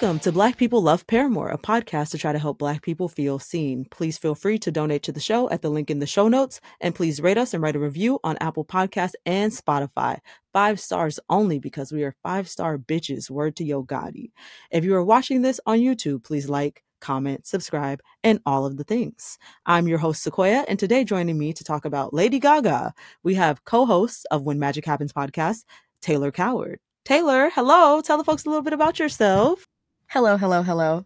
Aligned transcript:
Welcome 0.00 0.20
to 0.20 0.32
Black 0.32 0.56
People 0.56 0.80
Love 0.80 1.06
Paramore, 1.06 1.50
a 1.50 1.58
podcast 1.58 2.12
to 2.12 2.18
try 2.18 2.32
to 2.32 2.38
help 2.38 2.56
Black 2.56 2.80
people 2.80 3.06
feel 3.06 3.38
seen. 3.38 3.84
Please 3.90 4.16
feel 4.16 4.34
free 4.34 4.58
to 4.60 4.72
donate 4.72 5.02
to 5.02 5.12
the 5.12 5.20
show 5.20 5.50
at 5.50 5.60
the 5.60 5.68
link 5.68 5.90
in 5.90 5.98
the 5.98 6.06
show 6.06 6.26
notes, 6.26 6.58
and 6.80 6.94
please 6.94 7.20
rate 7.20 7.36
us 7.36 7.52
and 7.52 7.62
write 7.62 7.76
a 7.76 7.78
review 7.78 8.18
on 8.24 8.38
Apple 8.38 8.64
Podcasts 8.64 9.12
and 9.26 9.52
Spotify. 9.52 10.18
Five 10.54 10.80
stars 10.80 11.20
only 11.28 11.58
because 11.58 11.92
we 11.92 12.02
are 12.02 12.14
five 12.22 12.48
star 12.48 12.78
bitches. 12.78 13.28
Word 13.28 13.56
to 13.56 13.64
Yo 13.64 13.84
Gotti. 13.84 14.30
If 14.70 14.84
you 14.86 14.94
are 14.94 15.04
watching 15.04 15.42
this 15.42 15.60
on 15.66 15.80
YouTube, 15.80 16.24
please 16.24 16.48
like, 16.48 16.82
comment, 17.02 17.46
subscribe, 17.46 18.00
and 18.24 18.40
all 18.46 18.64
of 18.64 18.78
the 18.78 18.84
things. 18.84 19.36
I'm 19.66 19.86
your 19.86 19.98
host, 19.98 20.22
Sequoia, 20.22 20.64
and 20.66 20.78
today 20.78 21.04
joining 21.04 21.36
me 21.36 21.52
to 21.52 21.62
talk 21.62 21.84
about 21.84 22.14
Lady 22.14 22.38
Gaga, 22.38 22.94
we 23.22 23.34
have 23.34 23.66
co 23.66 23.84
hosts 23.84 24.24
of 24.30 24.44
When 24.44 24.58
Magic 24.58 24.86
Happens 24.86 25.12
podcast, 25.12 25.64
Taylor 26.00 26.32
Coward. 26.32 26.78
Taylor, 27.04 27.50
hello. 27.50 28.00
Tell 28.00 28.16
the 28.16 28.24
folks 28.24 28.46
a 28.46 28.48
little 28.48 28.62
bit 28.62 28.72
about 28.72 28.98
yourself. 28.98 29.66
Hello, 30.12 30.36
hello, 30.36 30.64
hello. 30.64 31.04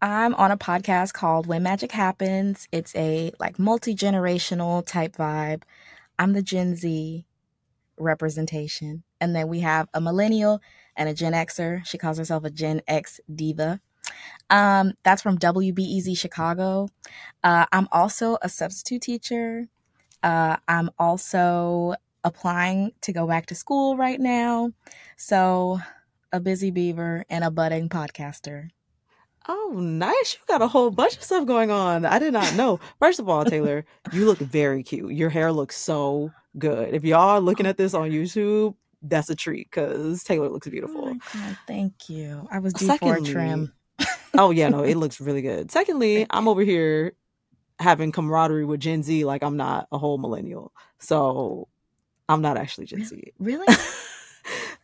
I'm 0.00 0.34
on 0.34 0.50
a 0.50 0.56
podcast 0.56 1.12
called 1.12 1.46
When 1.46 1.62
Magic 1.62 1.92
Happens. 1.92 2.66
It's 2.72 2.92
a 2.96 3.30
like 3.38 3.56
multi-generational 3.56 4.84
type 4.84 5.14
vibe. 5.14 5.62
I'm 6.18 6.32
the 6.32 6.42
Gen 6.42 6.74
Z 6.74 7.24
representation. 7.96 9.04
And 9.20 9.32
then 9.36 9.46
we 9.46 9.60
have 9.60 9.88
a 9.94 10.00
millennial 10.00 10.60
and 10.96 11.08
a 11.08 11.14
Gen 11.14 11.34
Xer. 11.34 11.86
She 11.86 11.98
calls 11.98 12.18
herself 12.18 12.42
a 12.42 12.50
Gen 12.50 12.82
X 12.88 13.20
diva. 13.32 13.80
Um, 14.50 14.94
that's 15.04 15.22
from 15.22 15.38
WBEZ 15.38 16.18
Chicago. 16.18 16.88
Uh, 17.44 17.66
I'm 17.70 17.86
also 17.92 18.38
a 18.42 18.48
substitute 18.48 19.02
teacher. 19.02 19.68
Uh, 20.20 20.56
I'm 20.66 20.90
also 20.98 21.94
applying 22.24 22.90
to 23.02 23.12
go 23.12 23.28
back 23.28 23.46
to 23.46 23.54
school 23.54 23.96
right 23.96 24.18
now. 24.18 24.72
So 25.16 25.78
a 26.32 26.40
busy 26.40 26.70
beaver, 26.70 27.24
and 27.28 27.44
a 27.44 27.50
budding 27.50 27.88
podcaster. 27.88 28.70
Oh, 29.48 29.72
nice. 29.76 30.34
You 30.34 30.40
got 30.46 30.62
a 30.62 30.68
whole 30.68 30.90
bunch 30.90 31.16
of 31.16 31.22
stuff 31.22 31.46
going 31.46 31.70
on. 31.70 32.04
I 32.04 32.18
did 32.18 32.32
not 32.32 32.54
know. 32.54 32.78
First 33.00 33.18
of 33.18 33.28
all, 33.28 33.44
Taylor, 33.44 33.84
you 34.12 34.24
look 34.24 34.38
very 34.38 34.82
cute. 34.82 35.12
Your 35.12 35.30
hair 35.30 35.52
looks 35.52 35.76
so 35.76 36.30
good. 36.58 36.94
If 36.94 37.04
y'all 37.04 37.30
are 37.30 37.40
looking 37.40 37.66
at 37.66 37.76
this 37.76 37.94
on 37.94 38.10
YouTube, 38.10 38.76
that's 39.02 39.30
a 39.30 39.34
treat 39.34 39.68
because 39.68 40.22
Taylor 40.22 40.48
looks 40.48 40.68
beautiful. 40.68 41.08
Oh 41.08 41.18
God, 41.34 41.58
thank 41.66 42.08
you. 42.08 42.46
I 42.52 42.60
was 42.60 42.72
due 42.72 42.86
Secondly, 42.86 43.14
for 43.14 43.30
a 43.30 43.32
trim. 43.32 43.72
oh 44.38 44.50
yeah, 44.52 44.68
no, 44.68 44.84
it 44.84 44.94
looks 44.96 45.20
really 45.20 45.42
good. 45.42 45.72
Secondly, 45.72 46.24
I'm 46.30 46.46
over 46.46 46.62
here 46.62 47.14
having 47.80 48.12
camaraderie 48.12 48.64
with 48.64 48.78
Gen 48.78 49.02
Z 49.02 49.24
like 49.24 49.42
I'm 49.42 49.56
not 49.56 49.88
a 49.90 49.98
whole 49.98 50.18
millennial. 50.18 50.72
So 51.00 51.66
I'm 52.28 52.42
not 52.42 52.56
actually 52.56 52.86
Gen 52.86 53.04
Z. 53.04 53.32
Really? 53.40 53.66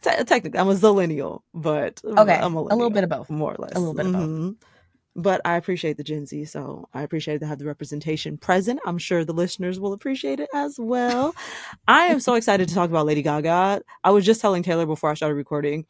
Te- 0.02 0.24
technically, 0.24 0.58
I'm 0.58 0.68
a 0.68 0.74
zillennial, 0.74 1.40
but 1.52 2.00
okay, 2.04 2.34
I'm 2.34 2.54
a, 2.54 2.60
a 2.60 2.76
little 2.76 2.90
bit 2.90 3.04
of 3.04 3.10
both, 3.10 3.30
more 3.30 3.52
or 3.52 3.56
less, 3.58 3.72
a 3.74 3.78
little 3.78 3.94
bit 3.94 4.06
mm-hmm. 4.06 4.14
of 4.14 4.58
both. 4.60 4.68
But 5.16 5.40
I 5.44 5.56
appreciate 5.56 5.96
the 5.96 6.04
Gen 6.04 6.26
Z, 6.26 6.44
so 6.44 6.88
I 6.94 7.02
appreciate 7.02 7.40
to 7.40 7.46
have 7.46 7.58
the 7.58 7.64
representation 7.64 8.38
present. 8.38 8.78
I'm 8.86 8.98
sure 8.98 9.24
the 9.24 9.32
listeners 9.32 9.80
will 9.80 9.92
appreciate 9.92 10.38
it 10.38 10.48
as 10.54 10.78
well. 10.78 11.34
I 11.88 12.04
am 12.04 12.20
so 12.20 12.34
excited 12.34 12.68
to 12.68 12.74
talk 12.74 12.88
about 12.88 13.06
Lady 13.06 13.22
Gaga. 13.22 13.82
I 14.04 14.10
was 14.10 14.24
just 14.24 14.40
telling 14.40 14.62
Taylor 14.62 14.86
before 14.86 15.10
I 15.10 15.14
started 15.14 15.34
recording, 15.34 15.86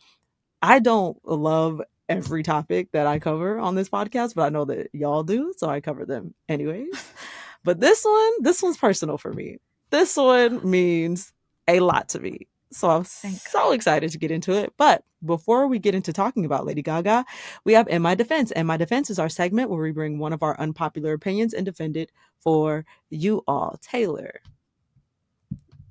I 0.63 0.79
don't 0.79 1.19
love 1.27 1.83
every 2.09 2.43
topic 2.43 2.91
that 2.93 3.07
I 3.07 3.19
cover 3.19 3.59
on 3.59 3.75
this 3.75 3.91
podcast, 3.91 4.35
but 4.35 4.45
I 4.45 4.49
know 4.49 4.65
that 4.65 4.89
y'all 4.95 5.23
do, 5.23 5.53
so 5.59 5.69
I 5.69 5.81
cover 5.81 6.07
them 6.07 6.35
anyways. 6.49 6.89
but 7.65 7.81
this 7.81 8.05
one, 8.05 8.43
this 8.43 8.63
one's 8.63 8.79
personal 8.79 9.19
for 9.19 9.35
me. 9.35 9.59
This 9.91 10.17
one 10.17 10.69
means 10.69 11.35
a 11.67 11.81
lot 11.81 12.09
to 12.11 12.21
me. 12.21 12.47
So 12.71 12.91
I'm 12.91 13.05
so 13.05 13.73
excited 13.73 14.11
to 14.11 14.19
get 14.19 14.31
into 14.31 14.53
it. 14.53 14.73
But 14.77 15.05
before 15.25 15.67
we 15.67 15.79
get 15.79 15.95
into 15.95 16.13
talking 16.13 16.45
about 16.45 16.67
Lady 16.67 16.83
Gaga, 16.83 17.25
we 17.65 17.73
have 17.73 17.89
In 17.89 18.03
My 18.03 18.15
Defense. 18.15 18.51
In 18.51 18.67
My 18.67 18.77
Defense 18.77 19.11
is 19.11 19.19
our 19.19 19.29
segment 19.29 19.71
where 19.71 19.81
we 19.81 19.91
bring 19.91 20.19
one 20.19 20.33
of 20.33 20.43
our 20.43 20.59
unpopular 20.61 21.13
opinions 21.15 21.55
and 21.55 21.65
defend 21.65 21.97
it 21.97 22.13
for 22.41 22.85
you 23.11 23.43
all. 23.47 23.79
Taylor, 23.81 24.41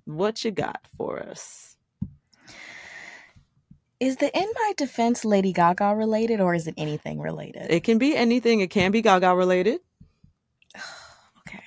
what 0.06 0.46
you 0.46 0.52
got 0.52 0.88
for 0.98 1.20
us? 1.20 1.78
Is 4.00 4.18
the 4.18 4.36
In 4.38 4.48
My 4.54 4.74
Defense 4.78 5.26
Lady 5.26 5.54
Gaga 5.54 5.96
related 5.96 6.40
or 6.40 6.54
is 6.54 6.68
it 6.68 6.76
anything 6.78 7.20
related? 7.20 7.72
It 7.72 7.84
can 7.84 7.98
be 7.98 8.16
anything. 8.16 8.62
It 8.62 8.70
can 8.70 8.92
be 8.92 9.02
Gaga 9.02 9.36
related. 9.36 9.80
okay. 11.40 11.64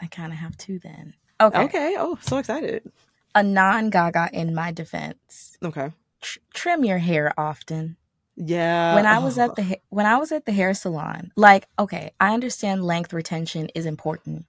I 0.00 0.06
kind 0.06 0.32
of 0.32 0.38
have 0.38 0.56
two 0.56 0.78
then. 0.78 1.12
Okay. 1.38 1.64
Okay. 1.64 1.96
Oh, 1.98 2.18
so 2.22 2.38
excited 2.38 2.90
a 3.38 3.42
non 3.42 3.90
Gaga 3.90 4.30
in 4.32 4.54
my 4.54 4.72
defense. 4.72 5.56
Okay. 5.62 5.92
Tr- 6.20 6.38
trim 6.52 6.84
your 6.84 6.98
hair 6.98 7.32
often. 7.38 7.96
Yeah. 8.36 8.94
When 8.94 9.06
I 9.06 9.18
was 9.18 9.38
at 9.38 9.50
oh. 9.50 9.54
the 9.54 9.62
ha- 9.62 9.82
when 9.88 10.06
I 10.06 10.16
was 10.16 10.32
at 10.32 10.44
the 10.44 10.52
hair 10.52 10.74
salon, 10.74 11.32
like 11.36 11.66
okay, 11.78 12.12
I 12.20 12.34
understand 12.34 12.84
length 12.84 13.12
retention 13.12 13.68
is 13.74 13.86
important. 13.86 14.46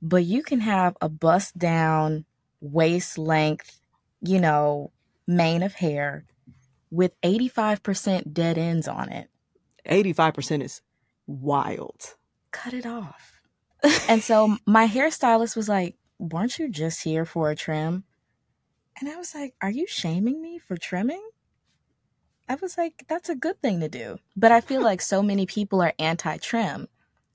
But 0.00 0.24
you 0.24 0.42
can 0.42 0.60
have 0.60 0.96
a 1.00 1.08
bust 1.08 1.56
down 1.56 2.24
waist 2.60 3.18
length, 3.18 3.80
you 4.20 4.40
know, 4.40 4.90
mane 5.26 5.62
of 5.62 5.74
hair 5.74 6.24
with 6.90 7.18
85% 7.22 8.32
dead 8.32 8.58
ends 8.58 8.88
on 8.88 9.10
it. 9.10 9.28
85% 9.88 10.62
is 10.62 10.82
wild. 11.26 12.14
Cut 12.50 12.74
it 12.74 12.86
off. 12.86 13.40
and 14.08 14.22
so 14.22 14.56
my 14.66 14.86
hairstylist 14.86 15.56
was 15.56 15.68
like, 15.68 15.96
weren't 16.22 16.58
you 16.58 16.68
just 16.68 17.02
here 17.02 17.24
for 17.24 17.50
a 17.50 17.56
trim? 17.56 18.04
And 19.00 19.08
I 19.08 19.16
was 19.16 19.34
like, 19.34 19.54
are 19.60 19.70
you 19.70 19.86
shaming 19.86 20.40
me 20.40 20.58
for 20.58 20.76
trimming? 20.76 21.22
I 22.48 22.56
was 22.56 22.76
like, 22.76 23.04
that's 23.08 23.28
a 23.28 23.34
good 23.34 23.60
thing 23.60 23.80
to 23.80 23.88
do. 23.88 24.18
But 24.36 24.52
I 24.52 24.60
feel 24.60 24.82
like 24.82 25.00
so 25.00 25.22
many 25.22 25.46
people 25.46 25.80
are 25.82 25.94
anti 25.98 26.36
trim. 26.36 26.88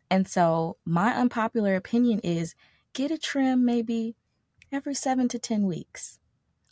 And 0.09 0.27
so 0.27 0.77
my 0.85 1.13
unpopular 1.13 1.75
opinion 1.75 2.19
is 2.19 2.55
get 2.93 3.11
a 3.11 3.17
trim 3.17 3.65
maybe 3.65 4.15
every 4.71 4.93
seven 4.93 5.27
to 5.29 5.39
10 5.39 5.65
weeks. 5.65 6.19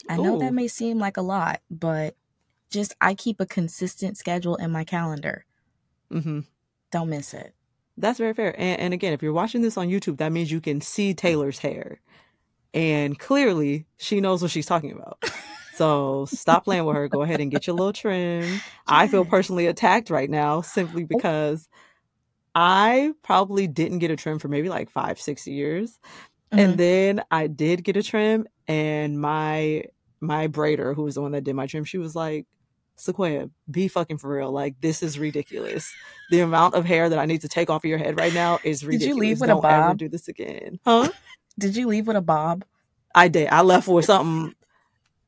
I 0.07 0.17
know 0.17 0.35
Ooh. 0.35 0.39
that 0.39 0.53
may 0.53 0.67
seem 0.67 0.99
like 0.99 1.17
a 1.17 1.21
lot, 1.21 1.61
but 1.69 2.15
just 2.69 2.95
I 3.01 3.15
keep 3.15 3.41
a 3.41 3.45
consistent 3.45 4.17
schedule 4.17 4.55
in 4.55 4.71
my 4.71 4.83
calendar. 4.83 5.45
Mm-hmm. 6.11 6.41
Don't 6.91 7.09
miss 7.09 7.33
it. 7.33 7.54
That's 7.97 8.19
very 8.19 8.33
fair. 8.33 8.53
And, 8.59 8.79
and 8.79 8.93
again, 8.93 9.13
if 9.13 9.21
you're 9.21 9.33
watching 9.33 9.61
this 9.61 9.77
on 9.77 9.87
YouTube, 9.87 10.17
that 10.17 10.31
means 10.31 10.51
you 10.51 10.61
can 10.61 10.81
see 10.81 11.13
Taylor's 11.13 11.59
hair. 11.59 12.01
And 12.73 13.17
clearly, 13.17 13.85
she 13.97 14.19
knows 14.19 14.41
what 14.41 14.51
she's 14.51 14.65
talking 14.65 14.91
about. 14.91 15.23
So 15.75 16.25
stop 16.25 16.63
playing 16.63 16.85
with 16.85 16.95
her. 16.95 17.09
Go 17.09 17.21
ahead 17.21 17.41
and 17.41 17.51
get 17.51 17.67
your 17.67 17.75
little 17.75 17.91
trim. 17.91 18.61
I 18.87 19.07
feel 19.07 19.25
personally 19.25 19.67
attacked 19.67 20.09
right 20.09 20.29
now 20.29 20.61
simply 20.61 21.03
oh. 21.03 21.07
because 21.07 21.67
I 22.53 23.11
probably 23.23 23.67
didn't 23.67 23.99
get 23.99 24.11
a 24.11 24.15
trim 24.15 24.39
for 24.39 24.47
maybe 24.47 24.69
like 24.69 24.89
five, 24.89 25.19
six 25.19 25.45
years. 25.45 25.99
Mm-hmm. 26.51 26.59
And 26.59 26.77
then 26.77 27.23
I 27.29 27.47
did 27.47 27.83
get 27.83 27.97
a 27.97 28.03
trim 28.03 28.47
and 28.67 29.19
my 29.19 29.83
my 30.21 30.47
braider, 30.47 30.95
who 30.95 31.03
was 31.03 31.15
the 31.15 31.21
one 31.21 31.33
that 31.33 31.43
did 31.43 31.55
my 31.55 31.67
trim, 31.67 31.83
she 31.83 31.97
was 31.97 32.15
like, 32.15 32.45
Sequoia, 32.97 33.49
be 33.69 33.87
fucking 33.87 34.17
for 34.17 34.29
real. 34.29 34.51
Like 34.51 34.79
this 34.81 35.03
is 35.03 35.19
ridiculous. 35.19 35.93
The 36.29 36.39
amount 36.39 36.75
of 36.75 36.85
hair 36.85 37.09
that 37.09 37.19
I 37.19 37.25
need 37.25 37.41
to 37.41 37.49
take 37.49 37.69
off 37.69 37.83
of 37.83 37.89
your 37.89 37.97
head 37.97 38.17
right 38.17 38.33
now 38.33 38.59
is 38.63 38.85
ridiculous. 38.85 39.07
Did 39.07 39.09
you 39.09 39.19
leave 39.19 39.39
with 39.41 39.49
Don't 39.49 39.59
a 39.59 39.61
bob? 39.61 39.89
ever 39.89 39.93
do 39.95 40.09
this 40.09 40.27
again, 40.27 40.79
huh? 40.85 41.09
Did 41.59 41.75
you 41.75 41.87
leave 41.87 42.07
with 42.07 42.15
a 42.17 42.21
bob? 42.21 42.65
I 43.13 43.29
did. 43.29 43.47
I 43.49 43.61
left 43.61 43.87
with 43.87 44.05
something, 44.05 44.53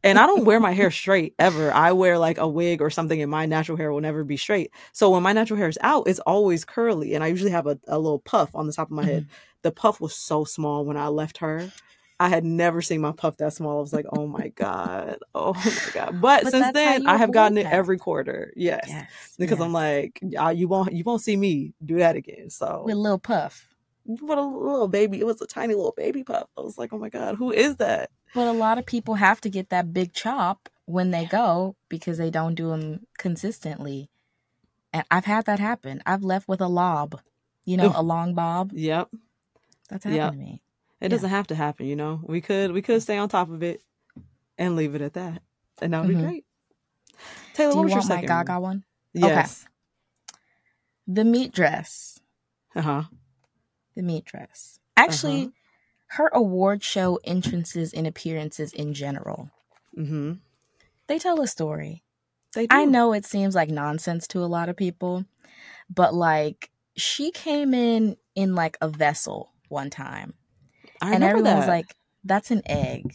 and 0.03 0.19
I 0.19 0.25
don't 0.25 0.43
wear 0.43 0.59
my 0.59 0.73
hair 0.73 0.91
straight 0.91 1.33
ever. 1.39 1.71
I 1.71 1.93
wear 1.93 2.17
like 2.19 2.37
a 2.37 2.47
wig 2.47 2.81
or 2.81 2.89
something, 2.89 3.21
and 3.21 3.31
my 3.31 3.45
natural 3.45 3.77
hair 3.77 3.93
will 3.93 4.01
never 4.01 4.25
be 4.25 4.35
straight. 4.35 4.71
So 4.91 5.09
when 5.09 5.23
my 5.23 5.31
natural 5.31 5.57
hair 5.57 5.69
is 5.69 5.77
out, 5.81 6.07
it's 6.07 6.19
always 6.19 6.65
curly, 6.65 7.13
and 7.13 7.23
I 7.23 7.27
usually 7.27 7.51
have 7.51 7.65
a, 7.65 7.79
a 7.87 7.97
little 7.97 8.19
puff 8.19 8.49
on 8.53 8.67
the 8.67 8.73
top 8.73 8.87
of 8.87 8.91
my 8.91 9.05
head. 9.05 9.23
Mm-hmm. 9.23 9.31
The 9.61 9.71
puff 9.71 10.01
was 10.01 10.15
so 10.15 10.43
small 10.43 10.83
when 10.83 10.97
I 10.97 11.07
left 11.07 11.37
her. 11.37 11.71
I 12.19 12.29
had 12.29 12.43
never 12.43 12.81
seen 12.81 13.01
my 13.01 13.11
puff 13.11 13.37
that 13.37 13.53
small. 13.53 13.77
I 13.77 13.81
was 13.81 13.93
like, 13.93 14.07
oh 14.11 14.25
my 14.25 14.47
God. 14.49 15.19
Oh 15.35 15.53
my 15.53 15.73
God. 15.93 16.19
But, 16.21 16.43
But 16.45 16.51
since 16.51 16.71
then 16.73 17.05
I 17.05 17.17
have 17.17 17.31
gotten 17.31 17.57
it 17.59 17.63
that. 17.65 17.73
every 17.73 17.97
quarter. 17.99 18.51
Yes. 18.55 18.85
Yes. 18.87 19.35
Because 19.37 19.59
yes. 19.59 19.65
I'm 19.65 19.73
like, 19.73 20.19
"Ah, 20.37 20.49
you 20.49 20.67
won't 20.67 20.93
you 20.93 21.03
won't 21.03 21.21
see 21.21 21.35
me 21.37 21.73
do 21.85 21.97
that 21.97 22.15
again. 22.15 22.49
So 22.49 22.81
with 22.85 22.95
a 22.95 22.97
little 22.97 23.19
puff. 23.19 23.67
what 24.05 24.37
a 24.39 24.41
little 24.43 24.87
baby. 24.87 25.19
It 25.19 25.25
was 25.27 25.41
a 25.41 25.45
tiny 25.47 25.75
little 25.75 25.93
baby 25.95 26.23
puff. 26.23 26.47
I 26.57 26.61
was 26.61 26.77
like, 26.77 26.91
oh 26.91 26.97
my 26.97 27.09
God, 27.09 27.35
who 27.35 27.51
is 27.51 27.75
that? 27.75 28.09
But 28.33 28.47
a 28.47 28.51
lot 28.51 28.77
of 28.79 28.85
people 28.87 29.15
have 29.15 29.39
to 29.41 29.49
get 29.49 29.69
that 29.69 29.93
big 29.93 30.11
chop 30.13 30.69
when 30.85 31.11
they 31.11 31.25
go 31.25 31.75
because 31.89 32.17
they 32.17 32.29
don't 32.31 32.55
do 32.55 32.69
them 32.69 33.05
consistently. 33.19 34.09
And 34.91 35.05
I've 35.11 35.25
had 35.25 35.45
that 35.45 35.59
happen. 35.59 36.01
I've 36.05 36.23
left 36.23 36.47
with 36.47 36.61
a 36.61 36.67
lob, 36.67 37.19
you 37.65 37.77
know, 37.77 37.91
a 37.95 38.01
long 38.01 38.33
bob. 38.33 38.71
Yep. 38.73 39.09
That's 39.89 40.03
happened 40.05 40.15
Yep. 40.17 40.31
to 40.31 40.37
me. 40.37 40.61
It 40.99 41.05
Yeah. 41.05 41.09
doesn't 41.09 41.29
have 41.29 41.47
to 41.47 41.55
happen, 41.55 41.85
you 41.85 41.95
know. 41.95 42.19
We 42.23 42.41
could 42.41 42.71
we 42.71 42.81
could 42.81 43.01
stay 43.01 43.17
on 43.17 43.29
top 43.29 43.49
of 43.49 43.61
it 43.63 43.81
and 44.57 44.75
leave 44.75 44.95
it 44.95 45.01
at 45.01 45.13
that. 45.13 45.41
And 45.81 45.93
that 45.93 46.01
would 46.05 46.15
Mhm. 46.15 46.19
be 46.19 46.23
great. 46.23 46.45
Taylor, 47.53 47.71
Do 47.73 47.77
what 47.77 47.81
you 47.81 47.83
was 47.85 47.91
your 47.91 47.97
want 47.99 48.09
my 48.09 48.15
second? 48.15 48.27
Gaga 48.27 48.59
one? 48.59 48.83
Yes. 49.13 49.65
The 51.07 51.23
meat 51.23 51.53
dress. 51.53 52.19
Uh-huh. 52.75 53.03
The 53.95 54.01
meat 54.03 54.25
dress. 54.25 54.79
Actually, 54.95 55.43
Uh-huh. 55.43 55.51
her 56.07 56.27
award 56.33 56.83
show 56.83 57.19
entrances 57.23 57.93
and 57.93 58.05
appearances 58.07 58.73
in 58.73 58.93
general, 58.93 59.49
Mm-hmm. 59.97 60.33
they 61.07 61.17
tell 61.19 61.41
a 61.41 61.47
story. 61.47 62.03
They 62.53 62.67
do. 62.67 62.75
I 62.75 62.85
know 62.85 63.13
it 63.13 63.25
seems 63.25 63.55
like 63.55 63.69
nonsense 63.69 64.27
to 64.29 64.43
a 64.43 64.45
lot 64.47 64.69
of 64.69 64.75
people, 64.75 65.25
but 65.89 66.13
like 66.13 66.71
she 66.95 67.31
came 67.31 67.73
in 67.73 68.17
in 68.35 68.53
like 68.55 68.77
a 68.81 68.87
vessel 68.89 69.53
one 69.69 69.89
time 69.89 70.33
I 71.01 71.13
and 71.13 71.23
everyone 71.23 71.57
was 71.57 71.67
like, 71.67 71.95
that's 72.23 72.51
an 72.51 72.61
egg. 72.65 73.13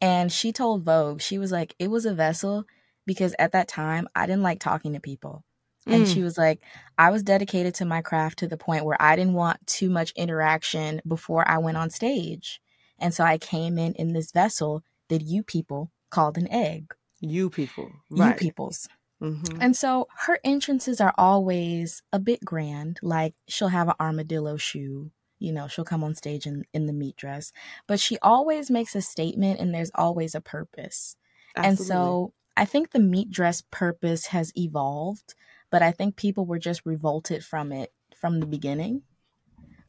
And 0.00 0.32
she 0.32 0.52
told 0.52 0.84
Vogue, 0.84 1.20
she 1.20 1.38
was 1.38 1.52
like, 1.52 1.74
it 1.78 1.90
was 1.90 2.06
a 2.06 2.14
vessel 2.14 2.64
because 3.06 3.34
at 3.38 3.52
that 3.52 3.68
time 3.68 4.08
I 4.14 4.26
didn't 4.26 4.42
like 4.42 4.60
talking 4.60 4.92
to 4.94 5.00
people. 5.00 5.44
And 5.86 6.04
Mm. 6.04 6.14
she 6.14 6.22
was 6.22 6.36
like, 6.38 6.60
I 6.98 7.10
was 7.10 7.22
dedicated 7.22 7.74
to 7.76 7.84
my 7.84 8.02
craft 8.02 8.38
to 8.40 8.46
the 8.48 8.56
point 8.56 8.84
where 8.84 9.00
I 9.00 9.16
didn't 9.16 9.34
want 9.34 9.66
too 9.66 9.88
much 9.90 10.12
interaction 10.12 11.00
before 11.06 11.46
I 11.48 11.58
went 11.58 11.76
on 11.78 11.90
stage. 11.90 12.60
And 12.98 13.14
so 13.14 13.24
I 13.24 13.38
came 13.38 13.78
in 13.78 13.94
in 13.94 14.12
this 14.12 14.30
vessel 14.30 14.82
that 15.08 15.22
you 15.22 15.42
people 15.42 15.90
called 16.10 16.36
an 16.38 16.50
egg. 16.52 16.94
you 17.20 17.50
people. 17.50 17.90
You 18.10 18.32
peoples. 18.34 18.88
Mm-hmm. 19.22 19.60
And 19.60 19.76
so 19.76 20.08
her 20.26 20.38
entrances 20.44 21.00
are 21.00 21.14
always 21.18 22.02
a 22.12 22.18
bit 22.18 22.42
grand. 22.44 22.98
Like 23.02 23.34
she'll 23.48 23.68
have 23.68 23.88
an 23.88 23.94
armadillo 24.00 24.56
shoe. 24.56 25.10
You 25.40 25.52
know, 25.52 25.68
she'll 25.68 25.84
come 25.84 26.04
on 26.04 26.14
stage 26.14 26.46
in, 26.46 26.64
in 26.72 26.86
the 26.86 26.92
meat 26.92 27.16
dress. 27.16 27.52
But 27.86 28.00
she 28.00 28.18
always 28.20 28.70
makes 28.70 28.94
a 28.94 29.02
statement 29.02 29.60
and 29.60 29.74
there's 29.74 29.90
always 29.94 30.34
a 30.34 30.40
purpose. 30.40 31.16
And 31.62 31.78
so 31.78 32.34
I 32.56 32.64
think 32.64 32.90
the 32.90 33.00
meat 33.00 33.30
dress 33.30 33.62
purpose 33.70 34.26
has 34.26 34.52
evolved, 34.56 35.34
but 35.70 35.82
I 35.82 35.92
think 35.92 36.16
people 36.16 36.46
were 36.46 36.58
just 36.58 36.86
revolted 36.86 37.44
from 37.44 37.72
it 37.72 37.92
from 38.14 38.40
the 38.40 38.46
beginning. 38.46 39.02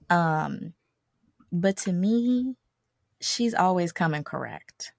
Um 0.10 0.74
but 1.52 1.78
to 1.78 1.94
me, 1.94 2.58
she's 3.22 3.54
always 3.54 3.92
coming 3.94 4.24
correct. 4.24 4.94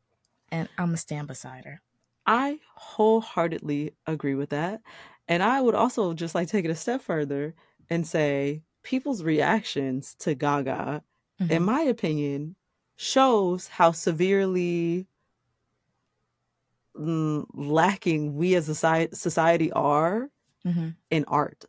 And 0.51 0.69
I'm 0.79 0.89
gonna 0.89 0.99
stand 0.99 1.29
beside 1.29 1.65
her. 1.67 1.83
I 2.27 2.61
wholeheartedly 2.77 3.97
agree 4.07 4.35
with 4.35 4.51
that. 4.51 4.83
And 5.29 5.43
I 5.43 5.61
would 5.61 5.75
also 5.75 6.15
just 6.15 6.35
like 6.35 6.49
take 6.49 6.65
it 6.65 6.71
a 6.71 6.75
step 6.75 7.01
further 7.03 7.55
and 7.91 8.07
say 8.07 8.63
people's 8.83 9.23
reactions 9.23 10.15
to 10.21 10.35
Gaga, 10.35 11.03
in 11.41 11.49
Mhm. 11.63 11.65
my 11.65 11.81
opinion, 11.83 12.57
shows 12.97 13.69
how 13.69 13.93
severely 13.93 15.07
mm, 16.97 17.47
lacking 17.55 18.35
we 18.37 18.55
as 18.55 18.69
a 18.69 18.75
society 19.15 19.73
are 19.73 20.31
Mhm. 20.65 20.95
in 21.11 21.25
art. 21.25 21.65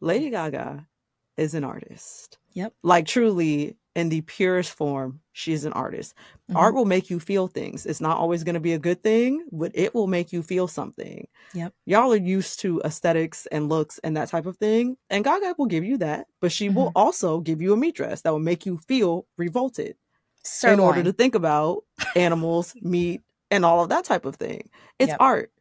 Lady 0.00 0.30
Gaga 0.30 0.88
is 1.36 1.54
an 1.54 1.64
artist. 1.64 2.38
Yep. 2.54 2.74
Like 2.82 3.06
truly 3.06 3.76
in 3.94 4.08
the 4.08 4.22
purest 4.22 4.72
form, 4.72 5.20
she 5.32 5.52
is 5.52 5.64
an 5.64 5.72
artist. 5.72 6.14
Mhm. 6.50 6.56
Art 6.56 6.74
will 6.74 6.84
make 6.84 7.10
you 7.10 7.20
feel 7.20 7.46
things. 7.46 7.86
It's 7.86 8.00
not 8.00 8.16
always 8.16 8.42
going 8.42 8.54
to 8.54 8.60
be 8.60 8.72
a 8.72 8.78
good 8.78 9.02
thing, 9.02 9.46
but 9.52 9.70
it 9.74 9.94
will 9.94 10.06
make 10.08 10.32
you 10.32 10.42
feel 10.42 10.66
something. 10.66 11.26
Yep. 11.54 11.72
Y'all 11.86 12.12
are 12.12 12.16
used 12.16 12.58
to 12.60 12.80
aesthetics 12.84 13.46
and 13.52 13.68
looks 13.68 13.98
and 14.02 14.16
that 14.16 14.28
type 14.28 14.46
of 14.46 14.56
thing. 14.56 14.96
And 15.10 15.24
Gaga 15.24 15.54
will 15.58 15.66
give 15.66 15.84
you 15.84 15.98
that, 15.98 16.26
but 16.40 16.50
she 16.50 16.68
will 16.68 16.86
Mm-hmm. 16.88 16.98
also 16.98 17.40
give 17.40 17.62
you 17.62 17.72
a 17.72 17.76
meat 17.76 17.94
dress 17.94 18.22
that 18.22 18.30
will 18.32 18.40
make 18.40 18.66
you 18.66 18.78
feel 18.88 19.26
revolted 19.38 19.96
Sirloin. 20.42 20.74
in 20.74 20.80
order 20.84 21.02
to 21.04 21.12
think 21.12 21.34
about 21.36 21.84
animals, 22.16 22.74
meat, 22.82 23.22
and 23.50 23.64
all 23.64 23.80
of 23.82 23.90
that 23.90 24.04
type 24.04 24.24
of 24.24 24.34
thing. 24.36 24.68
It's 24.98 25.10
Yep. 25.10 25.16
art. 25.20 25.52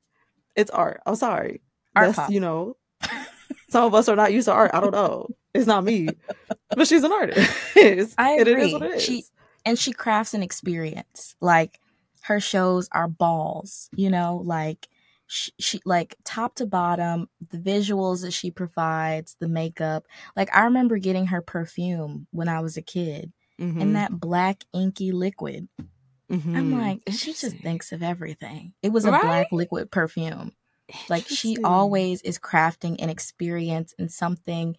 It's 0.55 0.71
art. 0.71 1.01
I'm 1.05 1.15
sorry. 1.15 1.61
Art 1.95 2.07
That's 2.07 2.15
pop. 2.15 2.31
you 2.31 2.39
know, 2.39 2.77
some 3.69 3.83
of 3.85 3.93
us 3.93 4.09
are 4.09 4.15
not 4.15 4.33
used 4.33 4.45
to 4.47 4.53
art. 4.53 4.71
I 4.73 4.79
don't 4.79 4.91
know. 4.93 5.27
It's 5.53 5.67
not 5.67 5.83
me, 5.83 6.09
but 6.75 6.87
she's 6.87 7.03
an 7.03 7.11
artist. 7.11 7.49
I 8.17 8.31
And 8.31 8.41
agree. 8.47 8.63
It 8.63 8.67
is 8.67 8.73
what 8.73 8.83
it 8.83 8.95
is. 8.95 9.03
She 9.03 9.25
and 9.65 9.77
she 9.79 9.93
crafts 9.93 10.33
an 10.33 10.43
experience. 10.43 11.35
Like 11.41 11.79
her 12.23 12.39
shows 12.39 12.89
are 12.91 13.07
balls, 13.07 13.89
you 13.95 14.09
know, 14.09 14.41
like 14.43 14.87
she, 15.27 15.51
she 15.59 15.79
like 15.85 16.15
top 16.23 16.55
to 16.55 16.65
bottom, 16.65 17.27
the 17.51 17.57
visuals 17.57 18.21
that 18.23 18.31
she 18.31 18.51
provides, 18.51 19.35
the 19.39 19.47
makeup. 19.47 20.05
Like 20.35 20.53
I 20.55 20.63
remember 20.65 20.97
getting 20.97 21.27
her 21.27 21.41
perfume 21.41 22.27
when 22.31 22.47
I 22.49 22.59
was 22.61 22.77
a 22.77 22.81
kid, 22.81 23.31
Mhm. 23.59 23.81
and 23.81 23.95
that 23.95 24.19
black 24.19 24.63
inky 24.73 25.11
liquid. 25.11 25.67
I'm 26.55 26.71
Mhm. 26.71 26.81
like, 26.81 27.01
she 27.15 27.33
just 27.33 27.57
thinks 27.57 27.91
of 27.91 28.01
everything. 28.03 28.73
It 28.81 28.89
was 28.91 29.05
a 29.05 29.11
Right? 29.11 29.21
black 29.21 29.47
liquid 29.51 29.91
perfume. 29.91 30.51
Like 31.09 31.27
she 31.27 31.57
always 31.63 32.21
is 32.21 32.37
crafting 32.39 33.01
an 33.01 33.09
experience 33.09 33.93
and 33.99 34.11
something 34.11 34.75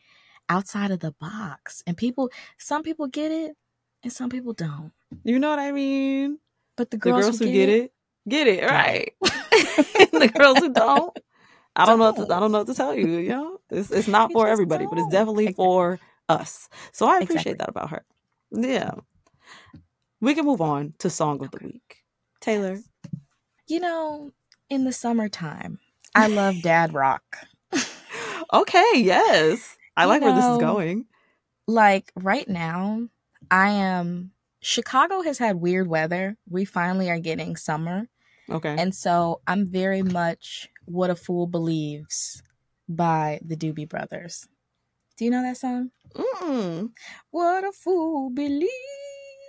outside 0.49 0.91
of 0.93 1.01
the 1.01 1.13
box. 1.21 1.83
And 1.87 1.97
people, 1.97 2.31
some 2.59 2.83
people 2.83 3.09
get 3.09 3.33
it 3.33 3.57
and 4.05 4.13
some 4.13 4.31
people 4.31 4.55
don't. 4.55 4.93
You 5.25 5.39
know 5.39 5.51
what 5.51 5.59
I 5.61 5.73
mean? 5.73 6.39
But 6.77 6.91
the 6.91 6.99
The 7.03 7.13
girls, 7.13 7.15
girls, 7.15 7.39
who 7.39 7.49
get 7.49 7.69
it, 7.71 7.93
get 8.29 8.49
it 8.49 8.65
right. 8.65 9.15
the 10.13 10.31
girls 10.35 10.61
who 10.61 10.73
don't, 10.73 11.15
I 11.77 11.87
don't 11.87 11.99
know. 11.99 12.13
To, 12.13 12.23
I 12.23 12.27
Don't. 12.27 12.41
don't 12.41 12.53
know 12.53 12.59
what 12.59 12.67
to 12.69 12.75
tell 12.75 12.95
you. 12.95 13.07
You 13.19 13.29
know, 13.31 13.59
it's 13.71 13.91
it's 13.91 14.09
not 14.09 14.31
You 14.31 14.35
for 14.35 14.49
everybody, 14.49 14.87
but 14.87 14.99
it's 14.99 15.09
definitely 15.09 15.49
Exactly. 15.49 15.57
for 15.57 16.01
us. 16.29 16.69
So 16.93 17.07
I 17.09 17.19
appreciate 17.19 17.59
Exactly. 17.59 17.59
that 17.59 17.69
about 17.71 17.91
her. 17.91 18.05
Yeah, 18.53 18.93
we 20.21 20.35
can 20.35 20.47
move 20.47 20.61
on 20.63 20.95
to 21.01 21.11
song 21.11 21.43
of 21.43 21.51
the 21.53 21.59
week. 21.63 21.99
Taylor, 22.41 22.83
You 23.69 23.81
know, 23.81 24.33
in 24.71 24.85
the 24.85 24.93
summertime, 24.93 25.81
I 26.15 26.29
love 26.29 26.63
dad 26.63 26.95
rock. 26.95 27.39
okay, 28.55 28.93
yes, 28.97 29.79
I 29.97 30.07
like 30.07 30.23
where 30.23 30.35
this 30.35 30.45
is 30.45 30.59
going. 30.59 31.07
Like 31.67 32.13
right 32.17 32.49
now, 32.49 33.09
I 33.51 33.71
am. 33.71 34.33
Chicago 34.61 35.23
has 35.23 35.39
had 35.39 35.57
weird 35.57 35.89
weather. 35.89 36.37
We 36.49 36.65
finally 36.65 37.11
are 37.11 37.19
getting 37.19 37.57
summer. 37.57 38.09
Okay, 38.51 38.77
And 38.79 38.95
so 38.95 39.41
I'm 39.47 39.67
very 39.67 40.03
much 40.03 40.69
What 40.85 41.09
a 41.11 41.15
Fool 41.15 41.47
Believes 41.47 42.43
by 42.89 43.41
the 43.43 43.57
Doobie 43.57 43.89
Brothers. 43.89 44.47
Do 45.17 45.25
you 45.25 45.31
know 45.31 45.43
that 45.43 45.57
song? 45.57 45.91
Mm-mm. 46.15 46.91
What 47.31 47.65
a 47.65 47.73
Fool 47.73 48.31
Believes. 48.31 48.71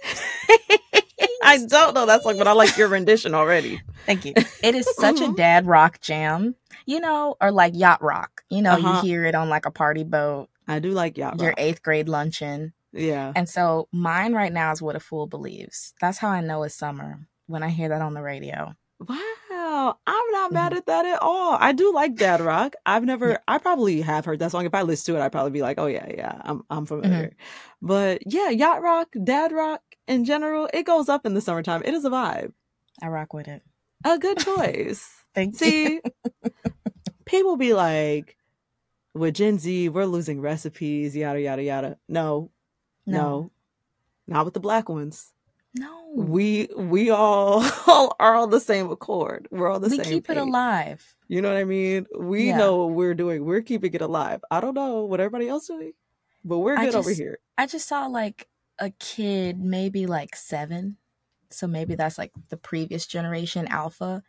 I 1.43 1.57
don't 1.65 1.93
know 1.93 2.05
that 2.07 2.23
song, 2.23 2.37
but 2.37 2.47
I 2.47 2.53
like 2.53 2.77
your 2.77 2.87
rendition 2.87 3.33
already. 3.33 3.81
Thank 4.05 4.25
you. 4.25 4.33
It 4.61 4.75
is 4.75 4.87
such 4.95 5.21
a 5.21 5.25
Mhm. 5.25 5.35
dad 5.35 5.67
rock 5.67 6.01
jam, 6.01 6.55
you 6.85 6.99
know, 6.99 7.35
or 7.41 7.51
like 7.51 7.73
yacht 7.75 8.01
rock. 8.01 8.43
You 8.49 8.61
know, 8.61 8.73
Uh-huh. 8.73 9.01
you 9.01 9.01
hear 9.09 9.25
it 9.25 9.35
on 9.35 9.49
like 9.49 9.65
a 9.65 9.71
party 9.71 10.03
boat, 10.03 10.49
I 10.67 10.79
do 10.79 10.91
like 10.91 11.17
yacht 11.17 11.39
your 11.39 11.49
rock. 11.49 11.59
eighth 11.59 11.83
grade 11.83 12.09
luncheon. 12.09 12.73
Yeah, 12.93 13.33
And 13.35 13.49
so 13.49 13.89
mine 13.91 14.33
right 14.33 14.53
now 14.53 14.71
is 14.71 14.81
What 14.81 14.95
a 14.95 15.01
Fool 15.01 15.27
Believes. 15.27 15.93
That's 15.99 16.17
how 16.17 16.29
I 16.29 16.39
know 16.41 16.63
it's 16.63 16.75
summer 16.75 17.27
when 17.45 17.61
I 17.61 17.67
hear 17.69 17.89
that 17.89 18.01
on 18.01 18.13
the 18.13 18.21
radio. 18.21 18.73
Wow, 18.99 19.97
I'm 20.07 20.31
not 20.31 20.53
mad 20.53 20.71
Mm-hmm. 20.71 20.77
at 20.77 20.85
that 20.85 21.05
at 21.05 21.21
all. 21.21 21.57
I 21.59 21.73
do 21.73 21.93
like 21.93 22.15
Dad 22.15 22.39
Rock. 22.39 22.75
I've 22.85 23.03
never, 23.03 23.39
I 23.47 23.57
probably 23.57 23.99
have 24.01 24.23
heard 24.25 24.39
that 24.39 24.51
song. 24.51 24.65
If 24.65 24.73
I 24.73 24.83
listen 24.83 25.13
to 25.13 25.19
it, 25.19 25.23
I'd 25.25 25.31
probably 25.33 25.51
be 25.51 25.61
like, 25.61 25.77
oh 25.77 25.87
yeah, 25.87 26.07
yeah, 26.09 26.41
I'm, 26.45 26.63
I'm 26.69 26.85
familiar. 26.85 27.27
Mm-hmm. 27.27 27.87
But 27.87 28.21
yeah, 28.25 28.49
Yacht 28.49 28.81
Rock, 28.81 29.09
Dad 29.21 29.51
Rock 29.51 29.81
in 30.07 30.25
general, 30.25 30.69
it 30.73 30.83
goes 30.83 31.09
up 31.09 31.25
in 31.25 31.33
the 31.33 31.41
summertime. 31.41 31.81
It 31.85 31.93
is 31.93 32.05
a 32.05 32.09
vibe. 32.09 32.53
I 33.01 33.07
rock 33.07 33.33
with 33.33 33.47
it. 33.47 33.61
A 34.03 34.17
good 34.17 34.37
choice. 34.39 35.09
Thank 35.35 35.59
you. 35.61 35.67
See, 35.67 36.01
people 37.25 37.57
be 37.57 37.73
like, 37.73 38.37
with 39.13 39.35
Gen 39.35 39.59
Z, 39.59 39.89
we're 39.89 40.05
losing 40.05 40.41
recipes, 40.41 41.15
yada, 41.15 41.41
yada, 41.41 41.63
yada. 41.63 41.97
No, 42.07 42.51
no, 43.05 43.17
No. 43.21 43.51
not 44.27 44.45
with 44.45 44.53
the 44.53 44.59
black 44.59 44.89
ones. 44.89 45.31
No. 45.77 46.11
We 46.15 46.69
we 46.77 47.09
all 47.09 47.61
all 47.87 48.15
are 48.19 48.35
on 48.35 48.49
the 48.49 48.61
same 48.61 48.89
accord. 48.89 49.47
We're 49.51 49.69
all 49.69 49.79
the 49.79 49.89
we 49.89 49.97
same 49.97 50.05
We 50.05 50.11
keep 50.13 50.29
it 50.29 50.37
alive. 50.37 51.15
You 51.27 51.41
know 51.41 51.49
what 51.49 51.57
I 51.57 51.65
mean? 51.65 52.05
We 52.17 52.47
Yeah. 52.47 52.57
know 52.57 52.77
what 52.77 52.91
we're 52.95 53.13
doing. 53.13 53.43
We're 53.43 53.61
keeping 53.61 53.93
it 53.93 54.01
alive. 54.01 54.41
I 54.49 54.61
don't 54.61 54.73
know 54.73 55.03
what 55.03 55.19
everybody 55.19 55.49
else 55.49 55.67
doing, 55.67 55.91
but 56.45 56.59
we're 56.59 56.77
good 56.77 56.95
over 56.95 57.11
here. 57.11 57.39
I 57.57 57.65
just 57.67 57.87
saw 57.89 58.05
like 58.07 58.47
a 58.79 58.89
kid, 58.91 59.59
maybe 59.59 60.05
like 60.05 60.35
seven. 60.35 60.97
So 61.49 61.67
maybe 61.67 61.95
that's 61.95 62.17
like 62.17 62.31
the 62.49 62.57
previous 62.57 63.05
generation 63.07 63.67
alpha. 63.67 64.23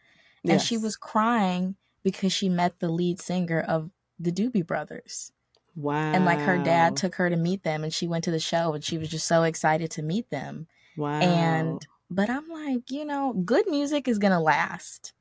And 0.48 0.60
she 0.62 0.78
was 0.78 0.96
crying 0.96 1.76
because 2.04 2.32
she 2.32 2.48
met 2.48 2.78
the 2.78 2.88
lead 2.88 3.20
singer 3.20 3.60
of 3.60 3.90
the 4.18 4.30
Doobie 4.30 4.66
Brothers. 4.66 5.32
wow, 5.74 6.12
And 6.12 6.24
like 6.24 6.38
her 6.40 6.62
dad 6.62 6.96
took 6.96 7.16
her 7.16 7.28
to 7.28 7.36
meet 7.36 7.64
them 7.64 7.82
and 7.82 7.92
she 7.92 8.06
went 8.06 8.24
to 8.24 8.30
the 8.30 8.38
show 8.38 8.72
and 8.74 8.84
she 8.84 8.98
was 8.98 9.08
just 9.08 9.26
so 9.26 9.42
excited 9.42 9.90
to 9.92 10.02
meet 10.02 10.30
them. 10.30 10.68
wow, 10.96 11.20
And 11.20 11.86
but 12.10 12.30
I'm 12.30 12.48
like, 12.48 12.90
you 12.90 13.04
know, 13.04 13.32
good 13.32 13.66
music 13.68 14.06
is 14.06 14.18
gonna 14.18 14.40
last. 14.40 15.12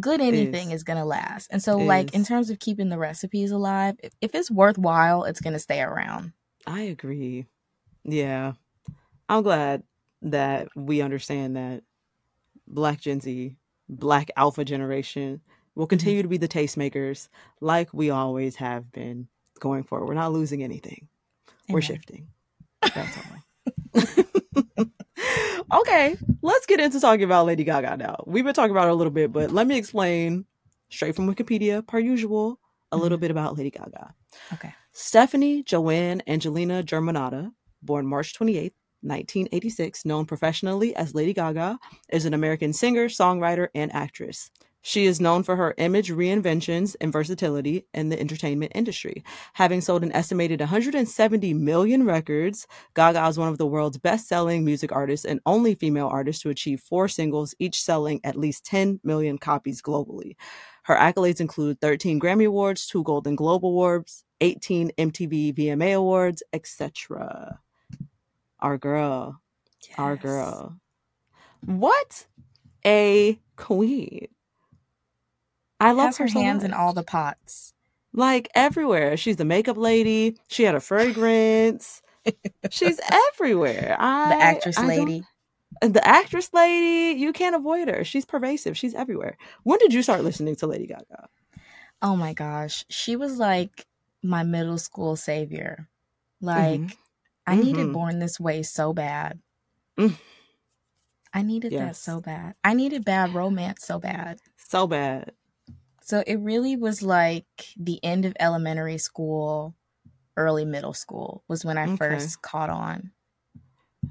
Good 0.00 0.20
anything 0.22 0.68
Is. 0.70 0.76
is 0.76 0.84
gonna 0.84 1.04
last. 1.04 1.48
And 1.50 1.62
so 1.62 1.76
like 1.82 2.14
in 2.14 2.24
terms 2.24 2.48
of 2.50 2.58
keeping 2.58 2.88
the 2.88 2.98
recipes 2.98 3.50
alive, 3.50 3.96
if, 4.02 4.12
if 4.22 4.34
it's 4.34 4.50
worthwhile, 4.50 5.24
it's 5.24 5.40
gonna 5.40 5.58
stay 5.58 5.82
around. 5.82 6.32
I 6.66 6.82
agree. 6.82 7.46
Yeah, 8.04 8.52
I'm 9.28 9.42
glad 9.42 9.82
that 10.22 10.68
we 10.76 11.00
understand 11.02 11.56
that 11.56 11.82
Black 12.66 13.00
Gen 13.00 13.20
Z, 13.20 13.56
Black 13.88 14.30
Alpha 14.36 14.64
generation 14.64 15.40
will 15.74 15.86
continue 15.86 16.22
to 16.22 16.28
be 16.28 16.36
the 16.36 16.48
tastemakers 16.48 17.28
like 17.60 17.92
we 17.94 18.10
always 18.10 18.56
have 18.56 18.90
been 18.92 19.28
going 19.60 19.84
forward. 19.84 20.06
We're 20.06 20.14
not 20.14 20.32
losing 20.32 20.62
anything. 20.62 21.08
We're 21.68 21.78
Amen. 21.78 21.82
shifting. 21.82 22.28
That's 22.94 23.16
all. 23.16 24.86
okay, 25.80 26.16
let's 26.42 26.66
get 26.66 26.80
into 26.80 27.00
talking 27.00 27.24
about 27.24 27.46
Lady 27.46 27.64
Gaga 27.64 27.96
now. 27.96 28.24
We've 28.26 28.44
been 28.44 28.54
talking 28.54 28.72
about 28.72 28.84
her 28.84 28.90
a 28.90 28.94
little 28.94 29.12
bit, 29.12 29.32
but 29.32 29.50
let 29.50 29.66
me 29.66 29.76
explain 29.76 30.44
straight 30.90 31.14
from 31.14 31.32
Wikipedia, 31.32 31.86
per 31.86 31.98
usual, 31.98 32.58
a 32.90 32.96
little 32.96 33.16
Mhm. 33.18 33.22
bit 33.22 33.30
about 33.30 33.56
Lady 33.56 33.70
Gaga. 33.70 34.14
Okay. 34.52 34.74
Stephanie 34.92 35.62
Joanne 35.62 36.22
Angelina 36.26 36.82
Germanotta, 36.82 37.52
born 37.82 38.06
March 38.06 38.34
28th, 38.34 38.72
1986, 39.02 40.04
known 40.04 40.24
professionally 40.24 40.94
as 40.94 41.14
Lady 41.14 41.32
Gaga, 41.32 41.78
is 42.10 42.24
an 42.24 42.34
American 42.34 42.72
singer, 42.72 43.08
songwriter, 43.08 43.68
and 43.74 43.92
actress. 43.94 44.50
She 44.84 45.06
is 45.06 45.20
known 45.20 45.44
for 45.44 45.54
her 45.54 45.74
image 45.78 46.10
reinventions 46.10 46.96
and 47.00 47.12
versatility 47.12 47.86
in 47.94 48.08
the 48.08 48.18
entertainment 48.18 48.72
industry. 48.74 49.22
Having 49.52 49.82
sold 49.82 50.02
an 50.02 50.10
estimated 50.10 50.58
170 50.58 51.54
million 51.54 52.04
records, 52.04 52.66
Gaga 52.94 53.28
is 53.28 53.38
one 53.38 53.48
of 53.48 53.58
the 53.58 53.66
world's 53.66 53.98
best 53.98 54.26
selling 54.26 54.64
music 54.64 54.90
artists 54.90 55.24
and 55.24 55.38
only 55.46 55.76
female 55.76 56.08
artist 56.08 56.42
to 56.42 56.50
achieve 56.50 56.80
four 56.80 57.06
singles, 57.06 57.54
each 57.60 57.80
selling 57.80 58.20
at 58.24 58.34
least 58.36 58.66
10 58.66 58.98
million 59.04 59.38
copies 59.38 59.80
globally. 59.80 60.34
Her 60.82 60.96
accolades 60.96 61.40
include 61.40 61.80
13 61.80 62.18
Grammy 62.18 62.46
Awards, 62.46 62.88
two 62.88 63.04
Golden 63.04 63.36
Globe 63.36 63.64
Awards, 63.64 64.24
18 64.40 64.90
MTV 64.98 65.54
VMA 65.54 65.96
Awards, 65.96 66.42
etc. 66.52 67.60
Our 68.62 68.78
girl, 68.78 69.40
our 69.98 70.16
girl. 70.16 70.78
What 71.66 72.26
a 72.86 73.38
queen. 73.56 74.28
I 75.80 75.90
love 75.92 76.06
Has 76.06 76.18
her 76.18 76.28
so 76.28 76.40
hands 76.40 76.62
in 76.64 76.70
much. 76.70 76.78
all 76.80 76.92
the 76.92 77.02
pots. 77.02 77.74
like 78.12 78.48
everywhere. 78.54 79.16
She's 79.16 79.36
the 79.36 79.44
makeup 79.44 79.76
lady. 79.76 80.36
She 80.48 80.62
had 80.62 80.74
a 80.76 80.80
fragrance. 80.80 82.02
She's 82.70 83.00
everywhere. 83.34 83.96
I, 84.00 84.28
The 84.36 84.42
actress 84.42 84.78
I 84.78 84.86
lady. 84.86 85.24
the 85.80 86.06
actress 86.06 86.50
lady. 86.52 87.18
You 87.18 87.32
can't 87.32 87.56
avoid 87.56 87.88
her. 87.88 88.04
She's 88.04 88.24
pervasive. 88.24 88.76
She's 88.78 88.94
everywhere. 88.94 89.36
When 89.64 89.78
did 89.80 89.92
you 89.92 90.02
start 90.04 90.22
listening 90.22 90.54
to 90.56 90.68
Lady 90.68 90.86
Gaga? 90.86 91.28
Oh 92.00 92.14
my 92.14 92.32
gosh. 92.32 92.84
She 92.90 93.16
was 93.16 93.38
like 93.38 93.86
my 94.22 94.44
middle 94.44 94.78
school 94.78 95.16
savior. 95.16 95.88
Like 96.40 96.80
Mhm. 96.80 96.96
I 97.46 97.56
needed 97.56 97.90
Mhm. 97.90 97.92
Born 97.92 98.18
This 98.18 98.40
Way 98.40 98.62
so 98.62 98.92
bad. 98.92 99.40
Mm. 99.98 100.16
I 101.34 101.42
needed 101.42 101.76
that 101.76 101.96
so 101.96 102.20
bad. 102.22 102.56
I 102.64 102.72
needed 102.74 103.04
bad 103.04 103.34
romance 103.34 103.84
so 103.84 103.98
bad. 103.98 104.40
So 104.56 104.86
bad. 104.86 105.34
So 106.02 106.22
it 106.26 106.36
really 106.36 106.76
was 106.76 107.02
like 107.02 107.46
the 107.76 108.02
end 108.04 108.24
of 108.24 108.34
elementary 108.38 108.98
school, 108.98 109.74
early 110.36 110.64
middle 110.66 110.94
school 110.94 111.44
was 111.48 111.64
when 111.64 111.78
I 111.78 111.86
Okay. 111.86 111.88
first 111.88 112.42
caught 112.42 112.70
on. 112.70 113.12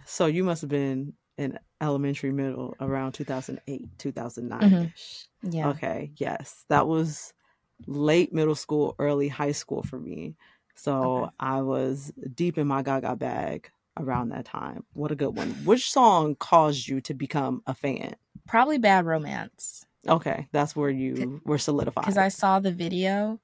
So 0.06 0.26
you 0.26 0.44
must 0.44 0.62
have 0.62 0.70
been 0.70 1.14
in 1.38 1.60
elementary, 1.80 2.32
middle 2.32 2.76
around 2.80 3.14
2008, 3.14 3.90
2009 3.98 4.78
ish. 4.82 5.28
Mm-hmm. 5.44 5.52
Yeah. 5.52 5.78
Okay. 5.78 6.12
Yes. 6.18 6.66
That 6.70 6.88
was 6.88 7.34
late 7.88 8.34
middle 8.34 8.56
school, 8.56 8.96
early 9.00 9.30
high 9.30 9.54
school 9.54 9.84
for 9.84 10.00
me. 10.00 10.38
So 10.76 11.24
Okay. 11.24 11.32
I 11.40 11.62
was 11.62 12.12
deep 12.34 12.58
in 12.58 12.68
my 12.68 12.82
Gaga 12.82 13.16
bag 13.16 13.70
around 13.98 14.30
that 14.30 14.46
time. 14.46 14.84
What 14.94 15.12
a 15.12 15.16
good 15.16 15.36
one. 15.36 15.50
Which 15.66 15.92
song 15.92 16.36
caused 16.36 16.88
you 16.88 17.02
to 17.02 17.14
become 17.14 17.62
a 17.68 17.74
fan? 17.74 18.16
Probably 18.48 18.78
bad 18.78 19.06
romance. 19.06 19.86
Okay. 20.08 20.48
That's 20.52 20.76
where 20.76 20.90
you 20.90 21.42
were 21.46 21.58
solidified. 21.58 22.04
Because 22.06 22.18
I 22.18 22.30
saw 22.30 22.60
the 22.60 22.72
video 22.72 23.40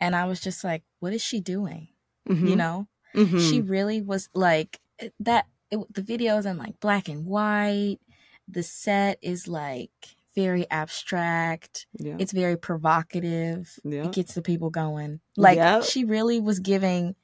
and 0.00 0.14
I 0.16 0.24
was 0.26 0.40
just 0.40 0.64
like, 0.64 0.82
what 1.00 1.12
is 1.12 1.22
she 1.22 1.40
doing? 1.40 1.88
Mhm, 2.28 2.48
You 2.48 2.56
know? 2.56 2.88
mhm. 3.14 3.48
She 3.48 3.60
really 3.60 4.00
was 4.00 4.28
like 4.34 4.80
that. 5.20 5.46
It, 5.70 5.78
the 5.92 6.02
video 6.02 6.38
is 6.38 6.46
in 6.46 6.56
like 6.56 6.80
black 6.80 7.08
and 7.08 7.26
white. 7.26 7.98
The 8.46 8.62
set 8.62 9.18
is 9.20 9.46
like 9.48 10.16
very 10.38 10.70
abstract. 10.70 11.86
yeah. 11.98 12.14
It's 12.18 12.32
very 12.32 12.56
provocative. 12.56 13.76
yeah. 13.84 14.04
It 14.04 14.12
gets 14.12 14.34
the 14.34 14.42
people 14.42 14.70
going. 14.70 15.18
Like 15.36 15.56
Yep. 15.56 15.82
she 15.84 16.04
really 16.04 16.38
was 16.40 16.60
giving. 16.60 17.16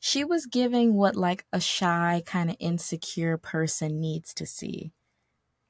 She 0.00 0.24
was 0.24 0.46
giving 0.46 0.94
what 0.94 1.14
like 1.16 1.44
a 1.52 1.60
shy 1.60 2.22
kind 2.26 2.50
of 2.50 2.56
insecure 2.58 3.36
person 3.38 4.00
needs 4.00 4.34
to 4.34 4.46
see. 4.46 4.92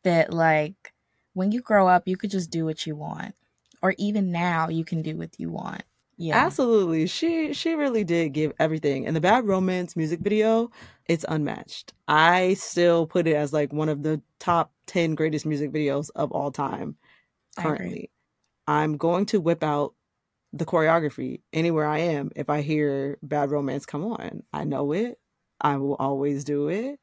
That 0.05 0.33
like 0.33 0.93
when 1.35 1.53
you 1.53 1.61
grow 1.61 1.87
up, 1.89 2.09
you 2.09 2.17
could 2.17 2.31
just 2.31 2.51
do 2.51 2.65
what 2.65 2.87
you 2.87 2.97
want, 2.97 3.35
or 3.83 3.95
even 3.99 4.33
now 4.33 4.69
you 4.69 4.85
can 4.85 5.03
do 5.03 5.17
what 5.17 5.39
you 5.39 5.51
want. 5.51 5.83
Yeah. 6.17 6.37
Absolutely. 6.47 7.07
She 7.07 7.53
she 7.53 7.75
really 7.75 8.05
did 8.05 8.33
give 8.33 8.53
everything. 8.59 9.07
And 9.07 9.15
the 9.17 9.21
Bad 9.21 9.47
Romance 9.47 9.97
music 9.97 10.21
video, 10.21 10.71
it's 11.07 11.25
unmatched. 11.29 11.93
I 12.09 12.55
still 12.55 13.07
put 13.07 13.27
it 13.27 13.35
as 13.37 13.53
like 13.53 13.73
one 13.73 13.89
of 13.89 14.03
the 14.03 14.21
top 14.39 14.71
10 14.87 15.15
greatest 15.15 15.47
music 15.47 15.73
videos 15.73 16.11
of 16.15 16.33
all 16.33 16.51
time 16.53 16.97
currently. 17.57 18.11
I'm 18.67 18.97
going 18.97 19.27
to 19.27 19.41
whip 19.41 19.63
out 19.63 19.95
the 20.53 20.65
choreography 20.65 21.41
anywhere 21.53 21.87
I 21.87 21.99
am 21.99 22.31
if 22.37 22.49
I 22.49 22.63
hear 22.63 23.19
Bad 23.23 23.51
Romance 23.51 23.87
come 23.87 24.05
on. 24.05 24.43
I 24.53 24.65
know 24.65 24.93
it. 24.93 25.19
I 25.61 25.77
will 25.77 25.97
always 25.97 26.45
do 26.45 26.69
it. 26.69 26.99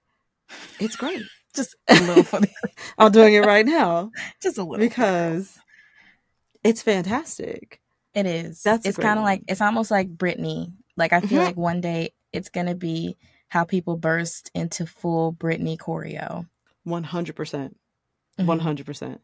It's 0.79 0.95
great. 0.95 1.23
Just 1.55 1.75
a 1.89 1.95
little 1.95 2.23
funny. 2.23 2.53
I'm 2.97 3.11
doing 3.11 3.33
it 3.33 3.45
right 3.45 3.65
now 3.65 4.11
just 4.41 4.57
a 4.57 4.63
little 4.63 4.77
because 4.85 5.59
it's 6.63 6.81
fantastic. 6.81 7.81
It 8.13 8.25
is. 8.25 8.61
That's 8.63 8.85
it's 8.85 8.97
kind 8.97 9.19
of 9.19 9.23
like 9.25 9.43
it's 9.49 9.59
almost 9.61 9.91
like 9.91 10.15
Britney. 10.15 10.71
Like 10.95 11.11
I 11.11 11.19
feel 11.21 11.41
Mhm. 11.41 11.45
like 11.45 11.57
one 11.57 11.81
day 11.81 12.13
it's 12.31 12.49
gonna 12.49 12.75
be 12.75 13.17
how 13.49 13.65
people 13.65 13.97
burst 13.97 14.49
into 14.55 14.85
full 14.85 15.33
Britney 15.33 15.77
choreo. 15.77 16.47
100%. 16.85 17.75
Mhm. 18.39 18.45
One 18.45 18.59
hundred 18.59 18.85
percent. 18.85 19.21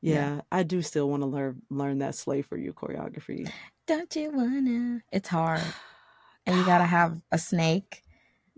Yeah. 0.00 0.14
Yeah, 0.36 0.40
I 0.52 0.62
do 0.62 0.80
still 0.82 1.08
want 1.08 1.22
to 1.22 1.26
learn 1.26 1.62
learn 1.70 1.98
that 1.98 2.14
"Slave 2.14 2.46
for 2.46 2.56
You" 2.56 2.72
choreography. 2.72 3.50
Don't 3.86 4.14
you 4.14 4.30
wanna? 4.30 5.02
It's 5.10 5.28
hard, 5.28 5.62
and 6.46 6.56
you 6.56 6.64
gotta 6.64 6.84
have 6.86 7.20
a 7.32 7.38
snake, 7.38 8.02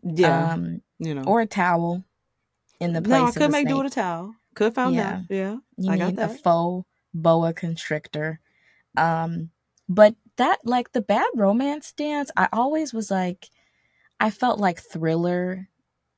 Yeah, 0.03 0.53
um, 0.53 0.83
you 0.99 1.15
know. 1.15 1.23
or 1.25 1.41
a 1.41 1.47
towel 1.47 2.05
in 2.79 2.93
the 2.93 3.01
place. 3.01 3.11
no, 3.23 3.27
I 3.27 3.33
could 3.33 3.51
make 3.53 3.69
do 3.69 3.77
with 3.79 3.87
a 3.87 3.91
towel. 3.91 4.35
Could 4.55 4.75
found 4.75 4.97
Yeah. 4.97 5.23
that. 5.29 5.35
Yeah, 5.35 5.57
You 5.79 5.93
I 5.93 5.97
got 5.99 6.11
need 6.11 6.19
a 6.19 6.29
faux 6.29 6.87
boa 7.15 7.53
constrictor. 7.55 8.41
Um, 8.97 9.51
but 9.89 10.15
that 10.37 10.59
like 10.65 10.93
the 10.93 11.01
bad 11.03 11.29
romance 11.35 11.93
dance, 11.93 12.31
I 12.37 12.49
always 12.53 12.93
was 12.93 13.11
like, 13.11 13.49
I 14.21 14.31
felt 14.31 14.59
like 14.61 14.81
thriller 14.81 15.69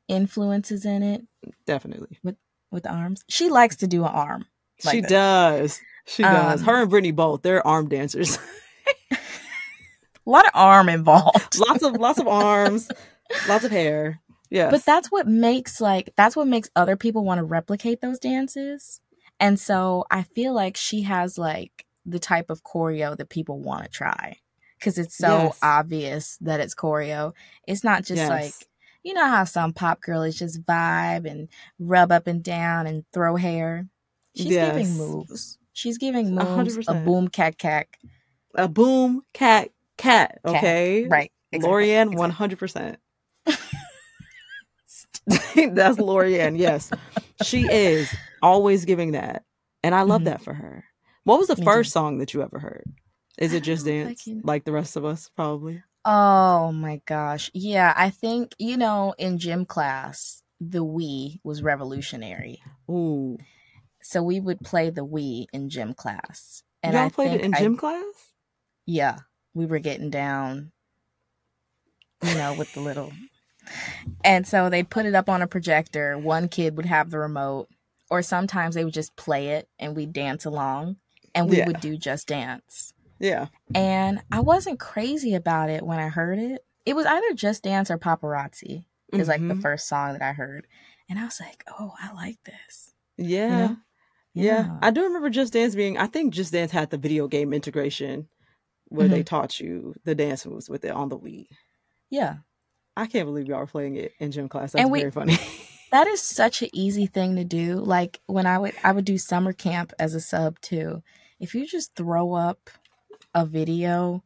influences 0.08 0.84
in 0.84 1.02
it 1.02 1.22
definitely. 1.66 2.18
with 2.22 2.36
with 2.70 2.86
arms. 2.86 3.22
She 3.28 3.48
likes 3.50 3.76
to 3.76 3.86
do 3.86 4.04
an 4.04 4.10
arm. 4.10 4.46
like 4.84 4.94
she 4.94 5.00
that. 5.02 5.10
does. 5.10 5.80
She 6.06 6.22
does. 6.22 6.60
Um, 6.60 6.66
Her 6.66 6.80
and 6.82 6.90
Brittany 6.90 7.12
both. 7.12 7.42
They're 7.42 7.66
arm 7.66 7.88
dancers. 7.88 8.38
A 9.12 10.30
lot 10.30 10.44
of 10.44 10.50
arm 10.54 10.88
involved. 10.90 11.58
lots 11.58 11.82
of 11.82 11.94
lots 11.94 12.18
of 12.18 12.28
arms, 12.28 12.90
lots 13.48 13.64
of 13.64 13.70
hair. 13.70 14.20
Yeah. 14.50 14.70
But 14.70 14.84
that's 14.84 15.10
what 15.10 15.26
makes 15.26 15.80
like 15.80 16.10
that's 16.16 16.36
what 16.36 16.46
makes 16.46 16.68
other 16.76 16.96
people 16.96 17.24
want 17.24 17.38
to 17.38 17.44
replicate 17.44 18.00
those 18.00 18.18
dances. 18.18 19.00
And 19.40 19.58
so 19.58 20.04
I 20.10 20.22
feel 20.22 20.52
like 20.52 20.76
she 20.76 21.02
has 21.02 21.38
like 21.38 21.86
the 22.04 22.18
type 22.18 22.50
of 22.50 22.62
choreo 22.62 23.16
that 23.16 23.28
people 23.28 23.58
want 23.60 23.84
to 23.84 23.90
try 23.90 24.36
because 24.78 24.98
it's 24.98 25.16
so 25.16 25.28
Yes. 25.44 25.58
obvious 25.62 26.36
that 26.42 26.60
it's 26.60 26.74
choreo. 26.74 27.32
It's 27.66 27.84
not 27.84 28.04
just 28.04 28.16
Yes. 28.18 28.28
like 28.28 28.68
you 29.08 29.14
know 29.14 29.26
how 29.26 29.44
some 29.44 29.72
pop 29.72 30.00
girlies 30.02 30.38
just 30.38 30.62
vibe 30.64 31.28
and 31.28 31.48
rub 31.78 32.12
up 32.12 32.26
and 32.26 32.42
down 32.42 32.86
and 32.86 33.04
throw 33.12 33.36
hair. 33.36 33.86
She's 34.36 34.46
Yes. 34.46 34.76
giving 34.76 34.96
moves. 34.98 35.58
She's 35.72 35.96
giving 35.96 36.34
moves. 36.34 36.86
A 36.88 36.94
boom 36.94 37.28
cat 37.28 37.56
cat. 37.56 37.86
A 38.54 38.68
boom 38.68 39.22
cat 39.32 39.70
cat. 39.96 40.40
Cat. 40.44 40.56
Okay. 40.56 41.06
Right. 41.08 41.32
exactly, 41.52 41.86
Lorianne, 41.86 42.14
one 42.16 42.30
hundred 42.30 42.58
percent. 42.58 42.98
That's 45.26 45.96
Lorianne. 45.98 46.58
Yes, 46.58 46.90
she 47.44 47.66
is 47.70 48.14
always 48.42 48.84
giving 48.84 49.12
that, 49.12 49.44
and 49.82 49.94
I 49.94 50.02
love 50.02 50.22
Mhm. 50.22 50.26
that 50.26 50.42
for 50.42 50.52
her. 50.54 50.84
What 51.24 51.38
was 51.38 51.48
the 51.48 51.56
Me 51.56 51.64
first 51.64 51.88
too. 51.88 51.92
song 51.92 52.18
that 52.18 52.34
you 52.34 52.42
ever 52.42 52.58
heard? 52.58 52.84
Is 53.38 53.52
it 53.52 53.62
just 53.62 53.84
don't 53.86 53.94
know 53.94 54.00
if 54.02 54.06
I 54.06 54.30
dance, 54.30 54.44
like 54.44 54.64
the 54.64 54.72
rest 54.72 54.96
of 54.96 55.04
us, 55.04 55.30
probably? 55.36 55.82
Oh 56.10 56.72
my 56.72 57.02
gosh. 57.04 57.50
Yeah, 57.52 57.92
I 57.96 58.08
think, 58.08 58.54
you 58.58 58.78
know, 58.78 59.14
in 59.18 59.36
gym 59.36 59.66
class, 59.66 60.42
the 60.58 60.82
Wii 60.82 61.38
was 61.44 61.62
revolutionary. 61.62 62.62
Ooh, 62.90 63.36
So 64.00 64.22
we 64.22 64.40
would 64.40 64.60
play 64.60 64.88
the 64.88 65.04
Wii 65.04 65.46
in 65.52 65.68
gym 65.68 65.92
class. 65.92 66.62
And 66.82 66.94
y'all 66.94 67.04
I 67.06 67.08
played 67.10 67.32
it 67.32 67.42
in 67.42 67.54
I- 67.54 67.58
gym 67.58 67.76
class. 67.76 68.04
yeah, 68.86 69.18
we 69.52 69.66
were 69.66 69.80
getting 69.80 70.08
down, 70.08 70.72
you 72.22 72.34
know, 72.34 72.54
with 72.54 72.72
the 72.72 72.80
little. 72.80 73.12
And 74.24 74.46
so 74.46 74.70
they 74.70 74.82
put 74.82 75.04
it 75.04 75.14
up 75.14 75.28
on 75.28 75.42
a 75.42 75.46
projector. 75.46 76.16
One 76.16 76.48
kid 76.48 76.78
would 76.78 76.86
have 76.86 77.10
the 77.10 77.18
remote, 77.18 77.68
or 78.08 78.22
sometimes 78.22 78.74
they 78.74 78.82
would 78.82 78.94
just 78.94 79.14
play 79.14 79.48
it 79.48 79.68
and 79.78 79.94
we'd 79.94 80.14
dance 80.14 80.46
along 80.46 80.96
and 81.34 81.50
we 81.50 81.58
Yeah. 81.58 81.66
would 81.66 81.80
do 81.80 81.98
just 81.98 82.28
dance. 82.28 82.94
Yeah, 83.20 83.46
And 83.74 84.20
I 84.30 84.40
wasn't 84.40 84.78
crazy 84.78 85.34
about 85.34 85.70
it 85.70 85.82
when 85.84 85.98
I 85.98 86.08
heard 86.08 86.38
it. 86.38 86.64
It 86.86 86.94
was 86.94 87.04
either 87.06 87.34
Just 87.34 87.64
Dance 87.64 87.90
or 87.90 87.98
Paparazzi. 87.98 88.84
Is 89.12 89.26
like 89.28 89.40
the 89.40 89.54
Mhm. 89.54 89.62
first 89.62 89.88
song 89.88 90.12
that 90.12 90.22
I 90.22 90.32
heard. 90.32 90.66
And 91.08 91.18
I 91.18 91.24
was 91.24 91.40
like, 91.40 91.64
"Oh, 91.78 91.94
I 91.98 92.12
like 92.12 92.36
this." 92.44 92.92
yeah, 93.16 93.66
know? 93.68 93.76
yeah. 94.34 94.78
I 94.82 94.90
do 94.90 95.02
remember 95.04 95.30
Just 95.30 95.54
Dance 95.54 95.74
being. 95.74 95.96
I 95.98 96.06
think 96.06 96.34
Just 96.34 96.52
Dance 96.52 96.70
had 96.72 96.90
the 96.90 96.98
video 96.98 97.26
game 97.26 97.52
integration 97.54 98.28
where 98.88 99.06
Mm-hmm. 99.06 99.14
they 99.14 99.22
taught 99.22 99.58
you 99.60 99.94
the 100.04 100.14
dance 100.14 100.44
moves 100.46 100.68
with 100.68 100.84
it 100.84 100.90
on 100.92 101.08
the 101.08 101.18
Wii. 101.18 101.48
Yeah. 102.10 102.36
I 102.96 103.06
can't 103.06 103.26
believe 103.26 103.46
y'all 103.48 103.60
were 103.60 103.66
playing 103.66 103.96
it 103.96 104.12
in 104.18 104.30
gym 104.30 104.48
class. 104.48 104.72
That's 104.72 104.82
And 104.82 104.90
we- 104.92 105.00
very 105.00 105.10
funny. 105.12 105.36
That 105.90 106.06
is 106.06 106.20
such 106.20 106.60
an 106.60 106.68
easy 106.74 107.06
thing 107.06 107.36
to 107.36 107.44
do. 107.44 107.76
Like 107.76 108.20
when 108.26 108.44
I 108.44 108.58
would 108.58 108.74
I 108.84 108.92
would 108.92 109.06
do 109.06 109.16
summer 109.16 109.54
camp 109.54 109.94
as 109.98 110.14
a 110.14 110.20
sub 110.20 110.60
too. 110.60 111.02
If 111.40 111.54
you 111.54 111.66
just 111.66 111.94
throw 111.94 112.34
up 112.34 112.68
a 113.34 113.44
video 113.46 114.22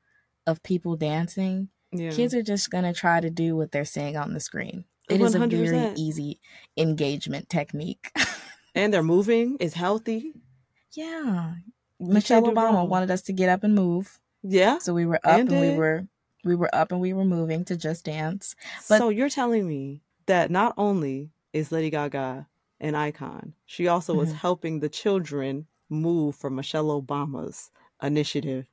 of 0.46 0.62
people 0.62 0.96
dancing, 0.96 1.68
yeah. 1.92 2.10
kids 2.10 2.34
are 2.34 2.42
just 2.42 2.70
going 2.70 2.84
to 2.84 2.92
try 2.92 3.20
to 3.20 3.30
do 3.30 3.56
what 3.56 3.72
they're 3.72 3.84
seeing 3.84 4.16
on 4.16 4.32
the 4.34 4.40
screen. 4.40 4.84
It 5.08 5.20
is 5.20 5.34
a 5.34 5.46
very 5.46 5.92
easy 5.96 6.40
engagement 6.76 7.48
technique. 7.48 8.10
and 8.74 8.92
they're 8.94 9.02
moving 9.02 9.56
it's 9.60 9.74
healthy. 9.74 10.32
yeah. 10.92 11.54
You 11.98 12.08
Michelle 12.14 12.42
Obama 12.42 12.72
wrong. 12.74 12.88
wanted 12.88 13.10
us 13.12 13.22
to 13.22 13.32
get 13.32 13.48
up 13.48 13.62
and 13.62 13.74
move. 13.76 14.18
Yeah. 14.42 14.78
So 14.78 14.92
we 14.94 15.06
were 15.06 15.20
up 15.22 15.38
And 15.38 15.52
and, 15.52 15.60
we 15.60 15.76
were 15.76 16.06
we 16.44 16.56
were 16.56 16.74
up 16.74 16.90
and 16.90 17.00
we 17.00 17.12
were 17.12 17.24
moving 17.24 17.64
to 17.66 17.76
just 17.76 18.04
dance. 18.06 18.56
But- 18.88 18.98
so 18.98 19.08
you're 19.08 19.28
telling 19.28 19.68
me 19.68 20.02
that 20.26 20.50
not 20.50 20.74
only 20.76 21.30
is 21.52 21.70
Lady 21.70 21.90
Gaga 21.90 22.48
an 22.80 22.94
icon, 22.96 23.54
she 23.66 23.86
also 23.86 24.20
is 24.20 24.30
Mhm. 24.32 24.36
helping 24.36 24.80
the 24.80 24.88
children 24.88 25.66
move 25.88 26.34
from 26.34 26.56
Michelle 26.56 27.00
Obama's 27.00 27.70
initiative 28.02 28.66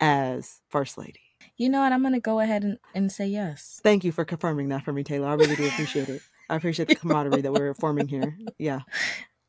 as 0.00 0.60
First 0.68 0.98
Lady. 0.98 1.20
You 1.56 1.68
know 1.68 1.80
what? 1.80 1.92
I'm 1.92 2.02
gonna 2.02 2.20
go 2.20 2.40
ahead 2.40 2.62
and, 2.62 2.78
and 2.94 3.10
say 3.10 3.26
yes. 3.26 3.80
Thank 3.82 4.04
you 4.04 4.12
for 4.12 4.24
confirming 4.24 4.68
that 4.68 4.84
for 4.84 4.92
me, 4.92 5.02
Taylor. 5.04 5.28
I 5.28 5.34
really 5.34 5.56
do 5.56 5.66
appreciate 5.66 6.08
it. 6.08 6.22
I 6.48 6.56
appreciate 6.56 6.88
the 6.88 6.94
camaraderie 6.94 7.42
that 7.42 7.52
we're 7.52 7.74
forming 7.74 8.08
here. 8.08 8.36
Yeah. 8.58 8.80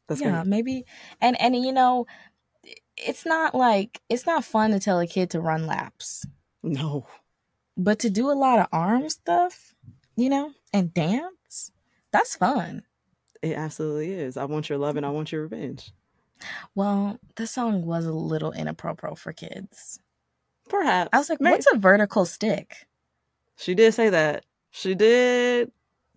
That's 0.07 0.21
yeah, 0.21 0.37
great. 0.41 0.47
maybe 0.47 0.85
and 1.21 1.39
and 1.39 1.55
you 1.55 1.71
know, 1.71 2.07
it's 2.97 3.25
not 3.25 3.53
like 3.53 4.01
it's 4.09 4.25
not 4.25 4.43
fun 4.43 4.71
to 4.71 4.79
tell 4.79 4.99
a 4.99 5.05
kid 5.07 5.29
to 5.31 5.39
run 5.39 5.67
laps, 5.67 6.25
No. 6.63 7.05
but 7.77 7.99
to 7.99 8.09
do 8.09 8.31
a 8.31 8.33
lot 8.33 8.57
of 8.59 8.67
arm 8.71 9.07
stuff, 9.09 9.75
you 10.15 10.29
know, 10.29 10.51
and 10.73 10.93
dance, 10.93 11.71
that's 12.11 12.35
fun. 12.35 12.83
It 13.43 13.55
absolutely 13.55 14.11
is. 14.13 14.35
I 14.35 14.45
want 14.45 14.67
your 14.67 14.79
love 14.79 14.97
and 14.97 15.05
I 15.05 15.11
want 15.11 15.31
your 15.31 15.43
revenge. 15.43 15.91
Well, 16.73 17.19
the 17.35 17.45
song 17.47 17.85
was 17.85 18.05
a 18.05 18.11
little 18.11 18.51
inappropriate 18.51 19.17
for 19.19 19.31
kids. 19.31 19.99
Perhaps. 20.69 21.09
I 21.11 21.17
was 21.17 21.29
like, 21.29 21.41
May- 21.41 21.51
"What's 21.51 21.67
a 21.71 21.77
vertical 21.77 22.25
stick?" 22.25 22.87
She 23.57 23.73
did 23.75 23.93
say 23.93 24.09
that. 24.09 24.45
She 24.71 24.95
did. 24.95 25.71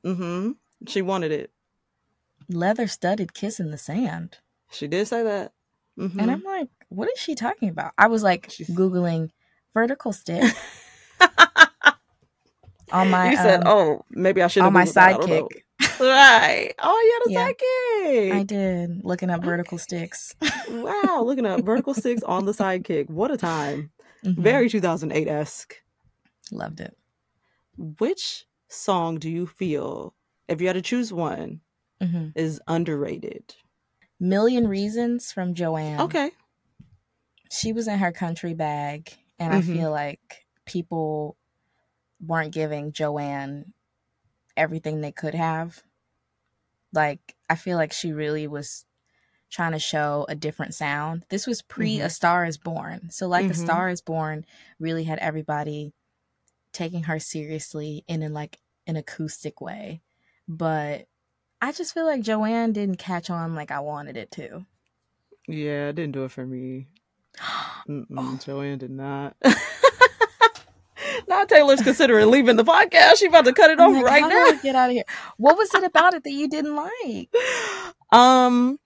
Mm-hmm. 0.05 0.53
She 0.87 1.03
wanted 1.03 1.33
it. 1.33 1.51
Leather 2.49 2.87
studded 2.87 3.35
kiss 3.35 3.59
in 3.59 3.71
the 3.71 3.79
sand. 3.79 4.39
She 4.71 4.87
did 4.87 5.09
say 5.09 5.23
that. 5.23 5.53
Mm-hmm. 5.99 6.21
And 6.21 6.31
I'm 6.31 6.43
like, 6.43 6.69
what 6.89 7.09
is 7.11 7.19
she 7.19 7.35
talking 7.35 7.69
about? 7.69 7.93
I 7.99 8.07
was 8.09 8.23
like 8.23 8.49
She's- 8.51 8.71
Googling 8.71 9.31
vertical 9.75 10.13
stick 10.13 10.43
on 12.93 13.11
my 13.11 13.31
you 13.31 13.37
said, 13.37 13.61
um, 13.61 13.67
"Oh, 13.67 14.05
maybe 14.11 14.43
I 14.43 14.49
should 14.49 14.63
on 14.63 14.73
my 14.73 14.85
Googled 14.85 14.95
that. 14.95 15.09
I 15.09 15.13
don't 15.13 15.29
know." 15.29 15.49
sidekick. 15.49 15.59
Right. 16.01 16.73
Oh, 16.81 17.23
yeah, 17.29 17.33
Yeah. 17.33 17.47
the 17.49 17.55
sidekick. 17.55 18.33
I 18.33 18.43
did 18.45 19.05
looking 19.05 19.31
up 19.31 19.45
vertical 19.45 19.79
sticks. 19.79 20.35
wow, 20.71 21.23
looking 21.25 21.47
up 21.47 21.61
vertical 21.65 21.95
sticks 21.95 22.23
on 22.25 22.45
the 22.45 22.53
sidekick. 22.53 23.09
What 23.09 23.31
a 23.31 23.37
time. 23.37 23.91
Mhm. 24.25 24.43
Very 24.43 24.69
2008 24.69 25.29
esque. 25.29 25.77
loved 26.51 26.81
it. 26.81 26.97
Which 27.99 28.47
song 28.69 29.19
do 29.19 29.31
you 29.31 29.47
feel, 29.47 30.15
if 30.49 30.61
you 30.61 30.67
had 30.67 30.75
to 30.75 30.83
choose 30.83 31.13
one, 31.13 31.61
hmm 32.01 32.29
is 32.35 32.61
underrated? 32.69 33.55
Million 34.21 34.69
Reasons 34.69 35.33
from 35.33 35.55
Joanne. 35.55 36.01
Okay. 36.01 36.31
She 37.51 37.73
was 37.73 37.89
in 37.89 37.99
her 37.99 38.13
country 38.13 38.55
bag, 38.55 39.13
and 39.39 39.53
I 39.53 39.61
Mhm. 39.61 39.73
feel 39.75 39.91
like 39.91 40.47
people 40.65 41.37
weren't 42.21 42.53
giving 42.53 42.93
Joanne 42.93 43.75
everything 44.57 45.01
they 45.01 45.13
could 45.13 45.35
have. 45.35 45.83
Like, 46.93 47.37
I 47.49 47.57
feel 47.57 47.77
like 47.79 47.93
she 47.93 48.13
really 48.13 48.47
was 48.47 48.85
trying 49.53 49.73
to 49.73 49.79
show 49.79 50.25
a 50.29 50.35
different 50.35 50.75
sound. 50.75 51.25
This 51.29 51.47
was 51.47 51.63
pre 51.63 51.99
Mhm. 51.99 52.07
A 52.07 52.11
Star 52.11 52.45
is 52.47 52.57
Born. 52.59 53.11
So, 53.11 53.29
like, 53.29 53.47
A 53.47 53.51
Mhm. 53.51 53.65
Star 53.65 53.89
is 53.91 54.01
Born 54.01 54.45
really 54.81 55.05
had 55.05 55.19
everybody 55.21 55.93
taking 56.73 57.03
her 57.05 57.19
seriously 57.19 58.03
in, 58.09 58.23
in 58.23 58.33
like 58.33 58.59
an 58.87 58.97
acoustic 58.97 59.61
way. 59.61 60.01
But 60.49 61.07
I 61.61 61.71
just 61.73 61.93
feel 61.95 62.07
like 62.07 62.23
Joanne 62.23 62.73
didn't 62.73 62.97
catch 62.97 63.31
on 63.31 63.55
like 63.55 63.71
I 63.71 63.81
wanted 63.81 64.17
it 64.17 64.31
to. 64.33 64.65
Yeah, 65.47 65.89
it 65.89 65.97
didn't 65.97 66.13
do 66.13 66.25
it 66.25 66.33
for 66.33 66.45
me. 66.47 66.89
Oh. 68.17 68.39
Joanne 68.45 68.79
did 68.79 68.91
not. 68.93 69.37
now 71.29 71.45
Taylor's 71.45 71.83
considering 71.83 72.31
leaving 72.31 72.55
the 72.57 72.65
podcast. 72.65 73.17
She 73.17 73.27
about 73.27 73.45
to 73.45 73.53
cut 73.53 73.71
it 73.71 73.81
off 73.81 73.93
like, 73.93 74.05
right 74.05 74.23
now. 74.29 74.53
Get 74.63 74.77
out 74.77 74.91
of 74.91 74.95
here. 74.95 75.05
What 75.37 75.59
was 75.59 75.75
it 75.75 75.83
about 75.83 76.15
it 76.15 76.23
that 76.25 76.31
you 76.31 76.49
didn't 76.49 76.77
like? 76.77 77.29
Um, 78.13 78.79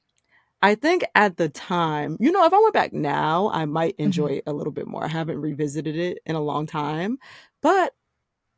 I 0.63 0.75
think 0.75 1.05
at 1.15 1.37
the 1.37 1.49
time, 1.49 2.17
you 2.21 2.33
know, 2.33 2.45
if 2.45 2.53
I 2.53 2.59
went 2.59 2.75
back 2.75 2.93
now, 2.93 3.51
I 3.53 3.67
might 3.67 3.95
Mm-hmm. 4.05 4.27
enjoy 4.27 4.33
it 4.39 4.45
a 4.47 4.53
little 4.53 4.73
bit 4.73 4.87
more. 4.87 5.05
I 5.05 5.09
haven't 5.09 5.41
revisited 5.41 5.97
it 5.97 6.19
in 6.27 6.35
a 6.35 6.41
long 6.41 6.67
time, 6.67 7.19
but 7.63 7.95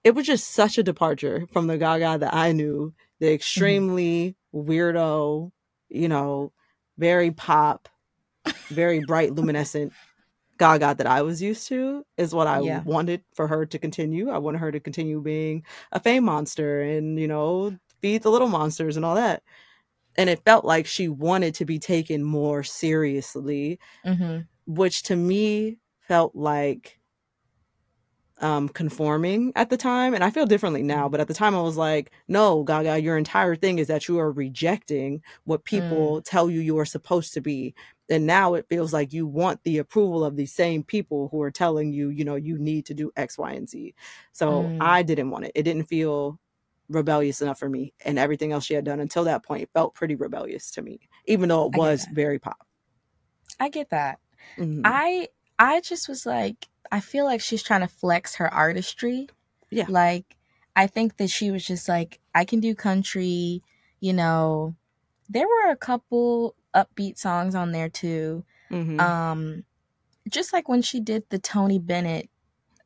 it 0.05 0.15
was 0.15 0.27
just 0.27 0.51
such 0.53 0.79
a 0.79 0.83
departure 0.85 1.47
from 1.53 1.67
the 1.69 1.79
Gaga 1.79 2.19
that 2.21 2.35
I 2.35 2.53
knew, 2.53 2.95
Mm-hmm. 3.19 3.21
the 3.21 3.33
extremely 3.33 4.37
weirdo, 4.55 5.53
you 5.91 6.09
know, 6.09 6.53
very 6.99 7.31
pop, 7.33 7.89
very 8.71 9.01
bright, 9.01 9.33
luminescent 9.35 9.95
Gaga 10.59 10.97
that 10.97 11.07
I 11.07 11.23
was 11.23 11.43
used 11.43 11.69
to 11.69 12.05
is 12.19 12.35
what 12.35 12.47
I 12.49 12.63
Yeah. 12.65 12.85
wanted 12.85 13.23
for 13.35 13.49
her 13.49 13.67
to 13.67 13.79
continue. 13.79 14.31
I 14.31 14.39
wanted 14.39 14.59
her 14.59 14.73
to 14.73 14.81
continue 14.81 15.21
being 15.23 15.65
a 15.93 16.01
fame 16.01 16.25
monster 16.25 16.83
and, 16.83 17.19
you 17.19 17.29
know, 17.29 17.79
feed 18.03 18.23
the 18.23 18.31
little 18.31 18.49
monsters 18.49 18.97
and 18.97 19.05
all 19.05 19.15
that. 19.17 19.43
And 20.19 20.31
it 20.31 20.45
felt 20.45 20.67
like 20.67 20.87
she 20.87 21.09
wanted 21.09 21.55
to 21.57 21.67
be 21.67 21.81
taken 21.81 22.25
more 22.25 22.65
seriously, 22.65 23.81
hmm 24.05 24.49
which 24.67 25.03
to 25.05 25.17
me 25.17 25.79
felt 26.09 26.37
like 26.37 27.01
um 28.41 28.69
conforming 28.69 29.53
at 29.57 29.69
the 29.69 29.77
time 29.77 30.15
and 30.15 30.23
i 30.23 30.31
feel 30.31 30.47
differently 30.47 30.81
now 30.83 31.09
but 31.09 31.19
at 31.21 31.27
the 31.27 31.35
time 31.35 31.57
i 31.57 31.61
was 31.61 31.77
like 31.77 32.13
no 32.29 32.63
gaga 32.63 33.01
your 33.01 33.19
entire 33.19 33.57
thing 33.57 33.81
is 33.81 33.89
that 33.89 34.07
you 34.07 34.17
are 34.21 34.31
rejecting 34.31 35.21
what 35.45 35.65
people 35.65 36.23
tell 36.23 36.49
you 36.49 36.61
you 36.61 36.79
are 36.79 36.85
supposed 36.85 37.35
to 37.35 37.41
be 37.41 37.75
and 38.09 38.27
now 38.27 38.55
it 38.55 38.65
feels 38.69 38.93
like 38.93 39.13
you 39.13 39.27
want 39.27 39.61
the 39.65 39.79
approval 39.79 40.25
of 40.25 40.37
these 40.37 40.53
same 40.53 40.85
people 40.85 41.29
who 41.33 41.43
are 41.43 41.51
telling 41.51 41.93
you 41.93 42.11
you 42.11 42.25
know 42.25 42.37
you 42.37 42.57
need 42.59 42.87
to 42.87 42.95
do 42.95 43.11
x 43.17 43.37
y 43.39 43.53
and 43.53 43.69
z. 43.69 43.93
So 44.33 44.73
Mm. 44.73 44.79
i 44.79 45.03
didn't 45.03 45.31
want 45.31 45.47
it. 45.47 45.53
It 45.57 45.65
didn't 45.65 45.87
feel 45.89 46.39
rebellious 46.89 47.41
enough 47.43 47.59
for 47.59 47.69
me. 47.69 47.93
And 48.05 48.19
everything 48.19 48.53
else 48.53 48.65
she 48.65 48.75
had 48.75 48.85
done 48.85 49.01
until 49.01 49.25
that 49.25 49.45
point 49.45 49.69
felt 49.73 49.95
pretty 49.95 50.15
rebellious 50.15 50.71
to 50.73 50.83
me, 50.83 51.09
even 51.27 51.49
though 51.49 51.67
it 51.67 51.77
was 51.77 52.07
very 52.13 52.39
pop. 52.39 52.67
I 53.61 53.69
get 53.69 53.91
that. 53.91 54.19
Mhm. 54.57 54.83
I 54.85 55.29
I 55.59 55.81
just 55.81 56.09
was 56.09 56.25
like, 56.25 56.69
I 56.93 57.01
feel 57.01 57.25
like 57.25 57.41
she's 57.41 57.63
trying 57.63 57.81
to 57.81 57.89
flex 57.89 58.37
her 58.37 58.53
artistry. 58.53 59.29
Yeah. 59.71 59.87
Like, 59.89 60.37
I 60.77 60.87
think 60.87 61.17
that 61.17 61.29
she 61.31 61.51
was 61.51 61.67
just 61.67 61.89
like, 61.89 62.21
I 62.35 62.45
can 62.45 62.61
do 62.61 62.75
country, 62.75 63.63
you 64.01 64.13
know. 64.13 64.75
There 65.29 65.47
were 65.47 65.71
a 65.71 65.77
couple 65.77 66.55
upbeat 66.75 67.19
songs 67.19 67.55
on 67.55 67.73
there 67.73 67.89
too. 67.89 68.45
Mhm. 68.71 69.01
Um 69.01 69.65
just 70.29 70.53
like 70.53 70.69
when 70.69 70.83
she 70.83 71.01
did 71.01 71.25
the 71.31 71.39
Tony 71.39 71.79
Bennett 71.79 72.31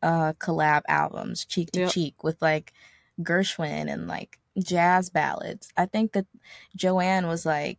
uh 0.03 0.33
collab 0.35 0.83
albums, 0.89 1.45
Cheek 1.45 1.71
to 1.73 1.81
Yep. 1.81 1.91
Cheek, 1.91 2.25
with 2.25 2.41
like 2.43 2.73
Gershwin 3.21 3.93
and 3.93 4.07
like 4.07 4.39
jazz 4.59 5.11
ballads. 5.11 5.69
I 5.77 5.87
think 5.87 6.13
that 6.13 6.27
Joanne 6.77 7.27
was 7.27 7.47
like 7.47 7.79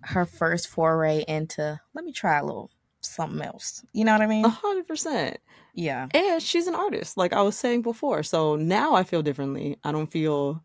her 0.00 0.24
first 0.24 0.68
foray 0.68 1.24
into 1.26 1.80
let 1.94 2.04
me 2.04 2.12
try 2.12 2.38
a 2.38 2.44
little 2.44 2.70
something 3.00 3.40
else. 3.40 3.84
You 3.92 4.04
know 4.04 4.12
what 4.12 4.22
I 4.22 4.26
mean? 4.26 4.44
A 4.44 4.48
hundred 4.48 4.86
percent. 4.86 5.38
Yeah. 5.74 6.08
And 6.12 6.42
she's 6.42 6.66
an 6.66 6.74
artist, 6.74 7.16
like 7.16 7.32
I 7.32 7.42
was 7.42 7.56
saying 7.56 7.82
before. 7.82 8.22
So 8.22 8.56
now 8.56 8.94
I 8.94 9.04
feel 9.04 9.22
differently. 9.22 9.78
I 9.84 9.92
don't 9.92 10.10
feel 10.10 10.62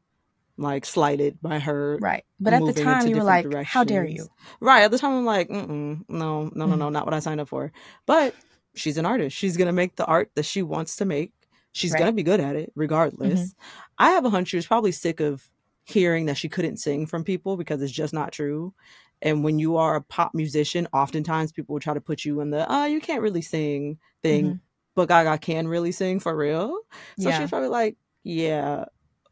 like 0.58 0.86
slighted 0.86 1.42
by 1.42 1.60
her. 1.60 1.98
Right. 2.02 2.24
But 2.40 2.54
at 2.54 2.66
the 2.66 2.74
time 2.74 3.08
you 3.08 3.18
were 3.18 3.24
like, 3.24 3.46
different 3.46 3.68
how 3.68 3.84
dare 3.84 4.06
you? 4.06 4.28
Right. 4.60 4.84
At 4.84 4.92
the 4.92 4.98
time 4.98 5.14
I'm 5.14 5.26
like, 5.26 5.50
Mm-mm, 5.50 6.06
no, 6.08 6.44
no, 6.44 6.50
no, 6.54 6.66
no, 6.66 6.86
mm-hmm. 6.86 6.94
not 6.94 7.06
what 7.06 7.14
I 7.14 7.20
signed 7.20 7.42
up 7.42 7.50
for. 7.50 7.72
But 8.06 8.36
she's 8.76 8.98
an 8.98 9.06
artist. 9.06 9.36
She's 9.36 9.58
gonna 9.58 9.74
make 9.74 9.96
the 9.96 10.06
art 10.06 10.32
that 10.36 10.46
she 10.46 10.62
wants 10.62 10.98
to 10.98 11.06
make. 11.06 11.34
She's 11.74 11.92
Right. 11.92 11.98
Mm-hmm. 12.00 12.06
gonna 12.06 12.16
be 12.16 12.24
good 12.24 12.40
at 12.40 12.56
it, 12.56 12.72
regardless. 12.76 13.56
I 13.98 14.12
have 14.12 14.26
a 14.26 14.30
hunch 14.30 14.50
she 14.50 14.58
was 14.58 14.68
probably 14.68 14.92
sick 14.92 15.20
of 15.20 15.48
hearing 15.86 16.26
that 16.28 16.38
she 16.38 16.50
couldn't 16.50 16.78
sing 16.78 17.06
from 17.06 17.24
people 17.24 17.58
because 17.58 17.82
it's 17.82 17.92
just 17.92 18.14
not 18.14 18.32
true. 18.32 18.74
And 19.22 19.44
when 19.44 19.60
you 19.60 19.78
are 19.78 19.96
a 19.96 20.02
pop 20.02 20.34
musician, 20.34 20.88
oftentimes 20.94 21.52
people 21.52 21.74
will 21.74 21.80
try 21.80 21.94
to 21.94 22.02
put 22.02 22.26
you 22.26 22.42
in 22.42 22.50
the 22.50 22.66
oh, 22.70 22.86
you 22.86 23.00
can't 23.00 23.22
really 23.22 23.42
sing 23.42 23.98
thing. 24.24 24.46
Mhm. 24.46 24.60
But 24.96 25.08
Gaga 25.08 25.38
can 25.38 25.68
really 25.68 25.92
sing 25.92 26.20
for 26.20 26.36
real. 26.36 26.78
So 27.20 27.30
yeah. 27.30 27.40
she's 27.40 27.50
probably 27.50 27.70
like, 27.70 27.98
Yeah, 28.24 28.86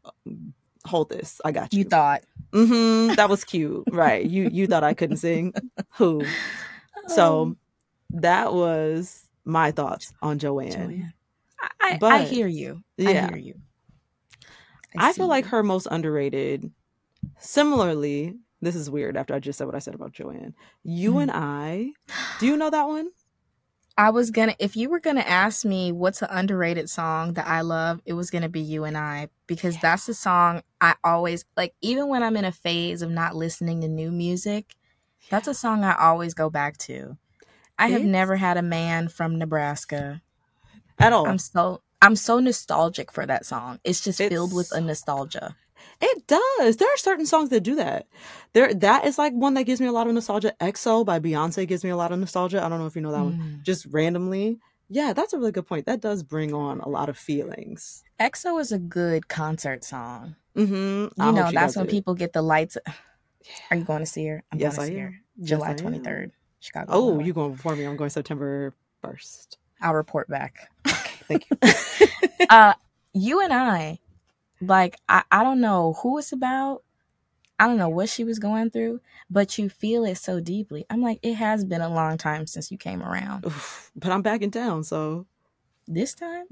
um, 0.04 0.54
hold 0.86 1.10
this. 1.10 1.40
I 1.44 1.52
got 1.52 1.72
you. 1.72 1.80
You 1.80 1.84
thought. 1.84 2.22
Mm-hmm. 2.52 3.14
that 3.16 3.28
was 3.28 3.44
cute. 3.52 3.84
Right. 3.90 4.24
You 4.24 4.48
you 4.50 4.66
thought 4.66 4.84
I 4.84 4.94
couldn't 4.94 5.18
sing? 5.18 5.52
Who? 5.98 6.22
So 7.08 7.42
Um, 7.42 7.56
that 8.10 8.52
was 8.54 9.26
my 9.44 9.70
thoughts 9.72 10.12
on 10.22 10.38
Joanne. 10.38 10.70
Joanne. 10.72 11.12
I, 11.80 11.98
I, 12.02 12.08
I 12.16 12.24
hear 12.24 12.46
you. 12.46 12.82
Yeah. 12.96 13.26
I 13.26 13.28
hear 13.28 13.36
you. 13.36 13.54
I, 14.96 15.12
see 15.12 15.18
feel 15.18 15.28
like 15.28 15.46
her 15.46 15.62
most 15.62 15.86
underrated. 15.90 16.70
Similarly, 17.38 18.34
this 18.60 18.74
is 18.74 18.90
weird 18.90 19.16
after 19.16 19.34
I 19.34 19.38
just 19.38 19.58
said 19.58 19.66
what 19.66 19.74
I 19.74 19.78
said 19.78 19.94
about 19.94 20.12
Joanne. 20.12 20.54
You 20.82 21.14
Mhm. 21.14 21.22
and 21.22 21.30
I. 21.30 21.92
Do 22.38 22.46
you 22.46 22.56
know 22.56 22.70
that 22.70 22.88
one? 22.88 23.10
I 23.96 24.10
was 24.10 24.30
gonna 24.30 24.54
if 24.58 24.76
you 24.76 24.88
were 24.88 25.00
gonna 25.00 25.20
ask 25.20 25.64
me 25.64 25.92
what's 25.92 26.22
an 26.22 26.28
underrated 26.30 26.88
song 26.88 27.34
that 27.34 27.46
I 27.46 27.60
love, 27.60 28.00
it 28.06 28.14
was 28.14 28.30
gonna 28.30 28.48
be 28.48 28.60
You 28.60 28.84
and 28.84 28.96
I 28.96 29.28
because 29.46 29.76
that's 29.78 30.06
the 30.06 30.14
song 30.14 30.62
I 30.80 30.94
always 31.04 31.44
like 31.56 31.74
even 31.82 32.08
when 32.08 32.22
I'm 32.22 32.36
in 32.36 32.46
a 32.46 32.52
phase 32.52 33.02
of 33.02 33.10
not 33.10 33.36
listening 33.36 33.82
to 33.82 33.88
new 33.88 34.10
music, 34.10 34.74
that's 35.28 35.48
a 35.48 35.54
song 35.54 35.84
I 35.84 35.94
always 35.96 36.32
go 36.32 36.48
back 36.48 36.78
to. 36.78 37.18
I 37.78 37.88
have 37.88 38.02
never 38.02 38.36
had 38.36 38.56
a 38.56 38.62
man 38.62 39.08
from 39.08 39.38
Nebraska. 39.38 40.22
At 41.00 41.12
all. 41.12 41.26
I'm 41.26 41.38
so 41.38 41.80
I'm 42.02 42.16
so 42.16 42.38
nostalgic 42.38 43.10
for 43.12 43.26
that 43.26 43.44
song. 43.46 43.78
It's 43.84 44.00
just 44.00 44.18
filled 44.18 44.54
with 44.54 44.72
a 44.72 44.80
nostalgia. 44.80 45.56
It 46.00 46.26
does. 46.26 46.76
There 46.76 46.88
are 46.92 46.96
certain 46.96 47.26
songs 47.26 47.50
that 47.50 47.60
do 47.62 47.74
that. 47.76 48.06
There 48.52 48.72
that 48.74 49.04
is 49.06 49.18
like 49.18 49.32
one 49.32 49.54
that 49.54 49.64
gives 49.64 49.80
me 49.80 49.86
a 49.86 49.92
lot 49.92 50.06
of 50.06 50.14
nostalgia. 50.14 50.54
XO 50.60 51.04
by 51.04 51.18
Beyonce 51.20 51.66
gives 51.66 51.84
me 51.84 51.90
a 51.90 51.96
lot 51.96 52.12
of 52.12 52.18
nostalgia. 52.18 52.62
I 52.64 52.68
don't 52.68 52.78
know 52.78 52.86
if 52.86 52.96
you 52.96 53.02
know 53.02 53.12
that 53.12 53.22
one. 53.22 53.34
Mm. 53.34 53.62
Just 53.62 53.86
randomly. 53.86 54.58
Yeah, 54.88 55.12
that's 55.12 55.32
a 55.32 55.38
really 55.38 55.52
good 55.52 55.66
point. 55.66 55.86
That 55.86 56.00
does 56.00 56.22
bring 56.22 56.52
on 56.52 56.80
a 56.80 56.88
lot 56.88 57.08
of 57.08 57.16
feelings. 57.16 58.02
XO 58.18 58.60
is 58.60 58.72
a 58.72 58.78
good 58.78 59.28
concert 59.28 59.84
song. 59.84 60.34
Mm-hmm. 60.56 61.22
You 61.22 61.32
know, 61.32 61.50
that's 61.52 61.76
when 61.76 61.86
people 61.86 62.14
get 62.14 62.32
the 62.32 62.42
lights. 62.42 62.76
Are 63.70 63.76
you 63.76 63.84
going 63.84 64.00
to 64.00 64.06
see 64.06 64.26
her? 64.26 64.42
I'm 64.52 64.58
Yes, 64.58 64.76
going 64.76 64.88
I 64.88 64.92
see 64.92 64.98
am. 64.98 65.06
her. 65.06 65.14
July 65.44 65.70
am. 65.70 65.76
23rd, 65.76 66.30
Chicago. 66.58 66.92
Oh, 66.92 67.08
Illinois. 67.08 67.24
you 67.24 67.32
going 67.32 67.52
before 67.52 67.76
me? 67.76 67.84
I'm 67.84 67.96
going 67.96 68.10
September 68.10 68.74
first. 69.00 69.58
I'll 69.80 69.94
report 69.94 70.28
back. 70.28 70.68
Thank 71.30 71.46
you. 71.48 72.46
uh, 72.50 72.74
you 73.14 73.40
and 73.40 73.52
I, 73.52 74.00
like, 74.60 74.96
I, 75.08 75.22
I 75.30 75.44
don't 75.44 75.60
know 75.60 75.94
who 76.02 76.18
it's 76.18 76.32
about. 76.32 76.82
I 77.58 77.66
don't 77.66 77.76
know 77.76 77.88
what 77.88 78.08
she 78.08 78.24
was 78.24 78.38
going 78.38 78.70
through, 78.70 79.00
but 79.30 79.58
you 79.58 79.68
feel 79.68 80.04
it 80.04 80.16
so 80.16 80.40
deeply. 80.40 80.86
I'm 80.90 81.02
like, 81.02 81.20
it 81.22 81.34
has 81.34 81.64
been 81.64 81.82
a 81.82 81.92
long 81.92 82.16
time 82.18 82.46
since 82.46 82.70
you 82.70 82.78
came 82.78 83.02
around. 83.02 83.46
Oof, 83.46 83.90
but 83.94 84.10
I'm 84.10 84.22
back 84.22 84.42
in 84.42 84.50
town, 84.50 84.82
so 84.82 85.26
This 85.86 86.14
time, 86.14 86.46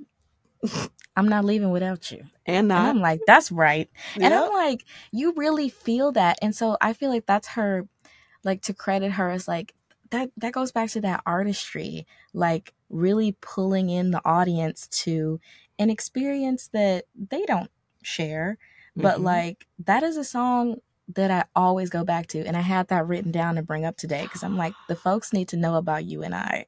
I'm 1.16 1.28
not 1.28 1.44
leaving 1.44 1.70
without 1.70 2.10
you. 2.10 2.24
and 2.46 2.70
And. 2.70 2.72
I'm 2.72 3.00
like, 3.00 3.20
that's 3.26 3.50
right. 3.50 3.88
And 4.20 4.34
I'm 4.34 4.52
like, 4.52 4.84
you 5.12 5.32
really 5.36 5.70
feel 5.70 6.12
that. 6.12 6.38
And 6.42 6.54
so 6.54 6.76
I 6.80 6.92
feel 6.92 7.08
like 7.08 7.26
that's 7.26 7.48
her, 7.48 7.88
like, 8.44 8.62
to 8.62 8.74
credit 8.74 9.12
her 9.12 9.30
as 9.30 9.48
like, 9.48 9.74
that, 10.10 10.30
that 10.36 10.52
goes 10.52 10.72
back 10.72 10.90
to 10.90 11.00
that 11.02 11.22
artistry, 11.26 12.06
like 12.32 12.74
really 12.90 13.36
pulling 13.40 13.90
in 13.90 14.10
the 14.10 14.20
audience 14.24 14.88
to 14.88 15.40
an 15.78 15.90
experience 15.90 16.68
that 16.72 17.04
they 17.14 17.44
don't 17.46 17.70
share. 18.02 18.58
But 18.96 19.18
Mhm. 19.18 19.24
like, 19.24 19.66
that 19.84 20.02
is 20.02 20.16
a 20.16 20.24
song 20.24 20.76
that 21.14 21.30
I 21.30 21.44
always 21.56 21.88
go 21.90 22.04
back 22.04 22.26
to. 22.28 22.44
And 22.44 22.56
I 22.56 22.60
had 22.60 22.88
that 22.88 23.06
written 23.06 23.30
down 23.32 23.54
to 23.54 23.62
bring 23.62 23.84
up 23.84 23.96
today 23.96 24.22
because 24.22 24.42
I'm 24.42 24.56
like, 24.56 24.74
the 24.88 24.96
folks 24.96 25.32
need 25.32 25.48
to 25.48 25.56
know 25.56 25.76
about 25.76 26.04
you 26.04 26.22
and 26.22 26.34
I. 26.34 26.66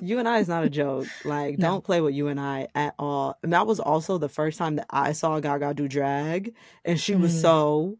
you 0.00 0.18
and 0.18 0.28
I 0.28 0.38
is 0.38 0.48
not 0.48 0.64
a 0.64 0.70
joke. 0.70 1.06
Like, 1.24 1.58
No. 1.58 1.68
don't 1.68 1.84
play 1.84 2.00
with 2.00 2.14
you 2.14 2.28
and 2.28 2.40
I 2.40 2.68
at 2.74 2.94
all. 2.98 3.36
And 3.42 3.52
that 3.52 3.66
was 3.66 3.80
also 3.80 4.16
the 4.18 4.28
first 4.28 4.58
time 4.58 4.76
that 4.76 4.86
I 4.90 5.12
saw 5.12 5.38
Gaga 5.40 5.74
do 5.74 5.88
drag, 5.88 6.54
and 6.84 6.98
she 7.00 7.14
was 7.16 7.32
Mm. 7.34 7.40
so 7.40 7.98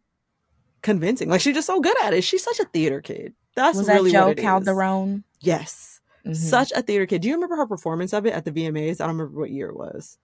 convincing. 0.83 1.29
Like, 1.29 1.41
she's 1.41 1.55
just 1.55 1.67
so 1.67 1.81
good 1.81 1.97
at 2.03 2.15
it. 2.15 2.23
She's 2.23 2.43
such 2.45 2.61
a 2.61 2.65
theater 2.67 3.01
kid. 3.01 3.35
That's 3.55 3.77
Was 3.77 3.89
really 3.89 4.13
that 4.13 4.19
Joe 4.19 4.29
it 4.31 4.39
is. 4.39 5.25
Yes, 5.41 5.98
Mhm. 6.33 6.37
such 6.37 6.73
a 6.73 6.83
theater 6.83 7.07
kid. 7.07 7.23
Do 7.23 7.29
you 7.29 7.35
remember 7.35 7.57
her 7.57 7.67
performance 7.67 8.13
of 8.13 8.27
it 8.27 8.33
at 8.35 8.45
the 8.45 8.51
VMAs? 8.53 9.01
I 9.01 9.07
don't 9.07 9.17
remember 9.17 9.41
what 9.41 9.51
year 9.51 9.69
it 9.69 9.77
was. 9.77 10.19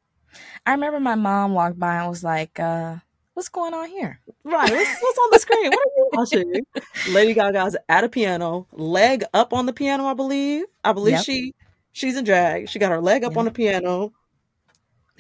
I 0.66 0.72
remember 0.72 1.00
my 1.00 1.14
mom 1.14 1.54
walked 1.54 1.78
by 1.78 1.96
and 1.96 2.08
was 2.10 2.24
like, 2.24 2.58
uh, 2.58 2.96
what's 3.34 3.48
going 3.48 3.72
on 3.74 3.88
here? 3.88 4.20
Right. 4.42 4.70
What's, 4.72 5.00
what's 5.02 5.18
on 5.18 5.28
the 5.32 5.38
screen? 5.38 5.70
What 5.70 5.78
are 5.78 5.96
you 5.96 6.08
watching? 6.12 6.66
Lady 7.14 7.34
Gaga's 7.34 7.76
at 7.88 8.04
a 8.04 8.08
piano, 8.08 8.66
leg 8.72 9.24
up 9.32 9.52
on 9.52 9.66
the 9.66 9.72
piano, 9.72 10.06
I 10.06 10.14
believe. 10.14 10.64
I 10.82 10.92
believe 10.92 11.14
Yep. 11.14 11.24
she 11.24 11.54
she's 11.92 12.16
in 12.16 12.24
drag. 12.24 12.68
She 12.68 12.78
got 12.80 12.90
her 12.90 13.00
leg 13.00 13.22
up 13.24 13.36
on 13.36 13.44
the 13.44 13.50
Yep. 13.50 13.54
piano, 13.56 14.12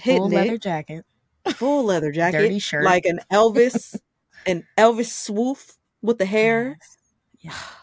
Full 0.02 0.28
leather 0.28 0.54
it, 0.54 0.62
jacket, 0.62 1.04
full 1.54 1.84
leather 1.84 2.10
jacket, 2.10 2.38
dirty 2.38 2.58
shirt. 2.58 2.84
like 2.84 3.04
an 3.06 3.20
Elvis, 3.32 3.96
an 4.46 4.66
Elvis 4.76 5.06
swoof 5.30 5.76
with 6.02 6.18
the 6.18 6.26
hair. 6.26 6.76
Yes. 6.80 6.96
Yes. 7.40 7.74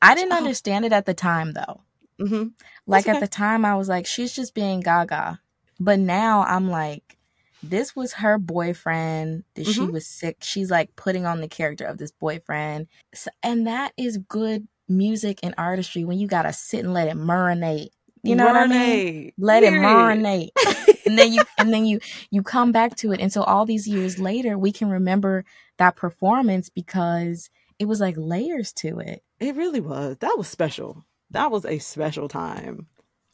I 0.00 0.14
didn't 0.14 0.32
Oh. 0.32 0.36
understand 0.38 0.84
it 0.86 0.92
at 0.92 1.04
the 1.04 1.12
time 1.14 1.52
though. 1.52 1.82
Hmm 2.18 2.48
Like 2.86 3.04
okay. 3.06 3.16
at 3.16 3.20
the 3.20 3.28
time, 3.28 3.64
I 3.64 3.76
was 3.76 3.88
like, 3.88 4.06
she's 4.06 4.32
just 4.32 4.54
being 4.54 4.80
gaga. 4.80 5.40
But 5.80 5.98
now 5.98 6.42
I'm 6.42 6.70
like, 6.70 7.16
this 7.62 7.96
was 7.96 8.14
her 8.14 8.38
boyfriend 8.38 9.44
that 9.54 9.66
she 9.66 9.80
Mhm. 9.86 9.92
was 9.92 10.06
sick. 10.06 10.36
She's 10.42 10.70
like 10.70 10.94
putting 10.96 11.26
on 11.26 11.40
the 11.40 11.48
character 11.48 11.84
of 11.84 11.98
this 11.98 12.12
boyfriend. 12.12 12.88
So, 13.14 13.30
and 13.42 13.66
that 13.66 13.92
is 13.96 14.18
good 14.18 14.68
music 14.88 15.40
and 15.42 15.54
artistry 15.56 16.04
when 16.04 16.18
you 16.18 16.26
got 16.28 16.42
to 16.42 16.52
sit 16.52 16.84
and 16.84 16.92
let 16.92 17.08
it 17.08 17.16
marinate. 17.16 17.88
You 18.22 18.36
know 18.36 18.46
what 18.46 18.56
I 18.56 18.66
mean? 18.66 18.78
Marinate. 18.80 19.32
Let 19.38 19.62
it 19.64 19.72
marinate. 19.72 20.50
and 21.06 21.18
then 21.18 21.32
you 21.32 21.42
and 21.58 21.72
then 21.72 21.84
you 21.86 22.00
you 22.30 22.42
come 22.42 22.70
back 22.72 22.96
to 22.96 23.12
it 23.12 23.20
and 23.20 23.32
so 23.32 23.42
all 23.42 23.66
these 23.66 23.86
years 23.88 24.18
later 24.18 24.56
we 24.56 24.72
can 24.72 24.88
remember 24.88 25.44
that 25.78 25.96
performance 25.96 26.68
because 26.70 27.50
it 27.78 27.86
was 27.86 28.00
like 28.00 28.14
layers 28.16 28.72
to 28.74 29.00
it 29.00 29.22
It 29.40 29.56
really 29.56 29.80
was. 29.80 30.16
That 30.18 30.36
was 30.38 30.48
special. 30.48 31.04
That 31.34 31.50
was 31.50 31.64
a 31.66 31.78
special 31.78 32.28
time. 32.28 32.86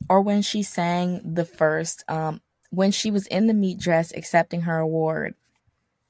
or 0.09 0.21
when 0.23 0.43
she 0.43 0.63
sang 0.63 1.21
the 1.25 1.45
first 1.45 2.03
um 2.09 2.41
when 2.71 2.91
she 2.91 3.11
was 3.11 3.27
in 3.29 3.47
the 3.47 3.55
meat 3.55 3.79
dress 3.79 4.13
accepting 4.17 4.63
her 4.63 4.79
award 4.79 5.35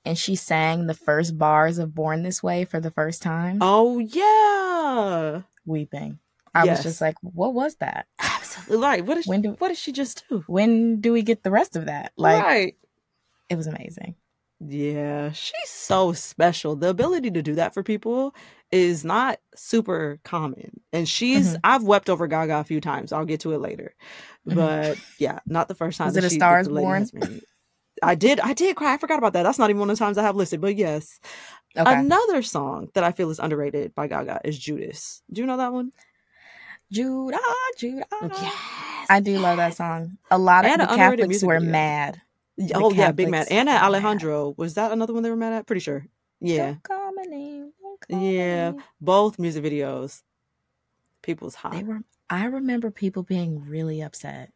and 0.04 0.16
she 0.16 0.34
sang 0.36 0.86
the 0.86 0.94
first 0.94 1.36
bars 1.38 1.78
of 1.78 1.94
born 1.94 2.22
this 2.22 2.42
way 2.42 2.64
for 2.64 2.80
the 2.80 2.90
first 2.90 3.22
time 3.22 3.58
Oh 3.60 3.98
yeah. 3.98 5.42
weeping 5.66 6.18
i 6.54 6.64
Yes. 6.64 6.78
was 6.78 6.84
just 6.84 7.00
like 7.00 7.16
what 7.22 7.52
was 7.54 7.76
that 7.76 8.06
Absolutely. 8.18 8.84
Right. 8.86 9.04
What 9.06 9.22
she, 9.24 9.30
when 9.30 9.42
do 9.42 9.50
what 9.58 9.68
did 9.68 9.76
she 9.78 9.92
just 9.92 10.24
do? 10.28 10.44
when 10.46 11.00
do 11.00 11.12
we 11.12 11.22
get 11.22 11.42
the 11.42 11.50
rest 11.50 11.76
of 11.76 11.86
that 11.86 12.12
like 12.16 12.42
right. 12.42 12.76
it 13.48 13.56
was 13.56 13.66
amazing 13.66 14.14
Yeah, 14.60 15.32
she's 15.32 15.70
so 15.70 16.12
special. 16.12 16.76
The 16.76 16.90
ability 16.90 17.30
to 17.30 17.42
do 17.42 17.54
that 17.54 17.72
for 17.72 17.82
people 17.82 18.34
is 18.70 19.04
not 19.04 19.38
super 19.56 20.18
common. 20.22 20.80
And 20.92 21.08
she's 21.08 21.54
Mhm. 21.54 21.60
I've 21.64 21.82
wept 21.82 22.10
over 22.10 22.26
Gaga 22.26 22.58
a 22.60 22.64
few 22.64 22.80
times. 22.80 23.10
I'll 23.12 23.24
get 23.24 23.40
to 23.40 23.52
it 23.52 23.58
later. 23.58 23.94
Mhm. 24.46 24.54
But 24.56 24.98
yeah, 25.18 25.38
not 25.46 25.68
the 25.68 25.74
first 25.74 25.96
time 25.98 26.06
Was 26.08 26.14
that 26.14 26.24
it 26.24 26.26
A 26.26 26.30
Star 26.30 26.60
Is 26.60 26.68
Born? 26.68 27.08
I 28.02 28.14
did. 28.14 28.38
I 28.40 28.52
did 28.52 28.76
cry. 28.76 28.94
I 28.94 28.98
forgot 28.98 29.18
about 29.18 29.32
that. 29.32 29.42
That's 29.44 29.58
not 29.58 29.70
even 29.70 29.80
one 29.80 29.90
of 29.90 29.98
the 29.98 30.04
times 30.04 30.18
I 30.18 30.22
have 30.22 30.36
listed. 30.36 30.60
But 30.60 30.76
yes, 30.76 31.20
Okay. 31.76 31.92
another 31.94 32.42
song 32.42 32.88
that 32.94 33.02
I 33.04 33.12
feel 33.12 33.30
is 33.30 33.38
underrated 33.38 33.94
by 33.94 34.08
Gaga 34.08 34.40
is 34.44 34.58
Judas. 34.58 35.22
Do 35.32 35.40
you 35.40 35.46
know 35.46 35.56
that 35.56 35.72
one? 35.72 35.92
Judah, 36.92 37.38
Judah. 37.78 38.04
Yes. 38.22 39.06
I 39.08 39.20
do 39.20 39.38
love 39.38 39.56
that 39.58 39.74
song. 39.76 40.18
A 40.30 40.38
lot 40.38 40.64
of 40.64 40.70
And 40.72 40.80
the 40.82 40.86
Catholics 40.86 41.42
were 41.42 41.58
video. 41.58 41.70
mad. 41.72 42.20
Oh 42.74 42.92
yeah, 42.92 43.12
big 43.12 43.28
mad. 43.28 43.48
Anna. 43.50 43.72
Alejandro 43.72 44.54
was 44.56 44.74
that 44.74 44.92
another 44.92 45.12
one 45.14 45.22
they 45.22 45.30
were 45.30 45.36
mad 45.36 45.52
at? 45.52 45.66
Pretty 45.66 45.80
sure. 45.80 46.06
Yeah, 46.40 46.66
Don't 46.72 46.82
call 46.82 47.12
my 47.14 47.22
name. 47.22 47.72
Don't 47.82 48.00
call 48.08 48.18
my 48.18 48.24
Yeah. 48.26 48.72
both 49.00 49.38
music 49.38 49.64
videos. 49.64 50.22
People's 51.22 51.54
hot. 51.54 51.72
They 51.72 51.82
were. 51.82 52.00
I 52.30 52.44
remember 52.46 52.90
people 52.90 53.22
being 53.22 53.66
really 53.66 54.00
upset, 54.00 54.52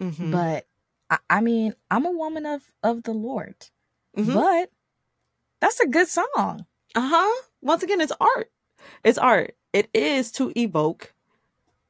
Mhm. 0.00 0.30
but 0.30 0.66
I, 1.10 1.18
I 1.30 1.40
mean, 1.40 1.74
I'm 1.90 2.04
a 2.06 2.10
woman 2.10 2.46
of 2.46 2.70
of 2.82 3.02
the 3.04 3.12
Lord, 3.12 3.56
Mhm. 4.16 4.34
but 4.34 4.70
that's 5.60 5.80
a 5.80 5.86
good 5.88 6.08
song. 6.08 6.66
Uh 6.94 7.08
huh. 7.08 7.42
Once 7.60 7.82
again, 7.82 8.00
it's 8.00 8.12
art. 8.20 8.50
It's 9.04 9.18
art. 9.18 9.56
It 9.72 9.88
is 9.94 10.30
to 10.32 10.52
evoke 10.56 11.12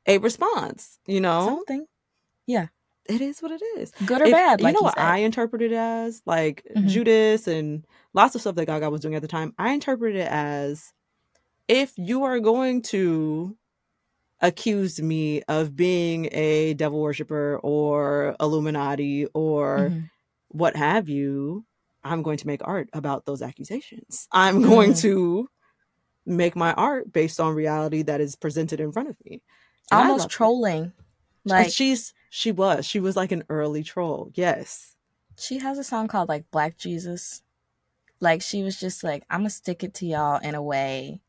a 0.06 0.18
response. 0.18 0.98
You 1.06 1.20
know, 1.20 1.46
Something 1.46 1.87
it 3.08 3.20
is 3.20 3.40
what 3.42 3.50
it 3.52 3.62
is. 3.78 3.92
good 4.04 4.22
or 4.22 4.24
If- 4.26 4.32
bad. 4.32 4.60
you 4.60 4.64
Like 4.64 4.74
know 4.74 4.82
what 4.82 4.94
said. 4.96 5.04
I 5.04 5.18
interpreted 5.18 5.72
it 5.72 5.76
as? 5.76 6.22
Like 6.26 6.62
Mhm. 6.76 6.88
Judas 6.88 7.46
and 7.48 7.86
lots 8.14 8.34
of 8.34 8.40
stuff 8.40 8.54
that 8.56 8.66
Gaga 8.66 8.90
was 8.90 9.00
doing 9.00 9.14
at 9.14 9.22
the 9.22 9.28
time. 9.28 9.54
I 9.58 9.72
interpreted 9.72 10.20
it 10.20 10.28
as 10.30 10.92
if 11.68 11.92
you 11.96 12.24
are 12.24 12.38
going 12.40 12.82
to 12.82 13.56
accuse 14.40 15.00
me 15.00 15.42
of 15.48 15.74
being 15.74 16.28
a 16.32 16.74
devil 16.74 17.00
worshiper 17.00 17.58
or 17.62 18.36
Illuminati 18.40 19.26
or 19.34 19.88
Mhm. 19.90 20.10
what 20.48 20.76
have 20.76 21.08
you, 21.08 21.64
I'm 22.04 22.22
going 22.22 22.36
to 22.38 22.46
make 22.46 22.60
art 22.64 22.88
about 22.92 23.24
those 23.24 23.42
accusations. 23.42 24.28
I'm 24.32 24.62
going 24.62 24.94
to 24.94 25.48
make 26.26 26.54
my 26.56 26.72
art 26.74 27.12
based 27.12 27.40
on 27.40 27.54
reality 27.54 28.02
that 28.02 28.20
is 28.20 28.36
presented 28.36 28.80
in 28.80 28.92
front 28.92 29.08
of 29.08 29.16
me. 29.24 29.42
And 29.90 30.00
almost 30.02 30.26
it. 30.26 30.30
trolling. 30.30 30.82
And 30.84 30.92
Like 31.44 31.70
she's 31.72 32.12
she 32.30 32.52
was 32.52 32.86
she 32.86 33.00
was 33.00 33.16
like 33.16 33.32
an 33.32 33.44
early 33.48 33.82
troll. 33.82 34.30
Yes. 34.34 34.96
she 35.38 35.58
has 35.58 35.78
a 35.78 35.84
song 35.84 36.08
called 36.08 36.28
like 36.28 36.50
Black 36.50 36.76
Jesus. 36.78 37.42
Like 38.20 38.40
she 38.42 38.62
was 38.62 38.78
just 38.80 39.04
like, 39.04 39.24
I'm 39.30 39.40
gonna 39.40 39.50
stick 39.50 39.84
it 39.84 39.94
to 39.94 40.06
y'all 40.06 40.40
in 40.40 40.54
a 40.54 40.62
way 40.62 41.20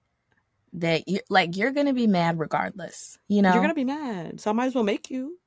that 0.73 1.07
you 1.07 1.19
like 1.29 1.55
you're 1.57 1.71
gonna 1.71 1.93
be 1.93 2.07
mad 2.07 2.39
regardless. 2.39 3.19
You 3.27 3.41
know? 3.41 3.53
You're 3.53 3.62
gonna 3.62 3.73
be 3.73 3.83
mad, 3.83 4.39
so 4.39 4.49
I 4.49 4.53
might 4.53 4.67
as 4.67 4.75
well 4.75 4.83
make 4.83 5.10
you. 5.10 5.38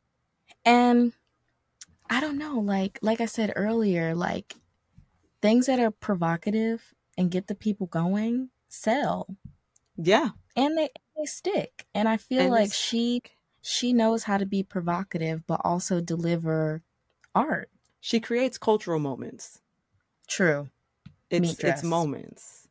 and 0.64 1.12
I 2.08 2.20
don't 2.20 2.38
know, 2.38 2.58
like 2.58 2.98
like 3.02 3.20
I 3.20 3.26
said 3.26 3.52
earlier, 3.56 4.14
like 4.14 4.54
things 5.40 5.66
that 5.66 5.78
are 5.80 5.90
provocative 5.90 6.94
and 7.16 7.30
get 7.30 7.46
the 7.46 7.54
people 7.54 7.86
going 7.86 8.50
sell. 8.68 9.26
Yeah, 9.96 10.30
And 10.56 10.76
they 10.76 10.88
they 11.16 11.24
stick. 11.26 11.86
And 11.94 12.08
I 12.08 12.16
feel 12.16 12.40
And 12.42 12.50
like 12.50 12.72
she 12.72 13.22
she 13.62 13.92
knows 13.92 14.24
how 14.24 14.36
to 14.38 14.46
be 14.46 14.62
provocative 14.62 15.46
but 15.46 15.60
also 15.64 16.00
deliver 16.00 16.82
art. 17.34 17.70
she 18.00 18.20
creates 18.20 18.58
cultural 18.58 18.98
moments. 18.98 19.60
True. 20.26 20.68
It's 21.30 21.58
it's 21.60 21.82
moments, 21.82 22.68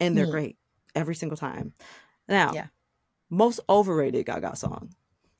and 0.00 0.16
they're 0.16 0.24
Meat. 0.26 0.30
great 0.32 0.56
every 0.94 1.14
single 1.14 1.36
time. 1.38 1.72
Now, 2.28 2.52
Yeah. 2.54 2.66
most 3.30 3.60
overrated 3.68 4.26
Gaga 4.26 4.56
song. 4.56 4.94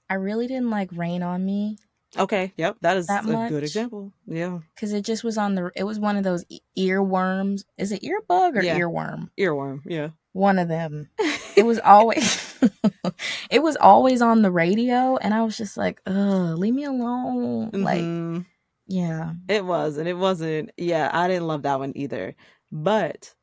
I 0.09 0.15
really 0.15 0.47
didn't 0.47 0.71
like 0.71 0.91
Rain 0.93 1.23
on 1.23 1.45
Me. 1.45 1.79
Okay, 2.17 2.53
yep, 2.57 2.77
that 2.83 2.97
is 2.99 3.07
That 3.07 3.25
a 3.25 3.33
much? 3.33 3.49
good 3.51 3.65
example. 3.65 4.13
Yeah, 4.27 4.61
because 4.75 4.93
it 4.93 5.03
just 5.05 5.25
was 5.25 5.37
on 5.39 5.55
the 5.55 5.71
it 5.75 5.85
was 5.85 5.99
one 5.99 6.17
of 6.17 6.25
those 6.25 6.45
earworms 6.77 7.65
is 7.79 7.93
it 7.93 8.03
earbug 8.03 8.57
or 8.57 8.63
Yeah. 8.63 8.79
earworm 8.79 9.31
earworm. 9.39 9.81
Yeah, 9.87 10.11
one 10.33 10.59
of 10.59 10.69
them 10.69 11.09
it 11.57 11.65
was 11.65 11.79
always 11.81 12.52
it 13.51 13.63
was 13.63 13.77
always 13.77 14.23
on 14.23 14.43
the 14.43 14.51
radio 14.51 15.17
and 15.19 15.35
i 15.35 15.43
was 15.43 15.57
just 15.57 15.77
like 15.77 16.01
ugh 16.07 16.59
leave 16.59 16.75
me 16.75 16.85
alone 16.85 17.71
like 17.83 18.03
Mhm. 18.03 18.47
yeah 18.87 19.35
It 19.49 19.65
was, 19.65 19.97
and 19.99 20.09
it 20.09 20.17
wasn't. 20.19 20.71
Yeah, 20.77 21.11
I 21.13 21.29
didn't 21.29 21.47
love 21.49 21.63
that 21.63 21.79
one 21.81 21.93
either. 21.97 22.35
But 22.73 23.35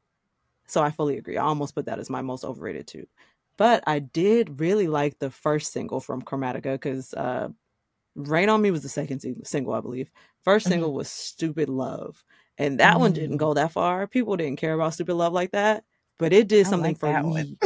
so 0.68 0.82
I 0.84 0.92
fully 0.92 1.18
agree. 1.18 1.38
I 1.38 1.44
almost 1.46 1.76
put 1.76 1.86
that 1.88 2.00
as 2.00 2.10
my 2.10 2.22
most 2.24 2.46
overrated 2.46 2.88
too. 2.88 3.08
But 3.58 3.84
I 3.88 4.00
did 4.00 4.60
really 4.62 4.88
like 4.88 5.20
the 5.20 5.32
first 5.32 5.74
single 5.74 6.00
from 6.02 6.22
Chromatica 6.24 6.74
because 6.74 7.14
uh, 7.16 7.50
"Rain 8.16 8.50
on 8.50 8.62
Me" 8.64 8.72
was 8.72 8.84
the 8.84 8.90
second 8.90 9.22
sing- 9.22 9.42
single, 9.46 9.74
I 9.76 9.82
believe. 9.82 10.12
1st 10.46 10.68
Mhm. 10.68 10.70
single 10.70 10.94
was 10.96 11.10
"Stupid 11.10 11.70
Love," 11.70 12.24
and 12.60 12.80
that 12.82 13.00
one 13.00 13.14
didn't 13.14 13.38
Mm. 13.38 13.40
go 13.40 13.54
that 13.56 13.72
far. 13.74 14.08
People 14.08 14.38
didn't 14.38 14.60
care 14.60 14.74
about 14.76 14.94
"Stupid 14.96 15.16
Love" 15.16 15.34
like 15.34 15.52
that, 15.54 15.84
but 16.20 16.34
it 16.34 16.50
did 16.50 16.68
I 16.68 16.70
something 16.70 16.82
like 16.84 17.00
for 17.00 17.16
me. 17.16 17.58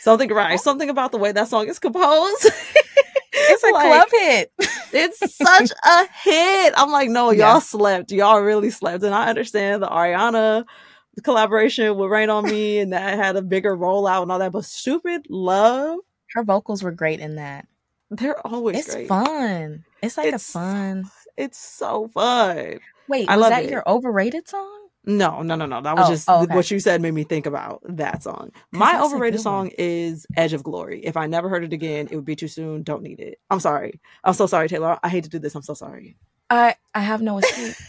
something 0.00 0.30
right, 0.32 0.60
something 0.60 0.90
about 0.90 1.12
the 1.12 1.18
way 1.18 1.32
that 1.32 1.48
song 1.48 1.68
is 1.68 1.80
composed. 1.80 2.50
it's 3.48 3.64
a 3.64 3.72
Like, 3.72 3.86
club 3.86 4.08
hit 4.12 4.52
it's 4.92 5.20
such 5.36 5.70
a 5.84 6.08
hit. 6.24 6.74
I'm 6.76 6.90
like, 6.90 7.10
no, 7.10 7.30
y'all 7.32 7.60
slept. 7.60 8.12
Y'all 8.12 8.40
really 8.40 8.70
slept. 8.70 9.04
And 9.04 9.14
I 9.14 9.28
understand 9.28 9.82
the 9.82 9.88
Ariana 9.88 10.64
collaboration 11.22 11.96
with 11.96 12.10
Rain 12.10 12.30
on 12.30 12.48
Me 12.48 12.78
and 12.80 12.92
that 12.92 13.18
had 13.18 13.36
a 13.36 13.42
bigger 13.42 13.76
rollout 13.76 14.22
and 14.22 14.32
all 14.32 14.38
that. 14.40 14.52
But 14.52 14.64
Stupid 14.66 15.26
Love, 15.30 16.00
her 16.34 16.44
vocals 16.44 16.82
were 16.82 16.92
great 16.92 17.20
in 17.20 17.36
that 17.36 17.66
they're 18.10 18.44
always 18.46 18.76
it's 18.78 18.94
great. 18.94 19.08
fun 19.08 19.84
it's 20.02 20.16
like 20.18 20.32
It's 20.34 20.48
a 20.48 20.52
fun 20.52 21.10
It's 21.36 21.58
so 21.58 22.08
fun. 22.08 22.80
wait 23.08 23.28
I 23.28 23.36
was 23.36 23.42
love 23.42 23.50
that 23.50 23.64
it. 23.64 23.70
your 23.70 23.88
overrated 23.88 24.48
song 24.48 24.79
No, 25.04 25.40
no, 25.42 25.54
no, 25.54 25.64
no. 25.66 25.80
That 25.80 25.96
was 25.96 26.06
Oh, 26.08 26.10
just 26.12 26.28
oh, 26.28 26.42
okay. 26.42 26.54
what 26.54 26.70
you 26.70 26.78
said 26.78 27.00
made 27.00 27.14
me 27.14 27.24
think 27.24 27.46
about 27.46 27.80
that 27.88 28.22
song. 28.22 28.50
My 28.70 29.00
overrated 29.00 29.40
song 29.40 29.70
is 29.78 30.26
Edge 30.36 30.52
of 30.52 30.62
Glory. 30.62 31.04
If 31.04 31.16
I 31.16 31.26
never 31.26 31.48
heard 31.48 31.64
it 31.64 31.72
again, 31.72 32.08
it 32.10 32.16
would 32.16 32.24
be 32.26 32.36
too 32.36 32.48
soon. 32.48 32.82
Don't 32.82 33.02
need 33.02 33.18
it. 33.18 33.38
I'm 33.50 33.60
sorry. 33.60 34.00
I'm 34.24 34.34
so 34.34 34.46
sorry, 34.46 34.68
Taylor. 34.68 34.98
I 35.02 35.08
hate 35.08 35.24
to 35.24 35.30
do 35.30 35.38
this. 35.38 35.54
I'm 35.54 35.62
so 35.62 35.74
sorry. 35.74 36.16
i 36.50 36.74
i 36.94 37.00
have 37.00 37.22
no 37.22 37.38
escape 37.38 37.74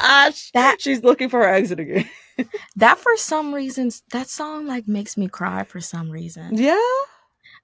That 0.00 0.32
That- 0.54 0.80
she's 0.80 1.02
looking 1.02 1.28
for 1.28 1.40
her 1.40 1.48
exit 1.48 1.80
again. 1.80 2.08
that 2.76 2.98
for 2.98 3.16
some 3.16 3.54
reasons 3.54 4.02
that 4.12 4.28
song 4.28 4.66
like 4.66 4.86
makes 4.88 5.16
me 5.16 5.26
cry 5.28 5.64
for 5.64 5.80
some 5.80 6.10
reason 6.10 6.56
Yeah. 6.56 6.78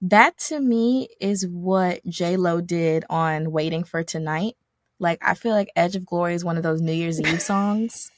that 0.01 0.37
to 0.49 0.61
me 0.61 1.09
is 1.21 1.47
what 1.47 2.05
J 2.07 2.37
Lo 2.37 2.61
did 2.61 3.05
on 3.11 3.53
Waiting 3.53 3.85
for 3.85 4.03
Tonight. 4.03 4.57
Like 5.03 5.21
I 5.23 5.35
feel 5.35 5.53
like 5.53 5.71
Edge 5.77 5.97
of 5.97 6.07
Glory 6.07 6.35
is 6.35 6.47
one 6.47 6.57
of 6.59 6.65
those 6.65 6.81
New 6.83 6.95
Year's 6.95 7.21
Eve 7.21 7.43
songs. 7.53 8.11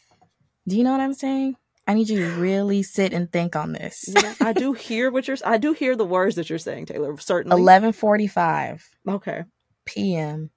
Do 0.68 0.76
you 0.76 0.84
know 0.84 0.92
what 0.92 1.00
I'm 1.00 1.14
saying? 1.14 1.56
I 1.86 1.94
need 1.94 2.08
you 2.10 2.20
to 2.20 2.40
really 2.40 2.82
sit 2.84 3.12
and 3.12 3.30
think 3.32 3.56
on 3.56 3.72
this. 3.72 4.06
Yeah, 4.08 4.34
I 4.40 4.54
do 4.54 4.72
hear 4.74 5.10
what 5.10 5.28
you're. 5.28 5.38
I 5.44 5.58
do 5.58 5.74
hear 5.74 5.96
the 5.96 6.06
words 6.06 6.36
that 6.36 6.50
you're 6.50 6.58
saying, 6.60 6.86
Taylor. 6.86 7.18
Certainly. 7.18 7.60
Eleven 7.60 7.92
forty 7.92 8.28
five 8.28 8.86
Okay. 9.08 9.44
p.m. 9.86 10.50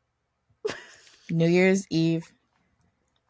New 1.31 1.47
Year's 1.49 1.87
Eve. 1.89 2.31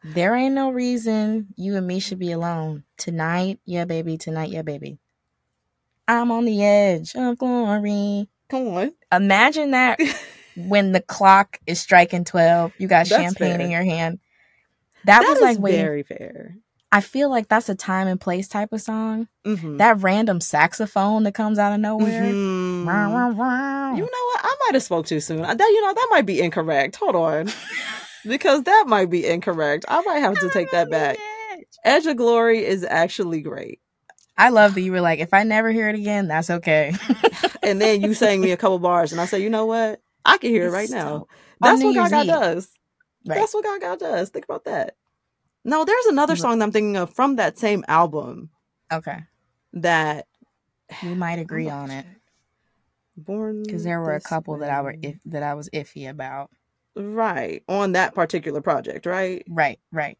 There 0.04 0.34
ain't 0.36 0.54
no 0.54 0.70
reason 0.70 1.48
you 1.56 1.76
and 1.76 1.86
me 1.86 2.00
should 2.00 2.20
be 2.20 2.32
alone 2.32 2.84
tonight. 2.98 3.60
Yeah, 3.66 3.84
baby. 3.86 4.18
Tonight, 4.18 4.50
yeah, 4.50 4.62
baby. 4.62 4.98
I'm 6.08 6.30
on 6.30 6.44
the 6.46 6.64
edge 6.64 7.14
of 7.16 7.38
glory. 7.38 8.28
Come 8.50 8.68
on. 8.68 8.92
Imagine 9.12 9.72
that 9.72 9.98
when 10.66 10.92
the 10.92 11.00
clock 11.00 11.58
is 11.66 11.80
striking 11.80 12.24
12 12.24 12.72
you 12.78 12.88
got 12.88 13.06
That's 13.06 13.10
champagne 13.22 13.56
fair. 13.56 13.60
in 13.60 13.70
your 13.70 13.84
hand 13.84 14.18
that, 15.04 15.20
was 15.22 15.36
is 15.38 15.42
like 15.42 15.58
very 15.60 16.02
fair. 16.02 16.56
i 16.90 17.00
feel 17.00 17.30
like 17.30 17.48
that's 17.48 17.68
a 17.68 17.74
time 17.74 18.08
and 18.08 18.20
place 18.20 18.48
type 18.48 18.72
of 18.72 18.80
song 18.80 19.28
Mm-hmm. 19.46 19.76
that 19.78 20.00
random 20.02 20.40
saxophone 20.40 21.22
that 21.22 21.32
comes 21.34 21.58
out 21.58 21.72
of 21.72 21.80
nowhere 21.80 22.22
Mhm. 22.22 22.84
Wow. 22.84 23.94
You 23.94 24.02
know 24.02 24.06
what? 24.06 24.40
I 24.44 24.56
might 24.66 24.74
have 24.74 24.82
spoke 24.82 25.06
too 25.06 25.20
soon. 25.20 25.42
That 25.42 25.58
you 25.58 25.80
know 25.82 25.94
that 25.94 26.08
might 26.10 26.26
be 26.26 26.40
incorrect. 26.40 26.96
Hold 26.96 27.16
on, 27.16 27.48
because 28.26 28.62
that 28.64 28.84
might 28.86 29.08
be 29.10 29.26
incorrect. 29.26 29.84
I 29.88 30.02
might 30.02 30.18
have 30.18 30.38
to 30.40 30.50
take 30.50 30.70
that 30.72 30.90
back. 30.90 31.18
Edge 31.84 32.06
of 32.06 32.16
Glory 32.16 32.64
is 32.64 32.84
actually 32.84 33.40
great. 33.40 33.80
i 34.36 34.48
love 34.50 34.74
that 34.74 34.82
you 34.82 34.92
were 34.92 35.00
like 35.00 35.18
if 35.20 35.32
i 35.34 35.42
never 35.42 35.70
hear 35.72 35.88
it 35.88 35.94
again 35.96 36.28
that's 36.28 36.50
okay 36.50 36.92
And 37.62 37.80
then 37.80 38.00
you 38.02 38.14
sang 38.14 38.40
me 38.40 38.50
a 38.52 38.56
couple 38.56 38.78
bars, 38.78 39.12
and 39.12 39.20
I 39.20 39.26
say, 39.26 39.40
you 39.42 39.50
know 39.50 39.66
what? 39.66 40.00
I 40.28 40.38
can 40.38 40.50
hear 40.50 40.66
it 40.66 40.70
right 40.70 40.88
so- 40.88 40.94
now. 40.96 41.26
That's 41.60 41.82
what 41.82 41.94
Gaga 41.94 42.20
Eve. 42.20 42.26
does. 42.28 42.70
right 43.26 43.36
That's 43.36 43.52
what 43.54 43.64
Gaga 43.64 43.96
does. 43.98 44.30
Think 44.30 44.44
about 44.44 44.64
that. 44.64 44.94
No, 45.64 45.84
there's 45.84 46.06
another 46.06 46.36
song 46.36 46.58
that 46.58 46.64
I'm 46.66 46.72
thinking 46.72 46.96
of 46.96 47.12
from 47.12 47.36
that 47.36 47.58
same 47.58 47.84
album 47.88 48.50
okay 48.92 49.18
that 49.74 50.26
we 51.02 51.14
might 51.14 51.38
agree 51.38 51.68
on 51.68 51.90
it 51.90 52.06
Born 53.16 53.62
because 53.64 53.84
there 53.84 54.00
were 54.00 54.14
a 54.14 54.20
couple 54.20 54.56
that 54.58 54.70
i 54.70 54.80
were 54.80 54.94
if, 55.02 55.16
that 55.26 55.42
i 55.42 55.52
was 55.54 55.68
iffy 55.70 56.08
about 56.08 56.50
right 56.96 57.62
on 57.68 57.92
that 57.92 58.14
particular 58.14 58.60
project, 58.62 59.04
right? 59.04 59.44
right 59.48 59.78
right 59.92 60.16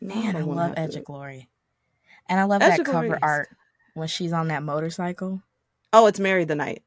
man 0.00 0.36
i 0.36 0.40
love 0.40 0.74
edge 0.76 0.94
of 0.94 1.04
glory 1.04 1.48
and 2.28 2.38
i 2.38 2.44
love 2.44 2.62
Edge 2.62 2.76
that 2.78 2.86
cover 2.86 3.18
art 3.22 3.48
when 3.94 4.06
she's 4.06 4.32
on 4.32 4.48
that 4.48 4.62
motorcycle 4.62 5.42
Oh, 5.92 6.06
it's 6.08 6.20
Marry 6.20 6.44
the 6.44 6.54
Night. 6.54 6.82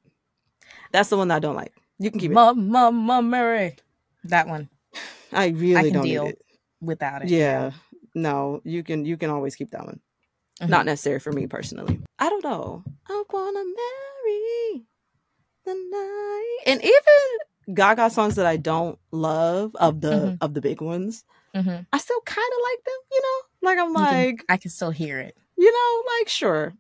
That's 0.91 1.09
the 1.09 1.17
one 1.17 1.27
that 1.29 1.35
I 1.35 1.39
don't 1.39 1.55
like. 1.55 1.73
You 1.99 2.09
can 2.11 2.19
keep 2.19 2.31
it. 2.31 2.33
Mama, 2.33 2.91
Mama 2.91 3.21
Mary. 3.21 3.75
That 4.25 4.47
one. 4.47 4.69
I 5.31 5.47
really 5.47 5.75
I 5.75 5.83
can 5.83 5.93
don't 5.93 6.03
deal 6.03 6.25
it. 6.27 6.41
without 6.81 7.23
it. 7.23 7.29
Yeah. 7.29 7.71
No, 8.15 8.61
you 8.63 8.83
can 8.83 9.05
you 9.05 9.17
can 9.17 9.29
always 9.29 9.55
keep 9.55 9.71
that 9.71 9.85
one. 9.85 9.99
Mhm. 10.61 10.69
Not 10.69 10.85
necessary 10.85 11.19
for 11.19 11.31
me 11.31 11.47
personally. 11.47 11.99
I 12.17 12.29
don't 12.29 12.43
know. 12.43 12.83
I 13.07 13.23
wanna 13.31 13.63
marry 13.63 14.85
the 15.65 15.73
night. 15.73 16.57
And 16.65 16.81
even 16.83 17.75
Gaga 17.75 18.09
songs 18.09 18.35
that 18.35 18.45
I 18.47 18.57
don't 18.57 18.97
love 19.11 19.75
of 19.75 20.01
the 20.01 20.09
Mhm. 20.11 20.37
of 20.41 20.53
the 20.55 20.61
big 20.61 20.81
ones, 20.81 21.23
Mhm. 21.55 21.85
I 21.93 21.97
still 21.99 22.21
kind 22.25 22.51
of 22.51 22.59
like 22.63 22.83
them. 22.85 22.99
You 23.11 23.21
know, 23.21 23.67
like 23.69 23.77
I'm 23.79 23.89
You 23.89 23.95
can- 23.95 24.03
like 24.27 24.45
I 24.49 24.57
can 24.57 24.71
still 24.71 24.91
hear 24.91 25.19
it. 25.19 25.37
you 25.57 25.71
know, 25.71 26.03
like 26.17 26.27
sure, 26.29 26.73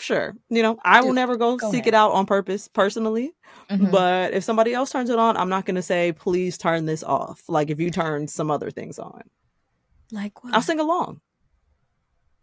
sure. 0.00 0.34
You 0.48 0.62
know, 0.62 0.78
I 0.84 1.02
will 1.02 1.12
never 1.12 1.36
go, 1.36 1.56
go 1.56 1.70
seek 1.70 1.80
ahead. 1.82 1.88
it 1.88 1.94
out 1.94 2.12
on 2.12 2.26
purpose 2.26 2.68
personally. 2.68 3.32
Mhm. 3.70 3.90
But 3.90 4.32
if 4.32 4.44
somebody 4.44 4.72
else 4.74 4.90
turns 4.90 5.10
it 5.10 5.18
on, 5.18 5.36
I'm 5.36 5.48
not 5.48 5.64
gonna 5.64 5.82
say 5.82 6.12
please 6.12 6.58
turn 6.58 6.86
this 6.86 7.02
off. 7.02 7.42
Like 7.48 7.70
if 7.70 7.80
you 7.80 7.90
turn 7.90 8.28
some 8.28 8.50
other 8.50 8.70
things 8.70 8.98
on, 8.98 9.22
like 10.12 10.42
what? 10.44 10.54
I'll 10.54 10.62
sing 10.62 10.80
along. 10.80 11.20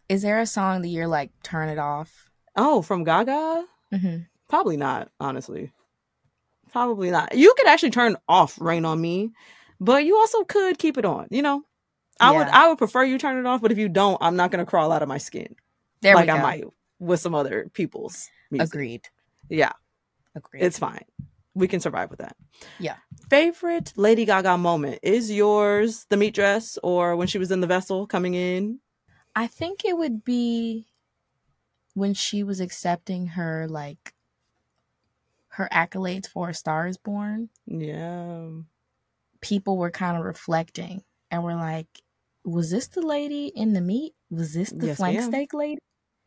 Is 0.08 0.22
there 0.22 0.38
a 0.40 0.46
song 0.46 0.82
that 0.82 0.88
you're 0.88 1.08
like 1.08 1.30
turn 1.42 1.68
it 1.68 1.78
off? 1.78 2.30
Oh, 2.54 2.82
from 2.82 3.04
Gaga? 3.04 3.64
hmm 3.92 4.16
Probably 4.48 4.76
not, 4.76 5.10
honestly. 5.18 5.72
Probably 6.70 7.10
not. 7.10 7.34
You 7.34 7.52
could 7.56 7.66
actually 7.66 7.90
turn 7.90 8.16
off 8.28 8.60
Rain 8.60 8.84
on 8.84 9.00
Me, 9.00 9.32
but 9.80 10.04
you 10.04 10.16
also 10.16 10.44
could 10.44 10.78
keep 10.78 10.98
it 10.98 11.04
on. 11.04 11.26
You 11.30 11.42
know, 11.42 11.64
I 12.20 12.30
would 12.30 12.48
I 12.48 12.68
would 12.68 12.78
prefer 12.78 13.02
you 13.04 13.18
turn 13.18 13.38
it 13.38 13.46
off, 13.46 13.60
but 13.60 13.72
if 13.72 13.78
you 13.78 13.88
don't, 13.88 14.18
I'm 14.20 14.36
not 14.36 14.50
gonna 14.50 14.66
crawl 14.66 14.92
out 14.92 15.02
of 15.02 15.08
my 15.08 15.18
skin 15.18 15.56
There 16.02 16.14
like 16.14 16.28
we 16.28 16.32
go. 16.32 16.38
I 16.38 16.42
might 16.42 16.64
with 16.98 17.20
some 17.20 17.34
other 17.34 17.68
people's 17.72 18.28
music. 18.50 18.74
Agreed. 18.74 19.08
Yeah, 19.48 19.72
Agreed. 20.34 20.62
it's 20.62 20.78
fine. 20.78 21.04
We 21.54 21.68
can 21.68 21.80
survive 21.80 22.10
with 22.10 22.18
that. 22.18 22.36
Yeah. 22.78 22.96
Favorite 23.30 23.92
Lady 23.96 24.24
Gaga 24.26 24.58
moment 24.58 24.98
is 25.02 25.30
yours 25.30 26.06
the 26.10 26.16
meat 26.16 26.34
dress 26.34 26.78
or 26.82 27.16
when 27.16 27.28
she 27.28 27.38
was 27.38 27.50
in 27.50 27.60
the 27.60 27.66
vessel 27.66 28.06
coming 28.06 28.34
in? 28.34 28.80
I 29.34 29.46
think 29.46 29.84
it 29.84 29.96
would 29.96 30.22
be 30.24 30.86
when 31.94 32.12
she 32.14 32.42
was 32.42 32.60
accepting 32.60 33.28
her 33.28 33.66
like 33.68 34.12
her 35.48 35.68
accolades 35.72 36.26
for 36.28 36.50
A 36.50 36.54
Star 36.54 36.86
Is 36.86 36.98
Born. 36.98 37.48
Yeah. 37.66 38.48
People 39.40 39.78
were 39.78 39.90
kind 39.90 40.18
of 40.18 40.24
reflecting 40.24 41.02
and 41.30 41.42
were 41.42 41.54
like, 41.54 41.88
"Was 42.44 42.70
this 42.70 42.88
the 42.88 43.00
lady 43.00 43.46
in 43.54 43.72
the 43.72 43.80
meat? 43.80 44.12
Was 44.30 44.52
this 44.52 44.70
the 44.70 44.88
Yes, 44.88 44.96
flank 44.98 45.18
ma'am. 45.18 45.30
steak 45.30 45.54
lady?" 45.54 45.78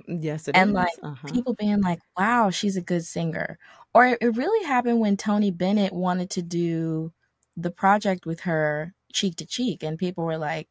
Yes, 0.08 0.48
it 0.48 0.56
And, 0.56 0.74
is. 0.74 0.74
like, 0.74 0.94
uh-huh. 1.02 1.40
People 1.44 1.54
being 1.56 1.82
like, 1.82 2.00
"Wow, 2.18 2.50
she's 2.50 2.76
a 2.78 2.82
good 2.82 3.06
singer." 3.06 3.60
Or 3.94 4.06
it 4.08 4.18
it 4.22 4.36
really 4.38 4.66
happened 4.66 5.00
when 5.00 5.16
Tony 5.18 5.52
Bennett 5.52 5.94
wanted 5.94 6.30
to 6.32 6.42
do 6.42 7.14
the 7.56 7.70
project 7.72 8.26
with 8.26 8.42
her 8.42 8.96
cheek 9.14 9.36
to 9.38 9.46
cheek, 9.46 9.84
and 9.84 9.98
people 10.00 10.24
were 10.26 10.38
like, 10.40 10.70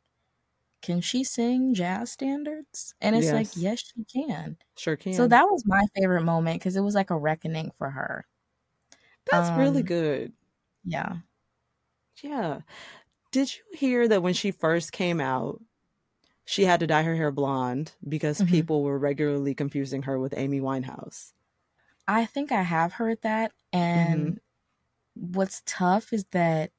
"Can 0.82 1.00
she 1.02 1.24
sing 1.24 1.74
jazz 1.74 2.12
standards?" 2.12 2.94
And 3.02 3.16
it's 3.16 3.32
like, 3.32 3.50
Yes. 3.50 3.56
"Yes, 3.56 3.80
she 3.80 4.04
can." 4.06 4.58
sure 4.76 4.96
can. 4.96 5.12
So 5.12 5.28
that 5.28 5.44
was 5.50 5.64
my 5.66 5.82
favorite 5.96 6.22
moment 6.24 6.60
because 6.60 6.76
it 6.76 6.82
was 6.82 6.94
like 6.96 7.10
a 7.10 7.18
reckoning 7.18 7.72
for 7.78 7.90
her. 7.90 8.26
that's 9.26 9.54
really 9.56 9.82
um, 9.82 9.82
good. 9.82 10.32
Yeah. 10.84 11.18
Yeah. 12.22 12.62
Did 13.32 13.54
you 13.56 13.62
hear 13.74 14.08
that 14.08 14.22
when 14.22 14.34
she 14.34 14.52
first 14.52 14.92
came 14.92 15.20
out, 15.20 15.62
she 16.50 16.64
had 16.64 16.80
to 16.80 16.86
dye 16.86 17.02
her 17.02 17.14
hair 17.14 17.30
blonde 17.30 17.92
because 18.08 18.38
Mhm. 18.40 18.48
people 18.48 18.82
were 18.82 18.98
regularly 18.98 19.54
confusing 19.54 20.04
her 20.04 20.18
with 20.18 20.32
Amy 20.34 20.60
Winehouse? 20.60 21.34
I 22.06 22.24
think 22.24 22.50
I 22.52 22.62
have 22.62 22.94
heard 22.94 23.20
that. 23.20 23.52
And 23.70 24.40
what's 25.14 25.62
tough 25.66 26.10
is 26.12 26.24
that 26.32 26.72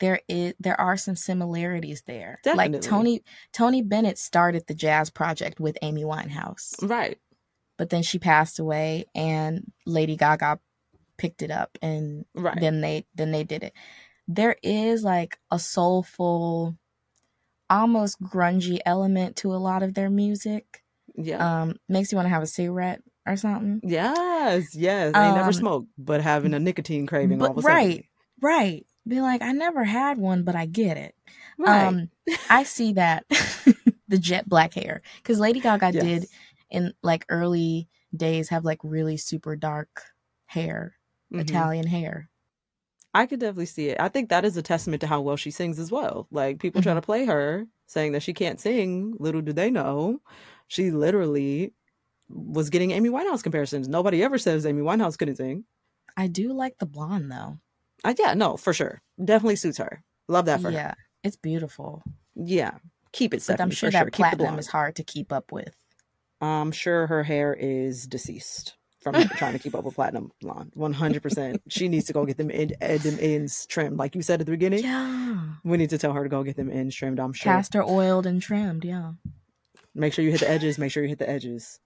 there 0.00 0.20
is 0.28 0.52
there 0.60 0.78
are 0.78 0.98
some 0.98 1.16
similarities 1.16 2.02
there. 2.06 2.40
Definitely. 2.44 2.72
Like 2.78 2.82
Tony 2.82 3.24
Tony 3.52 3.80
Bennett 3.80 4.18
started 4.18 4.66
the 4.66 4.74
jazz 4.74 5.08
project 5.08 5.60
with 5.60 5.78
Amy 5.80 6.04
Winehouse. 6.04 6.74
Right. 6.82 7.18
But 7.78 7.88
then 7.88 8.02
she 8.02 8.18
passed 8.18 8.58
away 8.58 9.06
and 9.14 9.72
Lady 9.86 10.16
Gaga 10.16 10.60
picked 11.16 11.40
it 11.40 11.50
up 11.50 11.78
and 11.80 12.26
Right. 12.34 12.60
then 12.60 12.82
they 12.82 13.06
then 13.14 13.30
they 13.32 13.44
did 13.44 13.62
it. 13.62 13.72
There 14.28 14.56
is 14.62 15.02
like 15.04 15.38
a 15.50 15.58
soulful 15.58 16.76
almost 17.70 18.20
grungy 18.22 18.78
element 18.84 19.36
to 19.36 19.54
a 19.54 19.56
lot 19.56 19.82
of 19.82 19.94
their 19.94 20.10
music. 20.10 20.82
yeah. 21.14 21.62
Um 21.62 21.76
makes 21.88 22.10
you 22.12 22.16
want 22.16 22.26
to 22.26 22.30
have 22.34 22.42
a 22.42 22.46
cigarette 22.46 23.02
or 23.26 23.36
something. 23.36 23.80
yes. 23.84 24.74
Yes. 24.74 25.12
I 25.14 25.32
never 25.34 25.46
um, 25.48 25.52
smoked, 25.52 25.88
but 25.96 26.20
having 26.20 26.52
a 26.54 26.58
nicotine 26.58 27.06
craving 27.06 27.38
but- 27.38 27.44
all 27.46 27.50
of 27.52 27.58
a 27.58 27.62
sudden. 27.62 27.76
right. 27.76 28.04
Right. 28.42 28.86
Be 29.06 29.20
like, 29.20 29.42
I 29.42 29.52
never 29.52 29.84
had 29.84 30.18
one, 30.18 30.42
but 30.44 30.54
I 30.56 30.66
get 30.66 30.96
it. 30.96 31.14
Right. 31.58 31.86
Um 31.86 32.10
I 32.48 32.62
see 32.64 32.94
that 32.94 33.24
the 34.08 34.18
jet 34.18 34.48
black 34.48 34.74
hair 34.74 35.02
cuz 35.24 35.38
Lady 35.38 35.60
Gaga 35.60 35.92
did 35.92 36.26
in 36.70 36.94
like 37.02 37.24
early 37.28 37.88
days 38.16 38.48
have 38.48 38.64
like 38.64 38.78
really 38.82 39.16
super 39.18 39.56
dark 39.56 40.02
hair, 40.46 40.94
Mhm. 41.32 41.40
Italian 41.42 41.86
hair. 41.86 42.28
I 43.12 43.26
could 43.26 43.40
definitely 43.40 43.66
see 43.66 43.88
it. 43.88 43.98
I 44.00 44.08
think 44.08 44.28
that 44.28 44.44
is 44.44 44.56
a 44.56 44.62
testament 44.62 45.00
to 45.00 45.06
how 45.06 45.20
well 45.20 45.36
she 45.36 45.50
sings 45.50 45.78
as 45.78 45.90
well. 45.90 46.28
Like 46.30 46.60
people 46.60 46.80
try 46.82 46.92
Mhm. 46.92 46.96
to 46.96 47.02
play 47.02 47.24
her, 47.24 47.66
saying 47.86 48.12
that 48.12 48.22
she 48.22 48.32
can't 48.32 48.60
sing. 48.60 49.14
Little 49.18 49.40
do 49.40 49.52
they 49.52 49.70
know, 49.70 50.20
she 50.68 50.90
literally 50.92 51.72
was 52.28 52.70
getting 52.70 52.92
Amy 52.92 53.08
Winehouse 53.08 53.42
comparisons. 53.42 53.88
Nobody 53.88 54.22
ever 54.22 54.38
says 54.38 54.64
Amy 54.64 54.82
Winehouse 54.82 55.18
couldn't 55.18 55.36
sing. 55.36 55.64
I 56.16 56.28
do 56.28 56.52
like 56.52 56.78
the 56.78 56.86
blonde 56.86 57.30
though. 57.32 57.58
Uh, 58.04 58.14
yeah, 58.18 58.34
no, 58.34 58.56
for 58.56 58.72
sure, 58.72 59.02
definitely 59.22 59.56
suits 59.56 59.78
her. 59.78 60.02
Love 60.28 60.44
that 60.46 60.60
for 60.60 60.68
her. 60.70 60.72
yeah, 60.76 60.94
it's 61.24 61.36
beautiful. 61.36 62.02
Yeah, 62.36 62.78
keep 63.12 63.34
it. 63.34 63.44
But 63.46 63.60
I'm 63.60 63.70
sure 63.70 63.90
that 63.90 63.98
sure. 64.04 64.10
Platinum 64.10 64.58
is 64.58 64.68
hard 64.68 64.94
to 64.96 65.02
keep 65.04 65.32
up 65.32 65.50
with. 65.50 65.74
I'm 66.40 66.70
sure 66.72 67.08
her 67.08 67.24
hair 67.24 67.52
is 67.52 68.06
deceased 68.06 68.76
from 69.00 69.14
trying 69.14 69.52
to 69.54 69.58
keep 69.58 69.74
up 69.74 69.84
with 69.84 69.94
platinum 69.94 70.30
blonde. 70.40 70.72
100. 70.74 71.22
percent 71.22 71.62
She 71.68 71.88
needs 71.88 72.06
to 72.06 72.12
go 72.12 72.24
get 72.26 72.36
them 72.36 72.50
in, 72.50 72.74
them 72.80 73.18
ends 73.20 73.66
trimmed, 73.66 73.96
like 73.96 74.14
you 74.14 74.22
said 74.22 74.40
at 74.40 74.46
the 74.46 74.52
beginning. 74.52 74.82
Yeah. 74.84 75.42
We 75.64 75.76
need 75.78 75.90
to 75.90 75.98
tell 75.98 76.12
her 76.12 76.22
to 76.22 76.28
go 76.28 76.42
get 76.42 76.56
them 76.56 76.70
ends 76.70 76.94
trimmed. 76.94 77.18
I'm 77.18 77.32
sure. 77.32 77.52
Castor 77.52 77.82
oiled 77.82 78.26
and 78.26 78.40
trimmed, 78.42 78.84
yeah. 78.84 79.12
Make 79.94 80.12
sure 80.12 80.24
you 80.24 80.30
hit 80.30 80.40
the 80.40 80.50
edges. 80.50 80.78
Make 80.78 80.92
sure 80.92 81.02
you 81.02 81.08
hit 81.08 81.18
the 81.18 81.28
edges. 81.28 81.80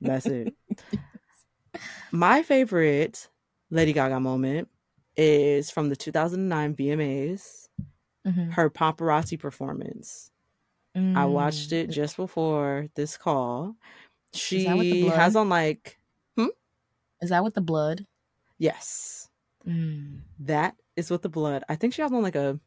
That's 0.00 0.26
it. 0.26 0.54
My 2.12 2.42
favorite 2.42 3.28
Lady 3.70 3.92
Gaga 3.92 4.20
moment 4.20 4.68
is 5.16 5.70
from 5.70 5.88
the 5.88 5.96
2009 5.96 6.74
VMAs, 6.74 7.68
Mhm. 8.26 8.52
her 8.52 8.70
paparazzi 8.70 9.38
performance. 9.38 10.30
I 10.94 11.26
watched 11.26 11.70
Mm. 11.70 11.72
it 11.84 11.90
just 11.90 12.16
before 12.16 12.88
this 12.96 13.16
call. 13.16 13.76
She 14.32 14.64
that 14.64 14.76
with 14.76 14.90
the 14.90 15.02
blood? 15.04 15.16
has 15.16 15.36
on 15.36 15.48
like, 15.48 15.97
Is 17.20 17.30
that 17.30 17.44
with 17.44 17.54
the 17.54 17.60
blood? 17.60 18.06
yes, 18.58 19.28
Mm. 19.66 20.20
that 20.40 20.74
is 20.96 21.10
with 21.10 21.22
the 21.22 21.28
blood. 21.28 21.62
I 21.68 21.74
think 21.76 21.92
she 21.94 22.02
has 22.02 22.12
on 22.12 22.22
like 22.22 22.36
a, 22.36 22.58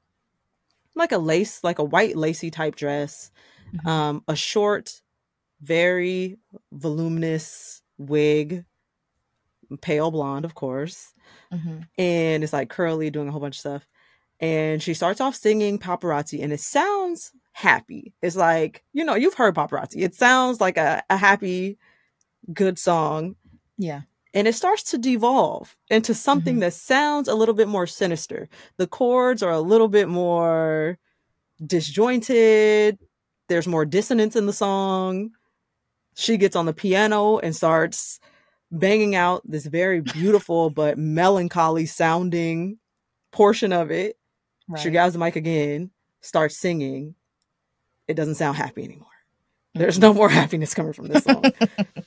like 0.95 1.11
a 1.11 1.17
lace, 1.17 1.63
like 1.63 1.79
a 1.79 1.83
white 1.83 2.15
lacy 2.17 2.51
type 2.51 2.75
dress, 2.75 3.31
Mhm. 3.73 3.87
um, 3.87 4.23
a 4.27 4.35
short, 4.35 5.01
very 5.61 6.37
voluminous 6.71 7.81
wig, 7.97 8.65
pale 9.81 10.11
blonde, 10.11 10.45
of 10.45 10.53
course, 10.55 11.13
Mhm. 11.51 11.87
and 11.97 12.43
it's 12.43 12.53
like 12.53 12.69
curly, 12.69 13.09
doing 13.09 13.27
a 13.27 13.31
whole 13.31 13.39
bunch 13.41 13.55
of 13.57 13.59
stuff. 13.61 13.87
And 14.39 14.81
she 14.83 14.93
starts 14.93 15.21
off 15.21 15.35
singing 15.35 15.77
paparazzi, 15.79 16.43
and 16.43 16.51
it 16.51 16.59
sounds 16.59 17.31
happy. 17.53 18.13
It's 18.21 18.35
like, 18.35 18.83
you 18.93 19.03
know, 19.05 19.15
you've 19.15 19.35
heard 19.35 19.55
paparazzi. 19.55 20.01
It 20.03 20.15
sounds 20.15 20.59
like 20.59 20.77
a, 20.77 21.03
a 21.09 21.17
happy, 21.17 21.77
good 22.53 22.77
song. 22.79 23.35
Yeah. 23.77 24.01
And 24.33 24.47
it 24.47 24.53
starts 24.55 24.83
to 24.91 24.97
devolve 24.97 25.75
into 25.89 26.13
something 26.13 26.57
Mhm. 26.57 26.59
that 26.61 26.73
sounds 26.73 27.27
a 27.27 27.35
little 27.35 27.53
bit 27.55 27.67
more 27.67 27.85
sinister. 27.85 28.47
The 28.77 28.87
chords 28.87 29.43
are 29.43 29.51
a 29.51 29.59
little 29.59 29.89
bit 29.89 30.07
more 30.07 30.97
disjointed. 31.65 32.97
There's 33.49 33.67
more 33.67 33.85
dissonance 33.85 34.35
in 34.35 34.45
the 34.45 34.53
song. 34.53 35.31
She 36.15 36.37
gets 36.37 36.55
on 36.55 36.65
the 36.65 36.73
piano 36.73 37.39
and 37.39 37.55
starts 37.55 38.19
banging 38.71 39.15
out 39.15 39.41
this 39.45 39.65
very 39.65 39.99
beautiful 40.01 40.69
but 40.69 40.97
melancholy 40.97 41.85
sounding 41.85 42.77
portion 43.31 43.73
of 43.73 43.91
it. 43.91 44.17
She 44.77 44.89
grabs 44.89 45.11
the 45.13 45.19
mic 45.19 45.35
again, 45.35 45.91
starts 46.21 46.57
singing. 46.57 47.15
It 48.07 48.13
doesn't 48.13 48.35
sound 48.35 48.55
happy 48.55 48.83
anymore. 48.85 49.07
There's 49.73 49.99
no 49.99 50.13
more 50.13 50.29
happiness 50.39 50.73
coming 50.73 50.93
from 50.93 51.07
this 51.07 51.25
song. 51.25 51.43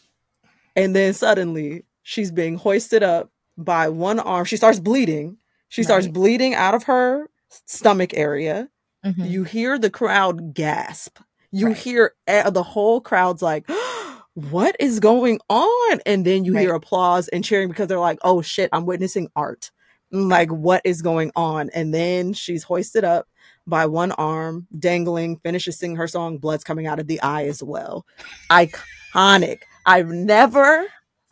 and 0.77 0.97
then 0.97 1.13
suddenly 1.13 1.85
she's 2.05 2.31
being 2.31 2.57
hoisted 2.57 3.03
up 3.03 3.31
by 3.59 3.89
one 3.89 4.21
arm. 4.21 4.45
She 4.45 4.57
starts 4.57 4.79
bleeding. 4.79 5.37
She 5.69 5.83
starts 5.83 6.07
bleeding 6.07 6.55
out 6.55 6.75
of 6.75 6.85
her 6.85 7.29
stomach 7.67 8.13
area. 8.15 8.69
Mhm. 9.05 9.29
You 9.29 9.43
hear 9.45 9.79
the 9.79 9.91
crowd 9.91 10.55
gasp. 10.55 11.19
You 11.51 11.67
Right. 11.69 11.77
hear 11.77 12.15
the 12.27 12.63
whole 12.63 13.01
crowd's 13.01 13.43
like, 13.43 13.69
what 14.35 14.77
is 14.81 15.01
going 15.01 15.41
on? 15.51 16.01
And 16.07 16.25
then 16.25 16.45
you 16.45 16.57
hear 16.57 16.75
applause 16.75 17.29
and 17.29 17.45
cheering 17.45 17.69
because 17.69 17.89
they're 17.89 17.99
like, 18.01 18.19
oh 18.23 18.41
shit, 18.43 18.71
I'm 18.73 18.87
witnessing 18.87 19.29
art. 19.37 19.71
like 20.13 20.51
what 20.51 20.81
is 20.85 21.03
going 21.03 21.33
on 21.35 21.71
and 21.75 21.93
then 21.93 22.33
she's 22.33 22.63
hoisted 22.63 23.03
up 23.03 23.27
by 23.67 23.85
one 23.85 24.13
arm 24.13 24.65
dangling 24.79 25.37
finishes 25.39 25.77
singing 25.77 25.97
her 25.97 26.07
song 26.07 26.39
blood's 26.39 26.63
coming 26.63 26.87
out 26.87 27.01
of 27.01 27.09
the 27.09 27.21
eye 27.21 27.47
as 27.47 27.65
well 27.65 28.07
iconic 28.49 29.63
i've 29.87 30.09
never 30.11 30.87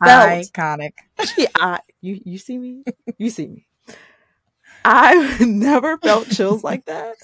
felt 0.05 0.29
Iconic. 0.53 0.93
She- 1.35 1.47
I, 1.55 1.79
you 2.01 2.19
you 2.25 2.37
see 2.37 2.57
me 2.57 2.83
you 3.17 3.29
see 3.29 3.47
me 3.47 3.65
i've 4.85 5.39
never 5.47 5.97
felt 5.97 6.29
chills 6.29 6.63
like 6.63 6.85
that 6.87 7.15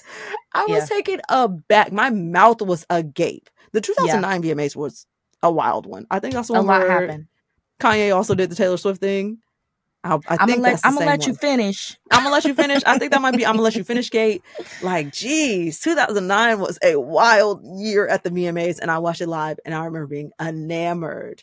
i 0.54 0.64
was 0.66 0.88
Yeah. 0.90 0.96
taken 0.96 1.20
aback 1.28 1.92
my 1.92 2.10
mouth 2.10 2.62
was 2.62 2.86
agape 2.88 3.50
the 3.72 3.80
2009 3.80 4.42
vmas 4.42 4.74
was 4.76 5.06
a 5.42 5.50
wild 5.50 5.86
one 5.86 6.06
i 6.10 6.18
think 6.18 6.34
that's 6.34 6.48
the 6.48 6.54
A 6.54 6.60
lot 6.62 6.86
happened. 6.88 7.26
kanye 7.80 8.14
also 8.14 8.34
did 8.34 8.50
the 8.50 8.54
taylor 8.56 8.76
swift 8.76 9.00
thing 9.00 9.38
I, 10.02 10.14
I 10.14 10.18
I'm 10.40 10.48
think 10.48 10.48
gonna 10.48 10.60
let 10.62 10.80
I'm 10.82 10.94
gonna 10.94 11.04
let 11.04 11.26
you 11.26 11.34
finish. 11.34 11.98
I'm 12.10 12.22
gonna 12.22 12.32
let 12.32 12.46
you 12.46 12.54
finish. 12.54 12.82
I 12.86 12.96
think 12.96 13.12
that 13.12 13.20
might 13.20 13.36
be 13.36 13.44
I'm 13.44 13.52
gonna 13.52 13.62
let 13.64 13.76
you 13.76 13.84
finish, 13.84 14.08
Kate. 14.18 14.40
Like, 14.82 15.12
geez, 15.12 15.78
2009 15.80 16.58
was 16.58 16.78
a 16.82 16.98
wild 16.98 17.60
year 17.78 18.06
at 18.08 18.24
the 18.24 18.30
VMAs, 18.30 18.78
and 18.80 18.90
I 18.90 18.96
watched 18.96 19.20
it 19.20 19.26
live, 19.28 19.60
and 19.66 19.74
I 19.74 19.84
remember 19.84 20.06
being 20.06 20.30
enamored 20.40 21.42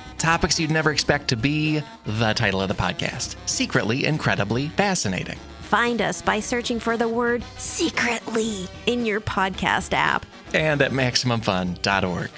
Topics 0.17 0.59
you'd 0.59 0.71
never 0.71 0.91
expect 0.91 1.27
to 1.29 1.35
be 1.35 1.81
the 2.05 2.33
title 2.33 2.61
of 2.61 2.67
the 2.67 2.73
podcast 2.75 3.35
Secretly 3.47 4.05
Incredibly 4.05 4.67
Fascinating. 4.69 5.37
Find 5.61 6.01
us 6.01 6.21
by 6.21 6.39
searching 6.39 6.79
for 6.79 6.97
the 6.97 7.07
word 7.07 7.43
secretly 7.57 8.67
in 8.85 9.05
your 9.05 9.21
podcast 9.21 9.93
app. 9.93 10.25
And 10.53 10.81
at 10.81 10.91
MaximumFun.org. 10.91 12.29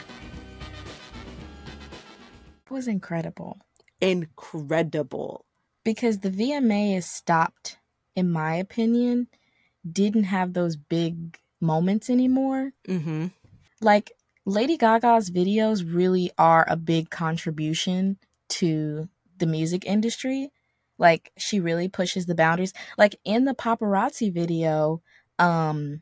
It 2.66 2.72
was 2.72 2.88
incredible 2.88 3.60
Incredible. 4.02 5.46
because 5.84 6.20
the 6.20 6.30
VMA 6.30 6.96
is 6.98 7.06
stopped, 7.06 7.78
in 8.16 8.32
my 8.32 8.56
opinion, 8.56 9.28
didn't 9.90 10.26
have 10.26 10.54
those 10.54 10.76
big 10.76 11.38
moments 11.60 12.10
anymore. 12.10 12.72
Mm-hmm. 12.88 13.28
Like 13.82 14.12
Lady 14.46 14.78
Gaga's 14.78 15.30
videos 15.30 15.84
really 15.88 16.32
are 16.38 16.66
a 16.68 16.76
big 16.76 17.10
contribution 17.10 18.18
to 18.50 19.08
the 19.38 19.46
music 19.46 19.86
industry. 19.86 20.52
Like 20.98 21.32
she 21.38 21.60
really 21.60 21.88
pushes 21.88 22.26
the 22.26 22.36
boundaries. 22.36 22.74
Like 22.98 23.16
in 23.24 23.46
the 23.46 23.54
paparazzi 23.54 24.32
video, 24.32 25.02
um 25.40 26.02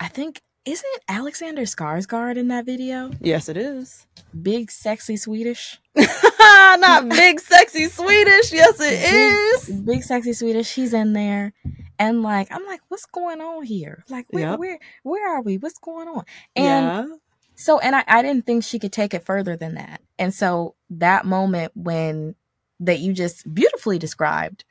I 0.00 0.08
think 0.08 0.40
isn't 0.64 1.02
Alexander 1.08 1.62
Skarsgård 1.62 2.36
in 2.36 2.48
that 2.48 2.66
video? 2.66 3.10
Yes, 3.20 3.48
it 3.48 3.56
is. 3.56 4.06
Big 4.42 4.70
sexy 4.70 5.16
Swedish. 5.16 5.80
Not 5.96 7.08
big, 7.08 7.40
sexy 7.40 7.88
Swedish. 7.88 8.52
Yes, 8.52 8.78
it 8.78 8.92
is. 8.92 9.80
Big 9.80 10.02
sexy 10.02 10.34
Swedish. 10.34 10.74
He's 10.74 10.92
in 10.92 11.14
there. 11.14 11.54
And 11.98 12.22
like 12.22 12.48
I'm 12.50 12.64
like, 12.66 12.80
what's 12.88 13.06
going 13.06 13.40
on 13.40 13.64
here? 13.64 14.04
Like 14.08 14.26
where 14.30 14.50
Yep. 14.50 14.58
where 14.58 14.78
where 15.02 15.28
are 15.36 15.42
we? 15.42 15.58
What's 15.58 15.78
going 15.78 16.08
on? 16.08 16.24
And 16.54 16.86
yeah. 17.08 17.16
So, 17.56 17.80
and 17.80 17.96
I, 17.96 18.04
I 18.06 18.22
didn't 18.22 18.46
think 18.46 18.62
she 18.62 18.78
could 18.78 18.92
take 18.92 19.14
it 19.14 19.26
further 19.26 19.56
than 19.56 19.74
that. 19.74 20.00
And 20.16 20.32
so 20.32 20.76
that 20.90 21.26
moment 21.26 21.72
when 21.74 22.36
that 22.78 23.00
you 23.00 23.12
just 23.12 23.52
beautifully 23.52 23.98
described, 23.98 24.64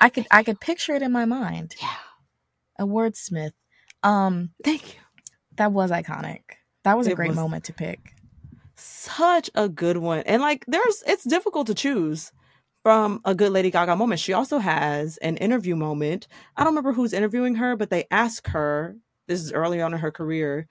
I 0.00 0.08
could 0.08 0.26
I 0.30 0.42
could 0.42 0.58
picture 0.60 0.94
it 0.94 1.02
in 1.02 1.12
my 1.12 1.24
mind. 1.24 1.76
Yeah. 1.80 1.94
A 2.80 2.84
wordsmith. 2.86 3.52
Um, 4.02 4.50
Thank 4.64 4.94
you. 4.94 5.00
that 5.56 5.70
was 5.72 5.92
iconic. 5.92 6.40
That 6.82 6.98
was 6.98 7.06
a 7.06 7.14
great 7.14 7.28
was- 7.28 7.36
moment 7.36 7.64
to 7.64 7.72
pick. 7.72 8.12
Such 8.74 9.48
a 9.54 9.68
good 9.68 9.98
one. 9.98 10.20
And 10.26 10.42
like 10.42 10.64
there's 10.66 11.04
it's 11.06 11.22
difficult 11.22 11.68
to 11.68 11.74
choose 11.74 12.32
from 12.82 13.20
a 13.24 13.34
good 13.34 13.52
Lady 13.52 13.70
Gaga 13.70 13.96
moment. 13.96 14.20
She 14.20 14.32
also 14.32 14.58
has 14.58 15.16
an 15.18 15.36
interview 15.36 15.76
moment. 15.76 16.26
I 16.56 16.64
don't 16.64 16.72
remember 16.72 16.92
who's 16.92 17.12
interviewing 17.12 17.56
her, 17.56 17.76
but 17.76 17.90
they 17.90 18.06
ask 18.10 18.48
her, 18.48 18.96
this 19.28 19.40
is 19.40 19.52
early 19.52 19.80
on 19.80 19.92
in 19.92 20.00
her 20.00 20.10
career, 20.10 20.68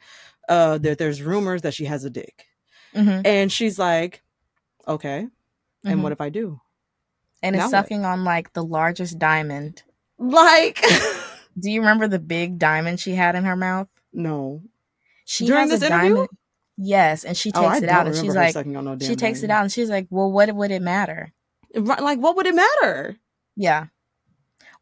uh, 0.49 0.78
that 0.80 0.97
there's 0.97 1.22
rumors 1.22 1.62
that 1.62 1.74
she 1.74 1.86
has 1.86 2.03
a 2.03 2.09
dick. 2.09 2.47
Mm-hmm. 2.95 3.22
And 3.26 3.51
she's 3.51 3.80
like, 3.80 4.24
Okay. 4.88 5.28
And 5.84 6.03
what 6.03 6.12
if 6.12 6.22
I 6.22 6.30
do? 6.30 6.59
And 7.41 7.55
it's 7.55 7.62
now 7.62 7.66
what? 7.66 7.72
sucking 7.72 8.05
on 8.05 8.24
like 8.24 8.53
the 8.53 8.64
largest 8.64 9.18
diamond. 9.18 9.84
Like 10.18 10.84
Do 11.59 11.70
you 11.70 11.82
remember 11.82 12.07
the 12.07 12.20
big 12.20 12.59
diamond 12.59 12.99
she 12.99 13.16
had 13.16 13.36
in 13.36 13.43
her 13.43 13.55
mouth? 13.55 13.88
No. 14.14 14.62
She 15.26 15.45
During 15.45 15.70
has 15.70 15.80
this 15.80 15.89
a 15.89 15.93
interview? 15.93 16.14
diamond. 16.16 16.30
Yes, 16.78 17.24
and 17.26 17.38
she 17.38 17.51
takes 17.51 17.82
oh, 17.82 17.84
it 17.84 17.89
out 17.89 18.07
and 18.07 18.16
she's 18.16 18.34
like, 18.34 18.55
no 18.66 18.97
she 18.99 19.16
takes 19.16 19.43
it 19.43 19.51
out 19.51 19.62
and 19.62 19.72
she's 19.72 19.89
like, 19.89 20.07
well, 20.09 20.32
what 20.32 20.51
would 20.55 20.72
it 20.72 20.82
matter? 20.82 21.32
Like, 21.76 22.19
what 22.19 22.36
would 22.36 22.47
it 22.47 22.55
matter? 22.55 23.17
Yeah. 23.55 23.88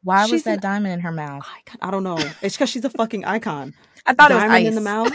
Why 0.03 0.25
was 0.27 0.43
that 0.43 0.61
diamond 0.61 0.93
in 0.93 0.99
her 1.01 1.11
mouth? 1.11 1.45
Icon. 1.57 1.77
I 1.81 1.91
don't 1.91 2.03
know. 2.03 2.17
It's 2.41 2.55
because 2.55 2.69
she's 2.69 2.85
a 2.85 2.89
fucking 2.89 3.25
icon. 3.25 3.73
I 4.05 4.13
thought 4.13 4.29
diamond 4.29 4.45
it 4.45 4.47
was 4.47 4.61
ice. 4.61 4.67
in 4.67 4.75
the 4.75 4.81
mouth. 4.81 5.13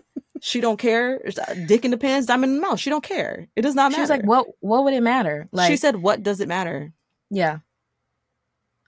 she 0.40 0.60
don't 0.60 0.78
care. 0.78 1.20
Uh, 1.26 1.54
dick 1.66 1.84
in 1.84 1.90
the 1.90 1.98
pants, 1.98 2.26
diamond 2.26 2.50
in 2.50 2.56
the 2.56 2.62
mouth. 2.62 2.78
She 2.78 2.90
don't 2.90 3.02
care. 3.02 3.48
It 3.56 3.62
does 3.62 3.74
not 3.74 3.90
matter. 3.90 3.96
She 3.96 4.00
was 4.00 4.10
like, 4.10 4.24
"What? 4.24 4.46
What 4.60 4.84
would 4.84 4.94
it 4.94 5.02
matter?" 5.02 5.48
Like, 5.50 5.70
she 5.70 5.76
said, 5.76 5.96
"What 5.96 6.22
does 6.22 6.40
it 6.40 6.48
matter?" 6.48 6.92
"Yeah, 7.30 7.58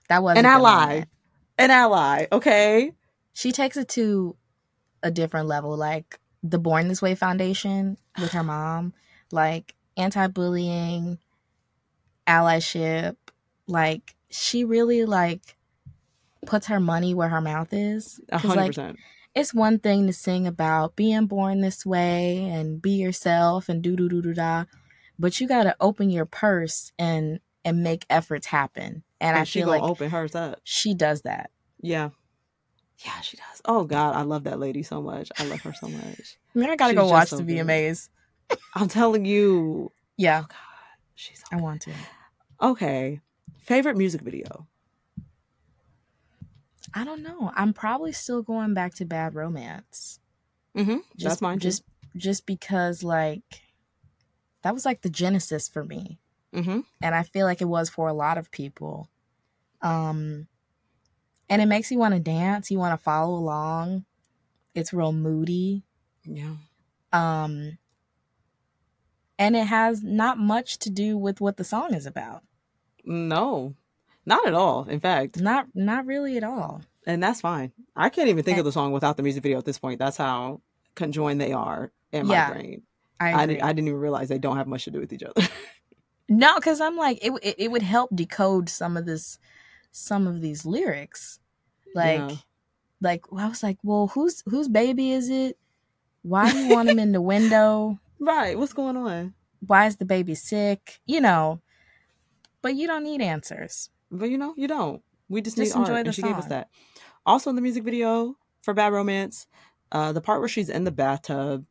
that 0.09 0.23
was 0.23 0.37
An 0.37 0.45
ally. 0.45 1.03
An 1.57 1.71
ally. 1.71 2.27
Okay. 2.31 2.91
She 3.33 3.51
takes 3.51 3.77
it 3.77 3.89
to 3.89 4.35
a 5.03 5.11
different 5.11 5.47
level, 5.47 5.75
like 5.75 6.19
the 6.43 6.59
Born 6.59 6.87
This 6.87 7.01
Way 7.01 7.15
Foundation 7.15 7.97
with 8.19 8.31
her 8.31 8.43
mom, 8.43 8.93
like 9.31 9.75
anti-bullying, 9.97 11.19
allyship. 12.27 13.15
Like 13.67 14.15
she 14.29 14.63
really 14.63 15.05
like 15.05 15.55
puts 16.45 16.67
her 16.67 16.79
money 16.79 17.13
where 17.13 17.29
her 17.29 17.41
mouth 17.41 17.69
is. 17.71 18.19
Hundred 18.31 18.55
like, 18.55 18.67
percent. 18.67 18.97
it's 19.33 19.53
one 19.53 19.79
thing 19.79 20.07
to 20.07 20.13
sing 20.13 20.47
about 20.47 20.95
being 20.95 21.25
born 21.27 21.61
this 21.61 21.85
way 21.85 22.45
and 22.49 22.81
be 22.81 22.91
yourself 22.91 23.69
and 23.69 23.81
do 23.81 23.95
do 23.95 24.07
do 24.07 24.21
do 24.21 24.33
da, 24.33 24.65
but 25.17 25.39
you 25.39 25.47
got 25.47 25.63
to 25.63 25.75
open 25.79 26.09
your 26.09 26.25
purse 26.25 26.91
and 26.99 27.39
and 27.63 27.83
make 27.83 28.05
efforts 28.09 28.47
happen. 28.47 29.03
And 29.19 29.37
I 29.37 29.43
she 29.43 29.59
feel 29.59 29.69
like 29.69 29.81
open 29.81 30.09
hers 30.09 30.35
up. 30.35 30.59
she 30.63 30.93
does 30.93 31.23
that. 31.23 31.49
Yeah. 31.81 32.09
Yeah, 33.03 33.19
she 33.21 33.37
does. 33.37 33.61
Oh 33.65 33.83
God, 33.83 34.15
I 34.15 34.21
love 34.21 34.45
that 34.45 34.59
lady 34.59 34.83
so 34.83 35.01
much. 35.01 35.29
I 35.37 35.45
love 35.45 35.61
her 35.61 35.73
so 35.73 35.87
much. 35.89 36.37
Man, 36.53 36.69
I 36.69 36.75
gotta 36.75 36.91
She's 36.91 36.99
go 36.99 37.07
watch 37.07 37.29
so 37.29 37.37
the. 37.37 37.43
VMAs. 37.43 38.09
I'm 38.73 38.87
telling 38.87 39.25
you. 39.25 39.91
Yeah, 40.17 40.43
Oh 40.43 40.47
God, 40.47 40.57
she's 41.15 41.43
I 41.51 41.57
want 41.57 41.81
to. 41.83 41.91
Okay. 42.71 43.21
Favorite 43.59 43.97
music 43.97 44.21
video. 44.21 44.67
I 46.93 47.03
don't 47.03 47.23
know. 47.23 47.51
I'm 47.55 47.73
probably 47.73 48.11
still 48.11 48.41
going 48.41 48.73
back 48.73 48.93
to 48.95 49.05
Bad 49.05 49.35
Romance. 49.35 50.19
Mm-hmm. 50.77 50.97
Just, 51.17 51.23
That's 51.23 51.41
mine. 51.41 51.59
too. 51.59 51.67
Just 51.67 51.83
just 52.15 52.45
because 52.45 53.03
like 53.03 53.61
that 54.61 54.73
was 54.73 54.85
like 54.85 55.01
the 55.01 55.09
genesis 55.09 55.67
for 55.67 55.83
me. 55.83 56.19
Mm-hmm. 56.53 56.79
and 57.01 57.13
I 57.13 57.23
feel 57.23 57.45
like 57.45 57.61
it 57.61 57.65
was 57.67 57.89
for 57.89 58.07
a 58.07 58.13
lot 58.13 58.37
of 58.37 58.49
people. 58.49 59.09
Um, 59.81 60.47
and 61.49 61.61
it 61.61 61.65
makes 61.65 61.91
you 61.91 61.97
want 61.97 62.13
to 62.13 62.19
dance. 62.21 62.71
You 62.71 62.79
want 62.79 62.97
to 62.97 63.03
follow 63.03 63.35
along. 63.35 64.05
It's 64.73 64.93
real 64.93 65.11
moody. 65.11 65.83
Yeah. 66.23 66.55
Um, 67.11 67.77
and 69.37 69.57
it 69.57 69.67
has 69.67 70.01
not 70.01 70.37
much 70.37 70.79
to 70.79 70.89
do 70.89 71.17
with 71.17 71.41
what 71.41 71.57
the 71.57 71.65
song 71.65 71.93
is 71.93 72.05
about. 72.05 72.43
No, 73.05 73.75
not 74.25 74.47
at 74.47 74.53
all. 74.53 74.85
In 74.89 74.99
fact, 74.99 75.39
Not 75.39 75.67
not 75.75 76.05
really 76.05 76.37
at 76.37 76.43
all. 76.43 76.81
and 77.05 77.21
that's 77.21 77.41
fine. 77.41 77.71
I 77.95 78.09
can't 78.09 78.29
even 78.29 78.43
think 78.43 78.57
And- 78.57 78.61
of 78.61 78.65
eh. 78.65 78.69
the 78.69 78.73
song 78.73 78.91
without 78.91 79.17
the 79.17 79.23
music 79.23 79.43
video 79.43 79.57
at 79.57 79.65
this 79.65 79.77
point. 79.79 79.99
That's 79.99 80.17
how 80.17 80.61
conjoined 80.95 81.39
they 81.41 81.51
are 81.53 81.91
in 82.11 82.27
my 82.27 82.51
brain. 82.51 82.81
I, 83.19 83.33
I, 83.33 83.45
didn't. 83.45 83.63
I 83.63 83.67
didn't 83.73 83.87
even 83.87 83.99
realize 83.99 84.27
they 84.27 84.37
don't 84.39 84.57
have 84.57 84.67
much 84.67 84.83
to 84.85 84.91
do 84.91 84.99
with 84.99 85.13
each 85.13 85.23
other. 85.23 85.47
no, 86.29 86.55
because 86.55 86.81
I'm 86.81 86.97
like 86.97 87.19
it, 87.23 87.31
it. 87.43 87.55
It 87.57 87.71
would 87.71 87.81
help 87.83 88.09
decode 88.13 88.67
some 88.69 88.97
of 88.97 89.05
this, 89.05 89.37
some 89.91 90.27
of 90.27 90.41
these 90.41 90.65
lyrics. 90.65 91.39
Like, 91.93 92.19
Yeah. 92.19 92.35
like 92.99 93.23
I 93.37 93.47
was 93.47 93.63
like, 93.63 93.77
well, 93.83 94.07
whose 94.07 94.43
whose 94.49 94.67
baby 94.67 95.11
is 95.11 95.29
it? 95.29 95.57
Why 96.23 96.51
do 96.51 96.57
you 96.57 96.73
want 96.75 96.89
him 96.89 96.99
in 96.99 97.11
the 97.13 97.21
window? 97.21 97.99
right. 98.19 98.57
What's 98.59 98.73
going 98.73 98.97
on? 98.97 99.33
Why 99.65 99.85
is 99.85 99.95
the 99.95 100.05
baby 100.05 100.35
sick? 100.35 100.99
You 101.05 101.21
know, 101.21 101.61
but 102.65 102.73
you 102.73 102.87
don't 102.87 103.03
need 103.03 103.21
answers. 103.21 103.91
But 104.09 104.31
you 104.31 104.39
know, 104.39 104.55
you 104.57 104.67
don't. 104.67 105.03
We 105.29 105.39
just, 105.41 105.55
Just 105.55 105.75
need 105.75 105.81
enjoy 105.81 105.93
art, 105.93 106.05
the 106.05 106.09
and 106.09 106.15
she 106.15 106.23
gave 106.23 106.35
us 106.35 106.45
song. 106.45 106.49
that. 106.49 106.69
Also, 107.23 107.51
in 107.51 107.55
the 107.55 107.61
music 107.61 107.83
video 107.83 108.37
for 108.63 108.73
Bad 108.73 108.91
Romance, 108.91 109.45
uh, 109.91 110.13
the 110.13 110.21
part 110.21 110.39
where 110.39 110.49
she's 110.49 110.67
in 110.67 110.83
the 110.83 110.91
bathtub 110.91 111.63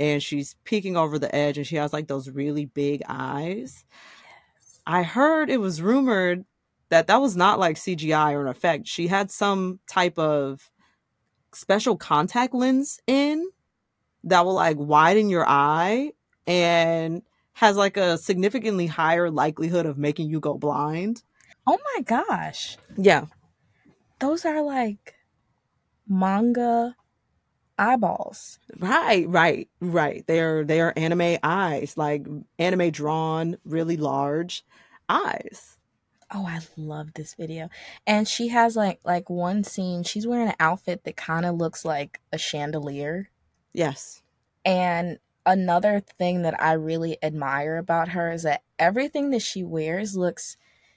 and 0.00 0.22
she's 0.22 0.56
peeking 0.64 0.96
over 0.96 1.18
the 1.18 1.34
edge, 1.34 1.58
and 1.58 1.66
she 1.66 1.76
has 1.76 1.92
like 1.92 2.08
those 2.08 2.30
really 2.30 2.64
big 2.64 3.02
eyes. 3.06 3.84
I 4.86 5.02
heard 5.02 5.50
it 5.50 5.60
was 5.60 5.82
rumored 5.82 6.46
that 6.88 7.08
that 7.08 7.20
was 7.20 7.36
not 7.36 7.58
like 7.58 7.76
CGI 7.76 8.32
or 8.32 8.40
an 8.40 8.48
effect. 8.48 8.86
She 8.86 9.06
had 9.06 9.30
some 9.30 9.80
type 9.86 10.18
of 10.18 10.70
special 11.52 11.98
contact 11.98 12.54
lens 12.54 13.00
in 13.06 13.50
that 14.24 14.46
will 14.46 14.54
like 14.54 14.78
widen 14.78 15.28
your 15.28 15.46
eye 15.46 16.12
and 16.46 17.20
has 17.58 17.76
like 17.76 17.96
a 17.96 18.16
significantly 18.18 18.86
higher 18.86 19.30
likelihood 19.30 19.84
of 19.84 19.98
making 19.98 20.30
you 20.30 20.38
go 20.40 20.54
blind. 20.54 21.22
Oh 21.66 21.78
my 21.96 22.02
gosh, 22.02 22.76
Yeah. 22.96 23.26
those 24.20 24.44
are 24.44 24.62
like 24.62 25.14
manga 26.08 26.94
eyeballs. 27.78 28.58
Right, 28.78 29.28
right, 29.28 29.68
right. 29.80 30.24
They're 30.26 30.64
they 30.64 30.80
are 30.80 30.92
anime 30.96 31.38
eyes, 31.42 31.96
like 31.96 32.26
anime 32.58 32.90
drawn, 32.90 33.56
really 33.64 33.96
large 33.96 34.64
eyes. 35.08 35.76
Oh, 36.32 36.46
I 36.46 36.60
love 36.76 37.14
this 37.14 37.34
video. 37.34 37.70
And 38.06 38.28
she 38.28 38.48
has 38.48 38.76
like 38.76 39.00
like 39.04 39.28
one 39.28 39.64
scene, 39.64 40.02
she's 40.04 40.26
wearing 40.26 40.48
an 40.48 40.54
outfit 40.60 41.04
that 41.04 41.16
kind 41.16 41.44
of 41.44 41.56
looks 41.56 41.84
like 41.84 42.20
a 42.32 42.38
chandelier. 42.38 43.30
Yes. 43.72 44.22
And 44.64 45.18
another 45.48 46.00
thing 46.00 46.42
that 46.42 46.62
I 46.62 46.72
really 46.74 47.16
admire 47.22 47.78
about 47.78 48.10
her 48.10 48.30
is 48.30 48.42
that 48.42 48.62
everything 48.78 49.30
that 49.30 49.42
she 49.42 49.64
wears 49.64 50.16
looks 50.16 50.56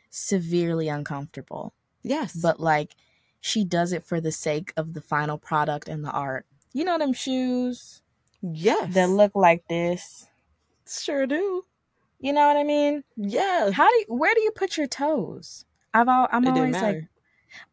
severely 0.09 0.89
uncomfortable. 0.89 1.73
Yes. 2.03 2.33
But 2.35 2.59
like 2.59 2.95
she 3.39 3.63
does 3.63 3.93
it 3.93 4.03
for 4.03 4.19
the 4.19 4.31
sake 4.31 4.73
of 4.75 4.93
the 4.93 5.01
final 5.01 5.37
product 5.37 5.87
and 5.87 6.03
the 6.03 6.11
art. 6.11 6.45
You 6.73 6.83
know 6.83 6.97
them 6.97 7.13
shoes 7.13 8.01
yes. 8.41 8.93
that 8.93 9.09
look 9.09 9.31
like 9.33 9.63
this. 9.67 10.27
sure 10.87 11.25
do. 11.25 11.65
You 12.19 12.33
know 12.33 12.45
what 12.47 12.57
I 12.57 12.63
mean? 12.63 13.03
Yeah. 13.15 13.71
How 13.71 13.89
do 13.89 13.95
you, 13.95 14.05
where 14.09 14.35
do 14.35 14.41
you 14.41 14.51
put 14.51 14.77
your 14.77 14.87
toes? 14.87 15.65
I've 15.93 16.07
al- 16.07 16.29
I'm 16.31 16.45
it 16.45 16.51
always 16.51 16.75
like. 16.75 17.07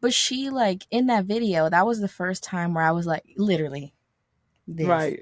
But 0.01 0.13
she 0.13 0.49
like 0.49 0.85
in 0.91 1.07
that 1.07 1.25
video, 1.25 1.69
that 1.69 1.85
was 1.85 1.99
the 1.99 2.07
first 2.07 2.43
time 2.43 2.73
where 2.73 2.83
I 2.83 2.91
was 2.91 3.05
like, 3.05 3.23
literally, 3.37 3.93
this. 4.67 4.87
Right. 4.87 5.19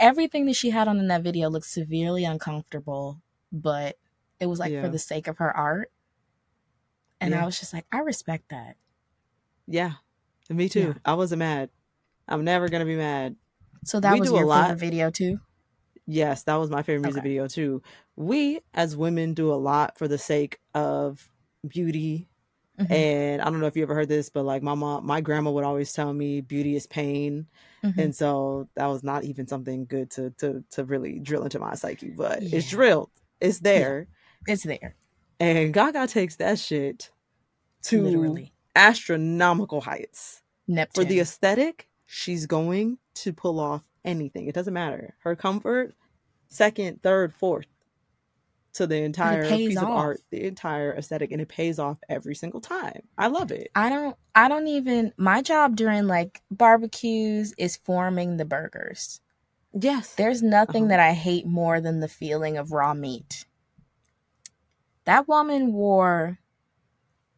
Everything 0.00 0.46
that 0.46 0.56
she 0.56 0.70
had 0.70 0.88
on 0.88 0.98
in 0.98 1.08
that 1.08 1.22
video 1.22 1.48
looked 1.50 1.66
severely 1.66 2.24
uncomfortable, 2.24 3.22
but 3.52 3.98
it 4.40 4.46
was 4.46 4.58
like 4.58 4.72
Yeah. 4.72 4.80
for 4.80 4.88
the 4.88 4.98
sake 4.98 5.28
of 5.28 5.38
her 5.38 5.56
art. 5.56 5.92
And 7.20 7.34
Yeah. 7.34 7.42
I 7.42 7.44
was 7.46 7.58
just 7.58 7.72
like, 7.72 7.86
I 7.92 8.00
respect 8.00 8.48
that. 8.50 8.76
Yeah. 9.66 9.94
Me 10.50 10.68
too. 10.68 10.94
Yeah. 10.94 10.98
I 11.04 11.14
wasn't 11.14 11.40
mad. 11.40 11.70
I'm 12.28 12.44
never 12.44 12.68
gonna 12.68 12.84
be 12.86 12.96
mad. 12.96 13.36
So 13.84 14.00
that 14.00 14.18
We 14.18 14.18
was 14.18 14.32
your 14.32 14.46
lot. 14.46 14.46
favorite 14.46 14.78
video 14.78 15.10
too. 15.10 15.40
Yes, 16.06 16.42
that 16.44 16.56
was 16.56 16.70
my 16.70 16.82
favorite 16.82 17.02
music 17.02 17.22
Okay. 17.22 17.22
video 17.22 17.46
too. 17.46 17.82
We 18.16 18.60
as 18.74 18.96
women 18.96 19.34
do 19.34 19.52
a 19.52 19.54
lot 19.56 19.96
for 19.98 20.08
the 20.08 20.18
sake 20.18 20.60
of 20.74 21.30
beauty 21.66 22.28
Mhm, 22.80 22.90
and 22.90 23.42
I 23.42 23.44
don't 23.44 23.60
know 23.60 23.66
if 23.66 23.76
you 23.76 23.82
ever 23.82 23.94
heard 23.94 24.08
this, 24.08 24.30
but 24.30 24.44
like 24.44 24.62
my 24.62 24.74
mom, 24.74 25.04
my 25.06 25.20
grandma 25.20 25.50
would 25.50 25.64
always 25.64 25.92
tell 25.92 26.12
me 26.12 26.40
beauty 26.40 26.74
is 26.76 26.86
pain. 26.86 27.46
mhm. 27.84 27.98
and 27.98 28.14
so 28.16 28.68
that 28.74 28.86
was 28.86 29.02
not 29.02 29.24
even 29.24 29.46
something 29.46 29.84
good 29.86 30.10
to 30.12 30.30
to 30.38 30.64
to 30.70 30.84
really 30.84 31.18
drill 31.18 31.44
into 31.44 31.58
my 31.58 31.74
psyche 31.74 32.10
but 32.10 32.42
it's 32.42 32.68
drilled. 32.70 33.10
It's 33.40 33.60
there. 33.60 34.06
It's 34.46 34.64
there, 34.64 34.96
and 35.38 35.72
gaga 35.74 36.06
takes 36.06 36.36
that 36.36 36.58
shit 36.58 37.10
to 37.84 38.02
literally. 38.02 38.52
astronomical 38.76 39.80
heights. 39.80 40.42
Neptune. 40.68 41.04
for 41.04 41.08
the 41.08 41.20
aesthetic 41.20 41.88
she's 42.06 42.46
going 42.46 42.98
to 43.14 43.32
pull 43.32 43.58
off 43.60 43.82
anything. 44.04 44.46
It 44.46 44.54
doesn't 44.54 44.72
matter. 44.74 45.14
Her 45.20 45.34
comfort 45.36 45.94
second 46.48 47.02
third 47.02 47.32
fourth 47.34 47.66
to 48.74 48.86
the 48.86 48.96
entire 49.02 49.58
piece 49.66 49.82
of 49.82 49.90
art 49.90 50.20
the 50.30 50.44
entire 50.46 50.94
aesthetic 50.94 51.32
and 51.32 51.40
it 51.42 51.48
pays 51.48 51.78
off 51.78 51.98
every 52.08 52.34
single 52.34 52.60
time 52.60 53.02
i 53.18 53.26
love 53.28 53.50
it 53.52 53.70
I 53.74 53.88
don't 53.88 54.16
I 54.34 54.48
don't 54.48 54.66
even 54.68 55.12
my 55.16 55.42
job 55.42 55.76
during 55.76 56.06
like 56.06 56.42
barbecues 56.50 57.54
is 57.58 57.76
forming 57.76 58.36
the 58.36 58.44
burgers. 58.44 59.20
yes 59.72 60.14
There's 60.16 60.42
nothing 60.42 60.84
Uh-huh. 60.84 60.88
that 60.90 61.00
I 61.00 61.12
hate 61.12 61.46
more 61.46 61.80
than 61.80 62.00
the 62.00 62.08
feeling 62.08 62.56
of 62.58 62.72
raw 62.72 62.94
meat. 62.94 63.46
That 65.06 65.28
woman 65.28 65.72
wore 65.72 66.38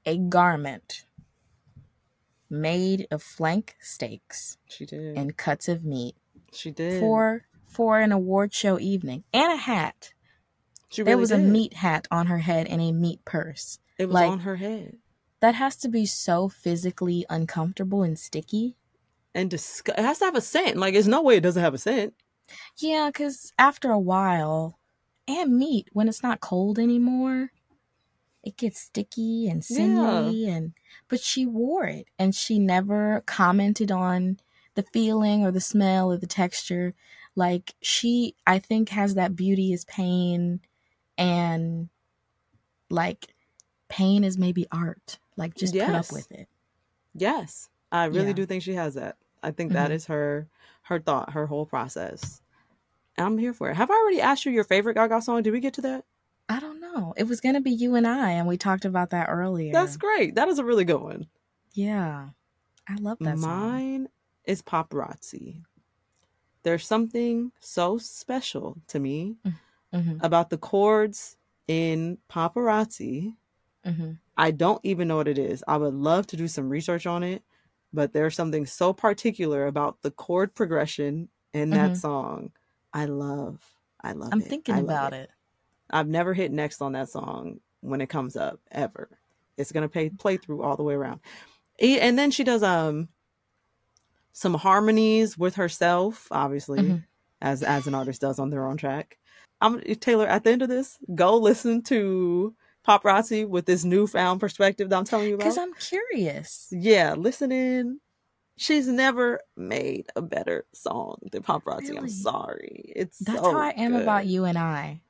a 0.06 0.18
garment 0.18 1.06
made 2.50 3.06
of 3.10 3.22
flank 3.22 3.76
steaks 3.80 4.58
she 4.68 4.86
did 4.86 5.16
and 5.16 5.36
cuts 5.36 5.68
of 5.68 5.84
meat 5.84 6.16
she 6.52 6.70
did 6.70 7.00
for 7.00 7.44
for 7.66 8.00
an 8.00 8.12
award 8.12 8.54
show 8.54 8.78
evening 8.78 9.24
and 9.32 9.52
a 9.52 9.56
hat. 9.56 10.12
She 10.92 11.02
there 11.02 11.14
really 11.16 11.20
was 11.20 11.30
a 11.32 11.38
meat 11.38 11.74
hat 11.74 12.06
on 12.10 12.26
her 12.26 12.38
head 12.38 12.66
and 12.68 12.80
a 12.80 12.92
meat 12.92 13.24
purse. 13.24 13.78
it 13.98 14.06
was 14.06 14.14
like- 14.14 14.30
on 14.30 14.40
her 14.40 14.56
head 14.56 14.98
That 15.40 15.54
has 15.56 15.76
to 15.78 15.88
be 15.88 16.06
so 16.06 16.48
physically 16.48 17.26
uncomfortable 17.30 18.02
and 18.02 18.18
sticky. 18.18 18.76
and 19.34 19.50
disgust. 19.50 19.98
It 19.98 20.04
has 20.04 20.18
to 20.18 20.26
have 20.26 20.36
a 20.36 20.40
scent. 20.42 20.76
Like, 20.76 20.92
there's 20.92 21.08
no 21.08 21.22
way 21.22 21.36
it 21.36 21.40
doesn't 21.42 21.62
have 21.62 21.74
a 21.74 21.78
scent. 21.78 22.14
Yeah, 22.76 23.08
because 23.08 23.52
after 23.58 23.90
a 23.90 23.98
while, 23.98 24.78
and 25.26 25.56
meat, 25.56 25.88
when 25.92 26.06
it's 26.08 26.22
not 26.22 26.40
cold 26.40 26.78
anymore, 26.78 27.50
it 28.44 28.56
gets 28.58 28.80
sticky 28.80 29.48
and 29.48 29.64
sinewy. 29.64 30.48
And 30.48 30.72
but 31.08 31.20
she 31.20 31.46
wore 31.46 31.84
it, 31.86 32.08
and 32.18 32.34
she 32.34 32.58
never 32.58 33.22
commented 33.26 33.90
on 33.90 34.38
the 34.74 34.82
feeling 34.82 35.44
or 35.44 35.50
the 35.50 35.60
smell 35.60 36.12
or 36.12 36.18
the 36.18 36.26
texture. 36.26 36.94
Like 37.34 37.74
she, 37.80 38.34
I 38.46 38.58
think, 38.58 38.90
has 38.90 39.14
that 39.14 39.34
beauty 39.36 39.72
is 39.72 39.84
pain, 39.86 40.60
and 41.22 41.88
like 42.90 43.34
pain 43.88 44.24
is 44.24 44.38
maybe 44.38 44.66
art. 44.72 45.18
Like 45.36 45.54
just 45.54 45.72
put 45.72 45.78
Yes. 45.78 46.10
up 46.10 46.12
with 46.12 46.30
it. 46.32 46.48
Yes, 47.14 47.68
I 47.90 48.06
really 48.06 48.28
Yeah. 48.28 48.32
do 48.34 48.46
think 48.46 48.62
she 48.62 48.74
has 48.74 48.94
that. 48.94 49.16
I 49.42 49.50
think 49.50 49.72
that 49.72 49.90
Mhm. 49.90 49.94
is 49.94 50.06
her 50.06 50.48
her 50.82 50.98
thought, 50.98 51.32
her 51.32 51.46
whole 51.46 51.64
process. 51.64 52.42
I'm 53.16 53.38
here 53.38 53.52
for 53.54 53.70
it. 53.70 53.76
Have 53.76 53.90
I 53.90 53.94
already 53.94 54.20
asked 54.20 54.44
you 54.44 54.52
your 54.52 54.64
favorite 54.64 54.94
Gaga 54.94 55.22
song? 55.22 55.42
Did 55.42 55.52
we 55.52 55.60
get 55.60 55.74
to 55.74 55.80
that? 55.82 56.04
I 56.48 56.58
don't 56.58 56.80
know. 56.80 57.14
It 57.16 57.24
was 57.24 57.40
gonna 57.40 57.60
be 57.60 57.70
you 57.70 57.94
and 57.94 58.06
I, 58.06 58.32
and 58.32 58.48
we 58.48 58.56
talked 58.56 58.84
about 58.84 59.10
that 59.10 59.28
earlier. 59.28 59.72
That's 59.72 59.96
great. 59.96 60.34
That 60.34 60.48
is 60.48 60.58
a 60.58 60.64
really 60.64 60.84
good 60.84 61.00
one. 61.00 61.28
Yeah, 61.72 62.30
I 62.88 62.94
love 62.96 63.18
that 63.20 63.38
song. 63.38 63.60
Mine 63.70 64.08
is 64.44 64.60
paparazzi. 64.62 65.62
There's 66.64 66.86
something 66.86 67.52
so 67.60 67.96
special 67.98 68.78
to 68.88 68.98
me 68.98 69.36
hmm 69.92 70.18
about 70.20 70.50
the 70.50 70.58
chords 70.58 71.36
in 71.68 72.18
paparazzi. 72.30 73.36
hmm 73.84 74.12
I 74.36 74.50
don't 74.50 74.80
even 74.84 75.08
know 75.08 75.16
what 75.16 75.28
it 75.28 75.38
is. 75.38 75.62
I 75.68 75.76
would 75.76 75.94
love 75.94 76.26
to 76.28 76.36
do 76.36 76.48
some 76.48 76.68
research 76.70 77.06
on 77.06 77.22
it, 77.22 77.42
but 77.92 78.12
there's 78.12 78.34
something 78.34 78.64
so 78.66 78.92
particular 78.92 79.66
about 79.66 80.00
the 80.02 80.10
chord 80.10 80.54
progression 80.54 81.28
in 81.52 81.72
that 81.74 81.96
Mhm. 81.96 81.96
song. 81.96 82.52
I 82.94 83.06
love. 83.06 83.76
I 84.02 84.12
love 84.12 84.32
I'm 84.32 84.40
it. 84.40 84.56
thinking 84.66 84.78
love 84.80 85.02
about 85.02 85.12
it. 85.14 85.30
I've 85.90 86.08
never 86.08 86.34
hit 86.34 86.52
next 86.52 86.82
on 86.82 86.92
that 86.92 87.08
song 87.10 87.60
when 87.80 88.00
it 88.00 88.08
comes 88.08 88.36
up 88.36 88.60
ever. 88.70 89.18
It's 89.56 89.72
gonna 89.72 89.88
play 89.88 90.10
play 90.10 90.36
through 90.38 90.62
all 90.62 90.76
the 90.76 90.82
way 90.84 90.94
around. 90.94 91.20
And 91.80 92.18
then 92.18 92.30
she 92.30 92.44
does 92.44 92.62
um 92.62 93.08
some 94.32 94.54
harmonies 94.54 95.36
with 95.36 95.54
herself, 95.56 96.28
obviously, 96.30 96.94
Mhm. 96.94 97.04
as 97.40 97.62
as 97.62 97.86
an 97.86 97.94
artist 97.94 98.20
does 98.20 98.38
on 98.38 98.50
their 98.50 98.66
own 98.66 98.76
track. 98.76 99.18
I'm 99.62 99.80
Taylor. 99.80 100.26
At 100.26 100.44
the 100.44 100.50
end 100.50 100.62
of 100.62 100.68
this, 100.68 100.98
go 101.14 101.36
listen 101.36 101.82
to 101.84 102.54
paparazzi 102.86 103.48
with 103.48 103.64
this 103.66 103.84
newfound 103.84 104.40
perspective 104.40 104.90
that 104.90 104.96
I'm 104.98 105.04
telling 105.04 105.28
you 105.28 105.34
about. 105.34 105.44
Because 105.44 105.58
I'm 105.58 105.72
curious. 105.74 106.68
yeah, 106.70 107.14
listen 107.14 107.52
in. 107.52 108.00
She's 108.56 108.86
never 108.86 109.40
made 109.56 110.08
a 110.14 110.22
better 110.22 110.66
song 110.74 111.16
than 111.30 111.42
paparazzi. 111.42 111.96
I'm 111.96 112.08
sorry. 112.08 112.92
It's 112.94 113.18
That's 113.20 113.40
so 113.40 113.52
how 113.52 113.58
I 113.58 113.70
am 113.70 113.92
good. 113.92 114.02
about 114.02 114.26
you 114.26 114.44
and 114.44 114.58
I. 114.58 115.00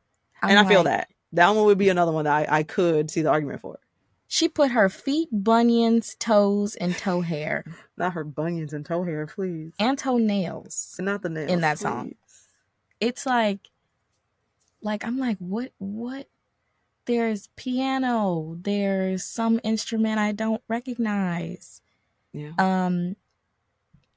I'm 0.42 0.50
and 0.50 0.58
I 0.58 0.68
feel 0.68 0.84
that 0.84 1.08
that 1.32 1.48
one 1.50 1.64
would 1.64 1.78
be 1.78 1.88
another 1.88 2.12
one 2.12 2.24
that 2.24 2.50
I, 2.50 2.58
I 2.58 2.62
could 2.62 3.10
see 3.10 3.22
the 3.22 3.30
argument 3.30 3.60
for. 3.60 3.78
She 4.28 4.48
put 4.48 4.70
her 4.70 4.88
feet, 4.88 5.28
bunions, 5.30 6.16
toes, 6.18 6.74
and 6.76 6.96
toe 6.96 7.20
hair 7.20 7.64
Not 7.98 8.14
her 8.14 8.24
bunions 8.24 8.72
and 8.72 8.84
toe 8.84 9.04
hair, 9.04 9.26
please. 9.26 9.72
and 9.78 9.98
toenails. 9.98 10.94
And 10.98 11.06
not 11.06 11.22
the 11.22 11.28
nails 11.28 11.50
in 11.50 11.60
that 11.60 11.78
song. 11.78 12.14
It's 13.00 13.26
like, 13.26 13.68
like 14.82 15.04
I'm 15.04 15.18
like, 15.18 15.38
what, 15.38 15.72
what? 15.78 16.28
There's 17.06 17.48
piano. 17.56 18.56
There's 18.60 19.24
some 19.24 19.60
instrument 19.64 20.18
I 20.18 20.32
don't 20.32 20.62
recognize. 20.68 21.80
Yeah. 22.32 22.52
Um, 22.58 23.16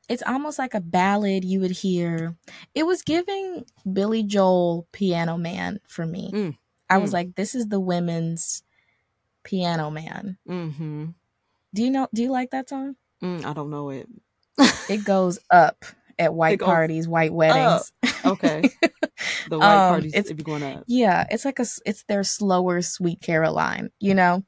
it's 0.07 0.24
almost 0.26 0.59
like 0.59 0.74
a 0.76 0.80
ballad 0.82 1.43
you 1.43 1.59
would 1.61 1.72
hear. 1.72 2.36
It 2.76 2.84
was 2.86 3.01
giving 3.01 3.66
Billy 3.91 4.22
Joel 4.24 4.88
Piano 4.91 5.38
Man 5.38 5.80
for 5.88 6.05
me. 6.05 6.32
Mm. 6.32 6.57
I 6.89 6.99
was 6.99 7.09
Mm. 7.09 7.13
like, 7.13 7.36
this 7.36 7.55
is 7.55 7.68
the 7.70 7.80
women's 7.80 8.61
Piano 9.43 9.89
Man. 9.89 10.38
Mm-hmm. 10.47 11.05
Do 11.74 11.84
you 11.84 11.89
know? 11.89 12.07
Do 12.13 12.22
you 12.22 12.32
like 12.32 12.51
that 12.51 12.70
song? 12.70 12.95
Mm, 13.24 13.43
I 13.45 13.53
don't 13.53 13.70
know 13.72 13.89
it. 13.89 14.07
It 14.88 15.03
goes 15.03 15.39
up 15.49 15.84
at 16.20 16.34
white 16.34 16.59
goes 16.59 16.66
parties, 16.68 17.07
white 17.07 17.34
weddings. 17.34 17.91
Okay. 18.26 18.70
The 19.49 19.57
white 19.59 19.66
Um, 19.88 19.91
parties 19.93 20.13
it's- 20.13 20.30
if 20.32 20.38
you're 20.38 20.43
going 20.43 20.63
up. 20.63 20.84
yeah, 20.88 21.26
it's 21.30 21.45
like 21.45 21.59
a 21.59 21.66
it's 21.86 22.03
their 22.03 22.24
slower 22.24 22.82
Sweet 22.82 23.22
Caroline, 23.22 23.89
you 23.99 24.13
know. 24.13 24.43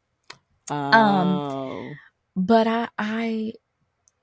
Oh. 0.69 1.91
But 2.35 2.67
I 2.67 2.87
I 2.97 3.53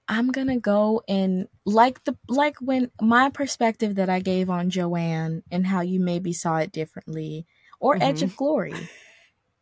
I'm 0.08 0.30
gonna 0.30 0.58
go 0.60 1.02
and 1.08 1.48
like 1.64 2.04
the 2.04 2.16
like 2.28 2.56
when 2.60 2.90
my 3.00 3.30
perspective 3.30 3.94
that 3.96 4.10
I 4.10 4.20
gave 4.20 4.50
on 4.50 4.68
Joanne 4.70 5.42
and 5.50 5.66
how 5.66 5.80
you 5.80 5.98
maybe 6.00 6.32
saw 6.32 6.56
it 6.58 6.72
differently 6.72 7.46
or 7.80 7.96
Edge 7.96 8.16
Mm-hmm. 8.16 8.24
of 8.26 8.36
Glory 8.36 8.74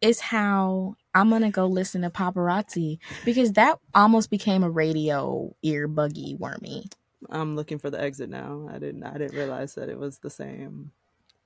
is 0.01 0.19
how 0.21 0.97
I'm 1.15 1.31
gonna 1.31 1.51
go 1.53 1.67
listen 1.67 2.03
to 2.03 2.11
paparazzi 2.11 2.99
because 3.25 3.53
that 3.53 3.79
almost 3.95 4.31
became 4.31 4.65
a 4.65 4.71
radio 4.71 5.55
ear 5.63 5.87
buggy 5.87 6.35
wormy. 6.39 6.87
I'm 7.31 7.57
looking 7.57 7.79
for 7.79 7.91
the 7.91 8.01
exit 8.01 8.31
now. 8.31 8.69
I 8.73 8.79
didn't. 8.79 9.05
I 9.05 9.19
didn't 9.19 9.37
realize 9.37 9.75
that 9.77 9.89
it 9.89 9.99
was 9.99 10.19
the 10.19 10.31
same. 10.31 10.93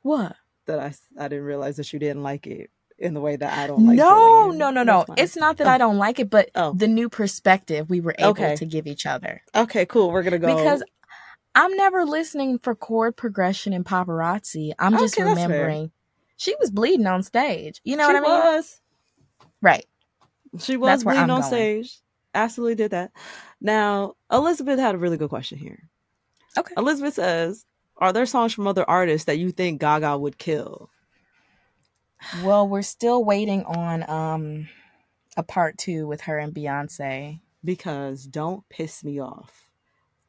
What? 0.02 0.36
That 0.66 0.78
I. 0.80 0.94
I 1.18 1.28
didn't 1.28 1.44
realize 1.44 1.76
that 1.76 1.92
you 1.92 1.98
didn't 1.98 2.22
like 2.22 2.46
it 2.46 2.70
in 2.98 3.14
the 3.14 3.20
way 3.20 3.36
that 3.36 3.52
I 3.58 3.66
don't 3.66 3.84
like. 3.86 3.96
no, 3.96 4.46
Joanne. 4.52 4.58
no, 4.58 4.70
no, 4.70 4.82
no. 4.84 5.04
That's. 5.08 5.22
It's 5.22 5.36
not 5.36 5.58
that 5.58 5.66
Oh. 5.66 5.70
I 5.70 5.78
don't 5.78 5.98
like 5.98 6.18
it, 6.20 6.30
but 6.30 6.50
Oh. 6.54 6.72
the 6.72 6.88
new 6.88 7.08
perspective 7.08 7.90
we 7.90 8.00
were 8.00 8.14
able 8.18 8.30
Okay. 8.30 8.56
to 8.56 8.66
give 8.66 8.86
each 8.86 9.06
other. 9.06 9.42
okay. 9.54 9.86
Cool. 9.86 10.10
We're 10.10 10.22
gonna 10.22 10.38
go 10.38 10.54
Because 10.56 10.82
I'm 11.54 11.76
never 11.76 12.04
listening 12.04 12.58
for 12.58 12.74
chord 12.74 13.16
progression 13.16 13.72
in 13.74 13.84
paparazzi. 13.84 14.72
I'm 14.78 14.92
just 14.98 15.14
Okay, 15.18 15.24
that's 15.24 15.36
remembering 15.36 15.92
she 16.36 16.54
was 16.60 16.70
bleeding 16.70 17.06
on 17.06 17.22
stage. 17.22 17.80
You 17.84 17.96
know 17.96 18.08
she 18.08 18.14
what 18.14 18.24
I 18.24 18.28
mean? 18.28 18.56
was. 18.56 18.80
Right. 19.62 19.86
She 20.60 20.76
was 20.76 21.04
bleeding 21.04 21.30
on 21.30 21.40
going. 21.40 21.42
stage. 21.44 22.00
Absolutely 22.34 22.76
did 22.76 22.92
that. 22.92 23.12
Now 23.60 24.14
Elizabeth 24.30 24.78
had 24.78 24.94
a 24.94 24.98
really 24.98 25.16
good 25.16 25.30
question 25.30 25.58
here. 25.58 25.88
Okay. 26.58 26.74
Elizabeth 26.76 27.14
says, 27.14 27.64
"Are 27.98 28.12
there 28.12 28.26
songs 28.26 28.52
from 28.54 28.66
other 28.66 28.88
artists 28.88 29.26
that 29.26 29.38
you 29.38 29.50
think 29.50 29.80
Gaga 29.80 30.18
would 30.18 30.38
kill?" 30.38 30.90
Well, 32.42 32.66
we're 32.68 32.82
still 32.82 33.24
waiting 33.24 33.64
on 33.64 34.08
um 34.08 34.68
a 35.36 35.42
part 35.42 35.78
two 35.78 36.06
with 36.06 36.22
her 36.22 36.38
and 36.38 36.54
Beyonce. 36.54 37.40
Because 37.64 38.24
don't 38.24 38.66
piss 38.68 39.02
me 39.02 39.20
off. 39.20 39.68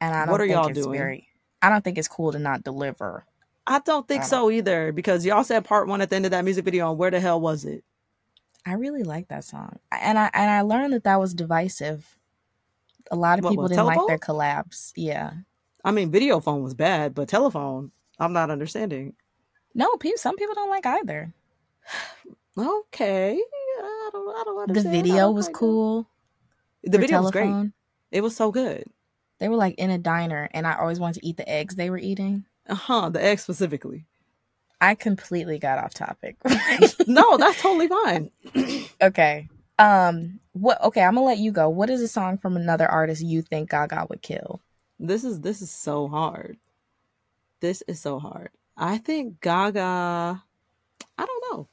And 0.01 0.13
I 0.15 0.25
don't 0.25 0.31
What 0.31 0.41
are 0.41 0.45
think 0.47 0.55
y'all 0.55 0.67
it's 0.67 0.79
doing? 0.79 0.97
very 0.97 1.27
I 1.61 1.69
don't 1.69 1.83
think 1.83 1.97
it's 1.97 2.07
cool 2.07 2.31
to 2.31 2.39
not 2.39 2.63
deliver. 2.63 3.25
I 3.65 3.79
don't 3.79 4.07
think 4.07 4.19
I 4.19 4.23
don't- 4.23 4.29
so 4.29 4.49
either. 4.51 4.91
Because 4.91 5.25
y'all 5.25 5.43
said 5.43 5.65
part 5.65 5.87
one 5.87 6.01
at 6.01 6.09
the 6.09 6.15
end 6.15 6.25
of 6.25 6.31
that 6.31 6.45
music 6.45 6.65
video, 6.65 6.89
and 6.89 6.97
where 6.99 7.11
the 7.11 7.19
hell 7.19 7.39
was 7.39 7.63
it? 7.65 7.83
I 8.65 8.73
really 8.73 9.03
like 9.03 9.27
that 9.29 9.43
song. 9.43 9.79
And 9.91 10.17
I 10.19 10.29
and 10.33 10.49
I 10.51 10.61
learned 10.61 10.93
that 10.93 11.03
that 11.05 11.19
was 11.19 11.33
divisive. 11.33 12.16
A 13.11 13.15
lot 13.15 13.39
of 13.39 13.45
What 13.45 13.51
people 13.51 13.63
was 13.63 13.71
didn't 13.71 13.85
like 13.85 13.99
their 14.07 14.17
collabs. 14.19 14.91
Yeah. 14.95 15.31
I 15.83 15.91
mean, 15.91 16.11
video 16.11 16.39
phone 16.39 16.63
was 16.63 16.73
bad, 16.73 17.13
but 17.15 17.27
telephone, 17.27 17.91
I'm 18.19 18.33
not 18.33 18.49
understanding. 18.49 19.13
No, 19.73 19.95
people 19.97 20.17
some 20.17 20.35
people 20.35 20.55
don't 20.55 20.69
like 20.69 20.85
either. 20.85 21.33
Okay, 22.57 23.39
I 23.79 24.09
don't, 24.11 24.35
I 24.35 24.43
don't 24.43 24.55
The 24.55 24.61
understand. 24.61 24.87
I 24.87 25.01
video 25.01 25.31
was 25.31 25.45
like 25.45 25.55
cool. 25.55 26.09
The 26.83 26.97
video 26.97 27.21
was 27.21 27.31
great. 27.31 27.71
It 28.11 28.21
was 28.21 28.35
so 28.35 28.51
good. 28.51 28.85
They 29.39 29.47
were 29.49 29.55
like 29.55 29.75
in 29.75 29.91
a 29.91 29.97
diner, 29.97 30.49
and 30.51 30.65
I 30.65 30.75
always 30.77 30.99
wanted 30.99 31.19
to 31.21 31.27
eat 31.27 31.37
the 31.37 31.47
eggs 31.47 31.75
they 31.75 31.89
were 31.89 31.99
eating. 31.99 32.45
Uh 32.67 32.75
huh. 32.75 33.09
The 33.09 33.23
eggs 33.23 33.43
specifically. 33.43 34.05
I 34.81 34.95
completely 34.95 35.59
got 35.59 35.79
off 35.79 35.93
topic. 35.93 36.37
No, 37.07 37.37
that's 37.37 37.61
totally 37.61 37.87
fine. 37.87 38.31
okay. 39.01 39.47
Um. 39.79 40.39
What? 40.53 40.81
Okay. 40.83 41.01
I'm 41.01 41.15
gonna 41.15 41.25
let 41.25 41.37
you 41.37 41.51
go. 41.51 41.69
What 41.69 41.89
is 41.89 42.01
a 42.01 42.07
song 42.07 42.37
from 42.37 42.55
another 42.55 42.87
artist 42.87 43.21
you 43.23 43.41
think 43.41 43.69
Gaga 43.69 44.07
would 44.09 44.21
kill? 44.21 44.61
This 44.99 45.23
is 45.23 45.41
this 45.41 45.61
is 45.61 45.69
so 45.71 46.07
hard. 46.07 46.57
This 47.59 47.83
is 47.87 47.99
so 47.99 48.19
hard. 48.19 48.49
I 48.75 48.97
think 48.97 49.41
Gaga. 49.41 50.41
I 51.19 51.25
don't 51.25 51.43
know. 51.51 51.67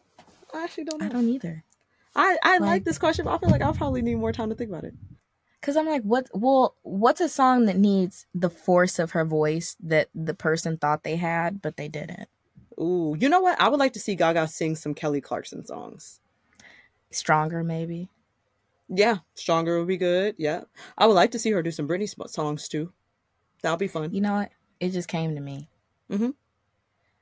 I 0.52 0.64
actually 0.64 0.84
don't 0.84 1.00
know. 1.00 1.07
I 1.07 1.09
don't 1.11 1.28
either. 1.28 1.64
I, 2.16 2.36
I 2.42 2.52
like, 2.59 2.61
Like- 2.61 2.84
this 2.84 2.98
question, 2.98 3.24
but 3.24 3.32
I 3.34 3.38
feel 3.38 3.50
like 3.50 3.61
I'll 3.62 3.74
probably 3.74 4.00
need 4.02 4.14
more 4.16 4.32
time 4.32 4.48
to 4.50 4.55
think 4.55 4.70
about 4.70 4.84
it. 4.84 4.94
Cause 5.62 5.76
I'm 5.78 5.86
like, 5.86 6.02
what? 6.02 6.28
Well, 6.34 6.76
what's 6.82 7.22
a 7.22 7.28
song 7.28 7.64
that 7.66 7.76
needs 7.78 8.26
the 8.34 8.50
force 8.50 8.98
of 8.98 9.12
her 9.12 9.24
voice 9.24 9.76
that 9.82 10.11
the 10.14 10.34
person 10.34 10.76
thought 10.76 11.05
they 11.05 11.16
had, 11.16 11.62
but 11.62 11.78
they 11.78 11.88
didn't? 11.88 12.28
Ooh, 12.78 13.16
you 13.18 13.30
know 13.30 13.40
what? 13.40 13.59
I 13.59 13.68
would 13.68 13.80
like 13.80 13.94
to 13.94 14.00
see 14.00 14.14
Gaga 14.14 14.46
sing 14.48 14.76
some 14.76 14.92
Kelly 14.94 15.22
Clarkson 15.22 15.64
songs. 15.64 16.20
Stronger, 17.15 17.62
maybe. 17.65 18.09
Yeah, 18.89 19.19
Stronger 19.35 19.79
would 19.79 19.89
be 19.89 19.97
good. 19.97 20.35
Yeah. 20.39 20.62
I 20.99 21.07
would 21.07 21.15
like 21.15 21.31
to 21.33 21.39
see 21.39 21.51
her 21.53 21.62
do 21.62 21.71
some 21.71 21.89
Britney 21.89 22.09
songs 22.29 22.69
too. 22.69 22.93
That'll 23.62 23.79
be 23.79 23.89
fun. 23.89 24.12
You 24.12 24.21
know 24.21 24.35
what? 24.35 24.51
It 24.81 24.91
just 24.91 25.09
came 25.09 25.35
to 25.35 25.41
me. 25.41 25.69
mm-hmm 26.11 26.31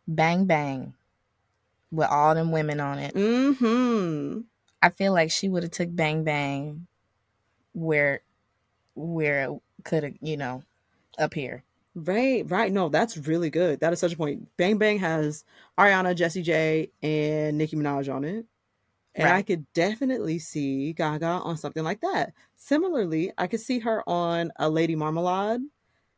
Bang 0.08 0.46
bang, 0.46 0.94
with 1.92 2.08
all 2.08 2.34
them 2.34 2.50
women 2.50 2.80
on 2.80 2.98
it. 2.98 3.14
Mm-hmm. 3.14 4.40
I 4.82 4.90
feel 4.90 5.12
like 5.12 5.30
she 5.30 5.48
would 5.48 5.62
have 5.62 5.70
took 5.70 5.94
Bang 5.94 6.24
Bang 6.24 6.88
where 7.72 8.22
where 8.94 9.44
it 9.44 9.50
could 9.84 10.02
have, 10.02 10.14
you 10.20 10.36
know, 10.36 10.64
up 11.18 11.34
here. 11.34 11.62
Right, 11.94 12.44
right. 12.50 12.72
No, 12.72 12.88
that's 12.88 13.16
really 13.16 13.50
good. 13.50 13.80
That 13.80 13.92
is 13.92 14.00
such 14.00 14.14
a 14.14 14.16
point. 14.16 14.48
Bang 14.56 14.78
Bang 14.78 14.98
has 14.98 15.44
Ariana, 15.78 16.16
Jessie 16.16 16.42
J, 16.42 16.90
and 17.02 17.58
Nicki 17.58 17.76
Minaj 17.76 18.12
on 18.12 18.24
it. 18.24 18.46
And 19.14 19.28
I 19.28 19.42
could 19.42 19.70
definitely 19.74 20.38
see 20.38 20.92
Gaga 20.94 21.26
on 21.26 21.56
something 21.56 21.84
like 21.84 22.00
that. 22.00 22.32
Similarly, 22.56 23.32
I 23.36 23.46
could 23.46 23.60
see 23.60 23.78
her 23.80 24.02
on 24.08 24.52
a 24.56 24.70
Lady 24.70 24.96
Marmalade. 24.96 25.60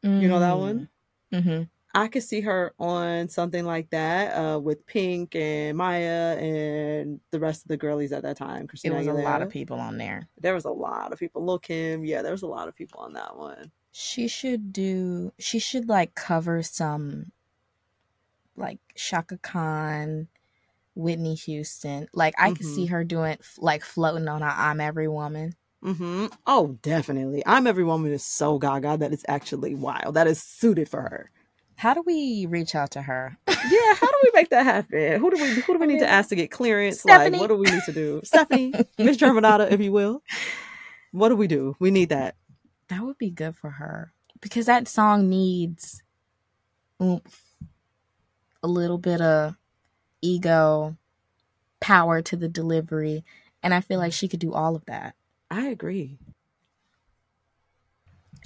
You 0.02 0.28
know 0.28 0.38
that 0.38 0.58
one? 0.58 0.88
Mm-hmm. 1.32 1.62
I 1.96 2.08
could 2.08 2.24
see 2.24 2.40
her 2.40 2.74
on 2.78 3.28
something 3.28 3.64
like 3.64 3.88
that 3.90 4.34
uh, 4.34 4.58
with 4.58 4.84
Pink 4.86 5.36
and 5.36 5.78
Mya 5.78 6.36
and 6.38 7.20
the 7.30 7.38
rest 7.38 7.62
of 7.62 7.68
the 7.68 7.76
girlies 7.76 8.12
at 8.12 8.22
that 8.22 8.36
time. 8.36 8.64
It 8.64 8.68
Christina 8.68 8.96
was 8.96 9.06
a 9.06 9.12
lot 9.12 9.42
of 9.42 9.48
people 9.48 9.78
on 9.78 9.96
there. 9.96 10.28
There 10.40 10.54
was 10.54 10.64
a 10.64 10.70
lot 10.70 11.12
of 11.12 11.18
people. 11.20 11.44
Lil 11.44 11.60
Kim, 11.60 12.04
yeah, 12.04 12.20
there 12.20 12.32
was 12.32 12.42
a 12.42 12.48
lot 12.48 12.66
of 12.66 12.74
people 12.74 13.00
on 13.00 13.12
that 13.12 13.36
one. 13.36 13.70
She 13.92 14.26
should 14.26 14.72
do. 14.72 15.32
She 15.38 15.60
should 15.60 15.88
like 15.88 16.16
cover 16.16 16.64
some, 16.64 17.30
like 18.56 18.80
Chaka 18.96 19.38
Khan, 19.38 20.26
Whitney 20.94 21.34
Houston. 21.34 22.08
Like 22.12 22.34
I 22.38 22.50
could 22.50 22.66
Mhm. 22.66 22.74
see 22.74 22.86
her 22.86 23.04
doing 23.04 23.38
like 23.58 23.82
floating 23.84 24.28
on 24.28 24.42
a 24.42 24.46
"I'm 24.46 24.80
Every 24.80 25.08
Woman." 25.08 25.54
Mm-hmm. 25.84 26.26
Oh, 26.46 26.78
definitely. 26.82 27.42
I'm 27.44 27.66
Every 27.66 27.84
Woman 27.84 28.12
is 28.12 28.24
so 28.24 28.58
gaga 28.58 28.96
that 28.96 29.12
it's 29.12 29.24
actually 29.28 29.74
wild. 29.74 30.14
That 30.14 30.26
is 30.26 30.42
suited 30.42 30.88
for 30.88 31.02
her. 31.02 31.30
How 31.76 31.92
do 31.92 32.02
we 32.06 32.46
reach 32.48 32.74
out 32.74 32.92
to 32.92 33.02
her? 33.02 33.36
Yeah, 33.48 33.94
how 33.94 34.06
do 34.06 34.14
we 34.22 34.30
make 34.34 34.50
that 34.50 34.64
happen? 34.64 35.20
Who 35.20 35.30
do 35.30 35.42
we 35.42 35.48
who 35.60 35.72
do 35.74 35.78
we 35.80 35.86
need 35.86 35.98
to 36.00 36.08
ask 36.08 36.28
to 36.30 36.36
get 36.36 36.50
clearance? 36.50 37.00
Stephanie. 37.00 37.32
Like, 37.38 37.40
what 37.40 37.46
do 37.48 37.56
we 37.56 37.70
need 37.70 37.82
to 37.86 37.92
do? 37.92 38.20
Stephanie, 38.24 38.72
Miss 38.98 39.16
Germanotta, 39.16 39.70
if 39.72 39.80
you 39.80 39.92
will. 39.92 40.22
What 41.12 41.28
do 41.28 41.36
we 41.36 41.46
do? 41.46 41.76
We 41.78 41.92
need 41.92 42.08
that. 42.08 42.34
That 42.88 43.02
would 43.02 43.18
be 43.18 43.30
good 43.30 43.54
for 43.54 43.70
her 43.70 44.12
because 44.40 44.66
that 44.66 44.88
song 44.88 45.28
needs 45.28 46.02
oomph, 47.00 47.40
a 48.64 48.66
little 48.68 48.98
bit 48.98 49.20
of 49.20 49.54
ego, 50.24 50.96
power 51.80 52.22
to 52.22 52.36
the 52.36 52.48
delivery, 52.48 53.24
and 53.62 53.74
I 53.74 53.80
feel 53.80 53.98
like 53.98 54.12
she 54.12 54.28
could 54.28 54.40
do 54.40 54.54
all 54.54 54.74
of 54.74 54.84
that. 54.86 55.14
I 55.50 55.66
agree. 55.66 56.18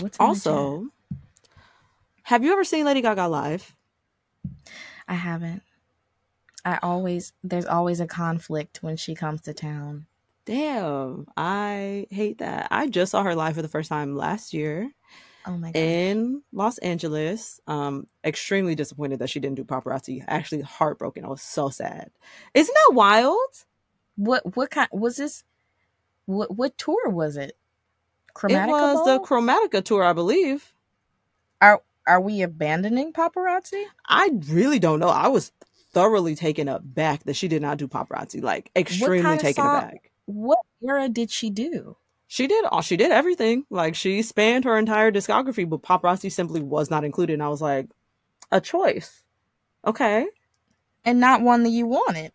What's 0.00 0.18
Also, 0.18 0.88
have 2.24 2.44
you 2.44 2.52
ever 2.52 2.64
seen 2.64 2.84
Lady 2.84 3.00
Gaga 3.00 3.28
live? 3.28 3.74
I 5.06 5.14
haven't. 5.14 5.62
I 6.64 6.78
always 6.82 7.32
there's 7.42 7.64
always 7.64 8.00
a 8.00 8.06
conflict 8.06 8.82
when 8.82 8.96
she 8.96 9.14
comes 9.14 9.40
to 9.42 9.54
town. 9.54 10.06
Damn, 10.44 11.26
I 11.36 12.06
hate 12.10 12.38
that. 12.38 12.68
I 12.70 12.88
just 12.88 13.12
saw 13.12 13.22
her 13.22 13.34
live 13.34 13.54
for 13.54 13.62
the 13.62 13.68
first 13.68 13.88
time 13.88 14.16
last 14.16 14.52
year 14.52 14.90
Oh 15.48 15.56
my 15.56 15.72
god. 15.72 15.78
in 15.80 16.42
Los 16.52 16.76
Angeles. 16.78 17.60
Um, 17.66 18.06
extremely 18.22 18.74
disappointed 18.74 19.20
that 19.20 19.30
she 19.30 19.40
didn't 19.40 19.56
do 19.56 19.64
paparazzi. 19.64 20.22
Actually, 20.28 20.60
heartbroken. 20.60 21.24
I 21.24 21.28
was 21.28 21.40
so 21.42 21.70
sad. 21.70 22.10
Isn't 22.52 22.74
that 22.74 22.94
wild? 22.94 23.38
What 24.16 24.56
what 24.56 24.70
kind 24.70 24.88
was 24.92 25.16
this? 25.16 25.44
What 26.26 26.54
what 26.54 26.76
tour 26.76 27.08
was 27.08 27.38
it? 27.38 27.56
Chromatica 28.34 28.68
it 28.68 28.70
was 28.70 29.04
the 29.06 29.20
Chromatica 29.20 29.82
tour, 29.82 30.04
I 30.04 30.12
believe. 30.12 30.74
are 31.62 31.82
are 32.06 32.20
we 32.20 32.42
abandoning 32.42 33.12
paparazzi? 33.12 33.84
I 34.06 34.30
really 34.48 34.78
don't 34.78 35.00
know. 35.00 35.08
I 35.08 35.28
was 35.28 35.52
thoroughly 35.92 36.34
taken 36.34 36.68
aback 36.68 37.24
that 37.24 37.36
she 37.36 37.48
did 37.48 37.62
not 37.62 37.78
do 37.78 37.88
paparazzi. 37.88 38.42
Like 38.42 38.70
extremely 38.76 39.38
taken 39.38 39.64
song- 39.64 39.78
aback. 39.78 40.10
What 40.26 40.58
era 40.86 41.08
did 41.08 41.30
she 41.30 41.48
do? 41.48 41.96
She 42.30 42.46
did 42.46 42.64
all 42.66 42.82
she 42.82 42.96
did 42.98 43.10
everything. 43.10 43.64
Like 43.70 43.94
she 43.94 44.20
spanned 44.22 44.64
her 44.66 44.76
entire 44.78 45.10
discography, 45.10 45.68
but 45.68 45.82
paparazzi 45.82 46.30
simply 46.30 46.60
was 46.60 46.90
not 46.90 47.02
included. 47.04 47.32
And 47.32 47.42
I 47.42 47.48
was 47.48 47.62
like, 47.62 47.88
a 48.52 48.60
choice. 48.60 49.22
Okay. 49.86 50.26
And 51.04 51.20
not 51.20 51.40
one 51.42 51.62
that 51.62 51.70
you 51.70 51.86
wanted. 51.86 52.32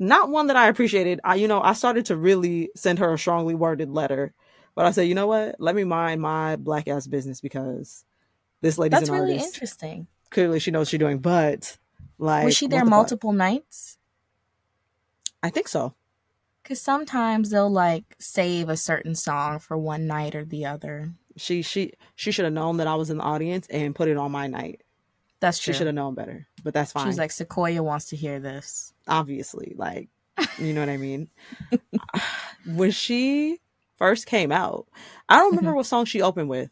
Not 0.00 0.30
one 0.30 0.48
that 0.48 0.56
I 0.56 0.68
appreciated. 0.68 1.20
I 1.22 1.36
you 1.36 1.46
know, 1.46 1.60
I 1.62 1.74
started 1.74 2.06
to 2.06 2.16
really 2.16 2.70
send 2.74 2.98
her 2.98 3.12
a 3.14 3.18
strongly 3.18 3.54
worded 3.54 3.88
letter. 3.90 4.34
But 4.74 4.86
I 4.86 4.90
said, 4.92 5.02
you 5.02 5.14
know 5.14 5.26
what? 5.26 5.56
Let 5.58 5.74
me 5.76 5.84
mind 5.84 6.20
my 6.20 6.56
black 6.56 6.88
ass 6.88 7.06
business 7.06 7.40
because 7.40 8.04
this 8.62 8.78
lady's 8.78 8.98
That's 8.98 9.08
an 9.10 9.14
really 9.16 9.32
artist. 9.34 9.54
interesting. 9.54 10.06
Clearly 10.30 10.58
she 10.58 10.70
knows 10.70 10.80
what 10.82 10.88
she's 10.88 11.00
doing, 11.00 11.18
but 11.18 11.76
like 12.18 12.44
Was 12.46 12.56
she 12.56 12.66
there 12.66 12.80
the 12.80 12.84
fuck? 12.86 12.90
multiple 12.90 13.32
nights? 13.32 13.98
I 15.42 15.50
think 15.50 15.68
so. 15.68 15.94
Because 16.62 16.80
sometimes 16.80 17.50
they'll 17.50 17.70
like 17.70 18.16
save 18.18 18.68
a 18.68 18.76
certain 18.76 19.14
song 19.14 19.58
for 19.58 19.76
one 19.78 20.06
night 20.06 20.34
or 20.34 20.44
the 20.44 20.66
other. 20.66 21.10
She 21.36 21.62
she 21.62 21.92
she 22.16 22.30
should 22.32 22.44
have 22.44 22.54
known 22.54 22.76
that 22.78 22.86
I 22.86 22.94
was 22.96 23.10
in 23.10 23.18
the 23.18 23.24
audience 23.24 23.66
and 23.70 23.94
put 23.94 24.08
it 24.08 24.16
on 24.16 24.30
my 24.32 24.46
night. 24.46 24.82
That's 25.40 25.58
true. 25.58 25.72
She 25.72 25.78
should 25.78 25.86
have 25.86 25.94
known 25.96 26.14
better. 26.14 26.46
But 26.62 26.74
that's 26.74 26.92
fine. 26.92 27.06
She's 27.06 27.18
like, 27.18 27.30
Sequoia 27.30 27.82
wants 27.82 28.06
to 28.10 28.16
hear 28.16 28.38
this. 28.40 28.92
obviously 29.08 29.72
like 29.76 30.08
you 30.58 30.72
know 30.72 30.80
what 30.80 30.88
i 30.88 30.96
mean 30.96 31.28
when 32.66 32.90
she 32.90 33.58
first 33.96 34.24
came 34.26 34.50
out 34.52 34.86
i 35.28 35.36
don't 35.36 35.48
Mm-hmm. 35.50 35.56
remember 35.58 35.76
what 35.76 35.86
song 35.86 36.04
she 36.06 36.22
opened 36.22 36.48
with 36.48 36.70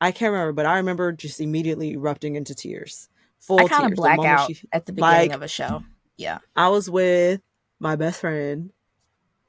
i 0.00 0.12
can't 0.12 0.30
remember 0.32 0.52
but 0.52 0.66
i 0.66 0.76
remember 0.76 1.10
just 1.10 1.40
immediately 1.40 1.92
erupting 1.94 2.36
into 2.36 2.54
tears 2.54 3.08
full 3.40 3.58
I 3.60 3.66
kind 3.68 3.82
tears 3.88 3.92
of 3.92 3.96
black 3.96 4.18
out 4.20 4.46
she- 4.54 4.68
at 4.72 4.86
the 4.86 4.92
beginning 4.92 5.30
like- 5.30 5.32
of 5.34 5.42
a 5.42 5.48
show. 5.48 5.82
Yeah. 6.16 6.38
i 6.54 6.68
was 6.68 6.88
with 6.88 7.40
my 7.80 7.96
best 7.96 8.20
friend 8.20 8.70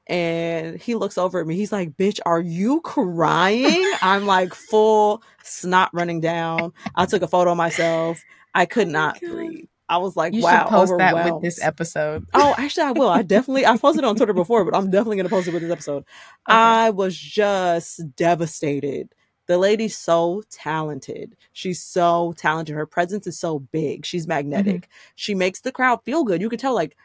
and 0.08 0.80
he 0.80 0.94
looks 0.94 1.18
over 1.18 1.40
at 1.40 1.46
me 1.46 1.56
he's 1.56 1.72
like 1.72 1.96
bitch 1.96 2.20
are 2.24 2.40
you 2.40 2.80
crying 2.82 3.92
i'm 4.02 4.26
like 4.26 4.54
full 4.54 5.22
snot 5.42 5.90
running 5.92 6.20
down 6.20 6.72
i 6.94 7.06
took 7.06 7.22
a 7.22 7.28
photo 7.28 7.50
of 7.52 7.56
myself 7.56 8.22
i 8.54 8.64
oh 8.64 8.66
could 8.66 8.88
Oh 8.88 8.92
not 8.92 9.20
God. 9.20 9.30
breathe 9.30 9.64
i 9.88 9.98
was 9.98 10.16
like 10.16 10.32
You 10.32 10.42
wow 10.42 10.66
post 10.68 10.94
that 10.98 11.14
with 11.14 11.42
this 11.42 11.62
episode. 11.62 12.26
Oh, 12.34 12.54
actually, 12.58 12.84
I 12.84 12.92
will. 12.92 13.08
I 13.08 13.22
definitely 13.34 13.66
I 13.66 13.76
posted 13.76 14.02
it 14.02 14.06
on 14.06 14.16
Twitter 14.16 14.32
before, 14.32 14.64
but 14.64 14.76
I'm 14.76 14.90
definitely 14.90 15.18
gonna 15.18 15.28
post 15.28 15.46
it 15.46 15.54
with 15.54 15.62
this 15.62 15.70
episode. 15.70 16.04
I 16.46 16.90
was 16.90 17.16
just 17.16 18.16
devastated. 18.16 19.14
The 19.46 19.58
lady's 19.58 19.96
so 19.96 20.42
talented. 20.50 21.36
She's 21.52 21.80
so 21.80 22.34
talented. 22.36 22.74
Her 22.74 22.86
presence 22.86 23.26
is 23.26 23.38
so 23.38 23.60
big. 23.60 24.04
She's 24.04 24.24
mm-hmm. 24.24 24.30
magnetic. 24.30 24.88
She 25.14 25.34
makes 25.34 25.60
the 25.60 25.72
crowd 25.72 26.02
feel 26.04 26.24
good. 26.24 26.40
You 26.40 26.48
could 26.48 26.58
tell 26.60 26.74
like 26.74 26.96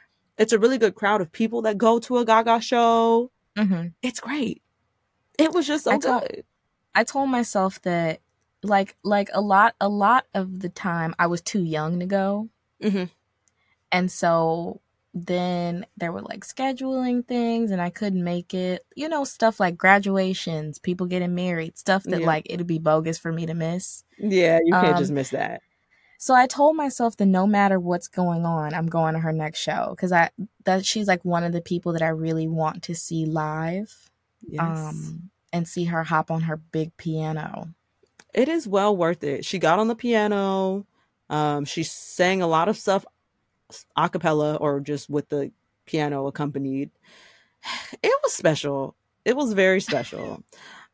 it's 0.42 0.54
a 0.54 0.60
really 0.60 0.78
good 0.78 0.96
crowd 0.96 1.22
of 1.22 1.32
people 1.32 1.62
that 1.64 1.78
go 1.78 2.00
to 2.00 2.18
a 2.18 2.26
Gaga 2.26 2.62
show. 2.62 3.32
hmm 3.58 3.88
It's 4.02 4.20
great. 4.20 4.62
It 5.38 5.54
was 5.54 5.68
just 5.68 5.86
so 5.86 5.92
I 5.92 5.98
told- 5.98 6.22
good. 6.22 6.44
I 6.96 7.04
told 7.04 7.30
myself 7.30 7.82
that 7.84 8.20
like 8.64 8.96
like 9.04 9.30
a 9.34 9.42
lot 9.42 9.76
a 9.82 9.88
lot 9.90 10.26
of 10.34 10.60
the 10.60 10.70
time 10.70 11.16
I 11.18 11.28
was 11.28 11.42
too 11.42 11.64
young 11.64 12.00
to 12.00 12.06
go. 12.06 12.50
Mhm. 12.84 13.10
And 13.92 14.12
so 14.12 14.82
then 15.14 15.86
there 15.98 16.12
were 16.12 16.22
like 16.22 16.46
scheduling 16.46 17.26
things 17.28 17.72
and 17.72 17.82
I 17.82 17.90
couldn't 17.90 18.24
make 18.24 18.54
it. 18.54 18.86
You 18.96 19.10
know, 19.10 19.24
stuff 19.26 19.60
like 19.60 19.78
graduations, 19.78 20.80
people 20.80 21.08
getting 21.08 21.36
married, 21.36 21.78
stuff 21.78 22.04
that 22.04 22.22
Yeah. 22.22 22.26
like 22.28 22.48
it'd 22.50 22.68
be 22.68 22.80
bogus 22.80 23.18
for 23.18 23.32
me 23.32 23.46
to 23.46 23.54
miss. 23.54 24.04
Yeah, 24.18 24.60
you 24.64 24.72
can't 24.74 24.94
Um, 24.96 24.98
just 24.98 25.12
miss 25.12 25.30
that. 25.32 25.62
So 26.22 26.36
I 26.36 26.46
told 26.46 26.76
myself 26.76 27.18
that 27.18 27.26
no 27.26 27.48
matter 27.48 27.80
what's 27.80 28.08
going 28.08 28.46
on, 28.46 28.76
I'm 28.76 28.86
going 28.86 29.16
to 29.16 29.20
her 29.20 29.34
next 29.34 29.58
show 29.58 29.96
cuz 29.98 30.12
I 30.12 30.30
that 30.66 30.86
she's 30.86 31.08
like 31.08 31.26
one 31.26 31.44
of 31.44 31.52
the 31.52 31.62
people 31.62 31.94
that 31.94 32.04
I 32.04 32.10
really 32.10 32.48
want 32.48 32.84
to 32.84 32.94
see 32.94 33.26
live. 33.26 34.12
Yes. 34.48 34.62
Um 34.62 35.32
and 35.52 35.68
see 35.68 35.86
her 35.86 36.04
hop 36.04 36.30
on 36.30 36.42
her 36.42 36.58
big 36.58 36.96
piano. 36.98 37.70
it 38.36 38.48
is 38.48 38.68
well 38.68 38.96
worth 38.96 39.24
it. 39.24 39.44
She 39.46 39.58
got 39.58 39.80
on 39.80 39.88
the 39.88 39.96
piano. 39.96 40.86
Um, 41.30 41.66
she 41.66 41.84
sang 41.84 42.42
a 42.42 42.48
lot 42.48 42.70
of 42.70 42.78
stuff 42.78 43.04
a 43.96 44.10
cappella 44.10 44.56
or 44.58 44.80
just 44.80 45.10
with 45.10 45.28
the 45.30 45.52
piano 45.86 46.28
accompanied. 46.28 46.92
It 48.04 48.14
was 48.24 48.34
special. 48.34 48.96
It 49.26 49.36
was 49.36 49.54
very 49.54 49.82
special. 49.82 50.44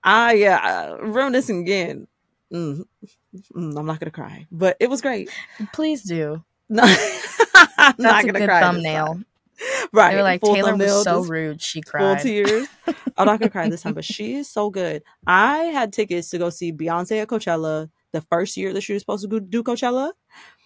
I 0.04 0.34
yeah, 0.34 0.58
uh, 0.58 1.06
reminiscing 1.06 1.60
again. 1.62 2.08
Mm, 2.54 2.86
mm, 3.56 3.78
I'm 3.78 3.86
not 3.86 4.00
gonna 4.00 4.12
cry, 4.12 4.48
but 4.52 4.78
it 4.80 4.90
was 4.90 5.02
great. 5.02 5.30
Please 5.74 6.04
do. 6.04 6.44
No, 6.70 6.84
I'm 6.84 7.94
That's 7.98 8.00
not 8.00 8.26
gonna 8.26 8.46
cry. 8.46 8.60
thumbnail. 8.60 9.22
Right. 9.94 10.12
They 10.12 10.16
were 10.18 10.22
like 10.24 10.42
full 10.42 10.54
Taylor 10.54 10.76
was 10.76 11.04
so 11.04 11.22
rude. 11.24 11.62
She 11.62 11.82
full 11.82 11.92
cried. 11.92 12.20
tears. 12.20 12.68
I'm 13.18 13.26
not 13.26 13.40
gonna 13.40 13.50
cry 13.50 13.70
this 13.70 13.82
time, 13.84 13.94
but 13.96 14.04
she 14.06 14.36
is 14.36 14.50
so 14.50 14.70
good. 14.70 15.02
I 15.26 15.58
had 15.66 15.94
tickets 15.94 16.30
to 16.32 16.38
go 16.38 16.50
see 16.50 16.74
Beyonce 16.74 17.22
at 17.22 17.30
Coachella 17.30 17.90
the 18.12 18.20
first 18.22 18.58
year 18.58 18.74
that 18.74 18.82
she 18.82 18.92
was 18.94 19.02
supposed 19.02 19.30
to 19.30 19.40
do 19.40 19.64
Coachella, 19.64 20.12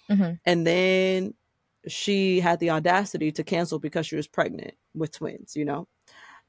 Mhm. 0.09 0.39
and 0.45 0.65
then 0.67 1.33
she 1.87 2.39
had 2.39 2.59
the 2.59 2.71
audacity 2.71 3.31
to 3.33 3.43
cancel 3.43 3.77
because 3.79 4.05
she 4.07 4.15
was 4.15 4.27
pregnant 4.27 4.73
with 4.95 5.11
twins. 5.11 5.55
You 5.55 5.65
know, 5.65 5.87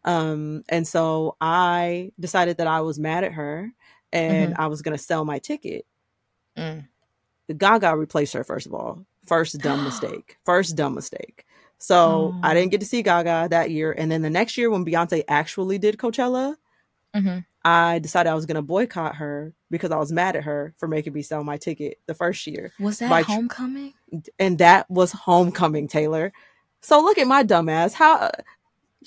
um, 0.05 0.65
and 0.71 0.89
so 0.89 1.37
I 1.43 2.11
decided 2.19 2.57
that 2.57 2.67
I 2.67 2.81
was 2.81 2.99
mad 2.99 3.23
at 3.25 3.33
her 3.33 3.71
and 4.13 4.55
I 4.57 4.67
was 4.67 4.83
gonna 4.83 4.99
sell 4.99 5.25
my 5.25 5.39
ticket. 5.39 5.87
Mm. 6.57 6.87
Gaga 7.57 7.97
replaced 7.97 8.33
her 8.35 8.45
first 8.45 8.67
of 8.67 8.75
all. 8.75 9.05
First 9.27 9.59
dumb 9.59 9.85
mistake. 9.85 10.39
First 10.45 10.77
dumb 10.77 10.95
mistake. 10.95 11.45
So 11.79 12.35
I 12.43 12.53
Oh. 12.53 12.55
didn't 12.55 12.71
get 12.71 12.81
to 12.81 12.87
see 12.87 13.03
Gaga 13.03 13.49
that 13.51 13.71
year. 13.71 13.93
And 13.93 14.11
then 14.11 14.23
the 14.23 14.31
next 14.31 14.57
year 14.57 14.71
when 14.71 14.85
Beyonce 14.85 15.25
actually 15.29 15.79
did 15.79 15.97
Coachella, 15.99 16.57
Mhm. 17.15 17.45
I 17.65 17.99
decided 18.01 18.31
I 18.31 18.35
was 18.35 18.47
gonna 18.47 18.63
boycott 18.63 19.17
her 19.17 19.53
because 19.71 19.91
I 19.91 19.97
was 19.97 20.11
mad 20.13 20.35
at 20.37 20.45
her 20.45 20.75
for 20.79 20.89
making 20.89 21.13
me 21.13 21.23
sell 21.23 21.45
my 21.45 21.57
ticket 21.57 21.99
the 22.07 22.15
first 22.15 22.47
year. 22.47 22.73
Was 22.81 22.99
that 23.01 23.11
By 23.11 23.23
tr- 23.23 23.33
homecoming? 23.33 23.95
And 24.39 24.59
that 24.59 24.91
was 24.91 25.13
homecoming, 25.13 25.89
Taylor. 25.89 26.33
So 26.81 27.01
look 27.01 27.19
at 27.19 27.27
my 27.29 27.45
dumbass. 27.45 27.93
How 27.93 28.31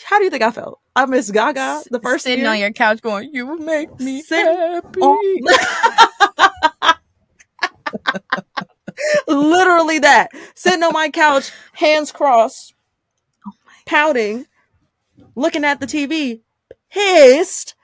how 0.03 0.17
do 0.17 0.23
you 0.23 0.29
think 0.29 0.43
I 0.43 0.51
felt? 0.51 0.79
I 0.95 1.05
miss 1.05 1.29
Gaga 1.31 1.83
the 1.89 1.99
first 1.99 2.23
sitting 2.23 2.43
year. 2.43 2.51
on 2.51 2.59
your 2.59 2.71
couch 2.71 3.01
going, 3.01 3.29
"You 3.33 3.57
make 3.59 3.99
me 3.99 4.21
Sit- 4.21 4.45
happy." 4.45 5.01
Literally 9.27 9.99
that. 9.99 10.29
Sitting 10.55 10.83
on 10.83 10.93
my 10.93 11.09
couch, 11.09 11.51
hands 11.73 12.11
crossed, 12.11 12.73
pouting, 13.85 14.45
looking 15.35 15.65
at 15.65 15.79
the 15.79 15.85
TV, 15.85 16.41
pissed 16.89 17.75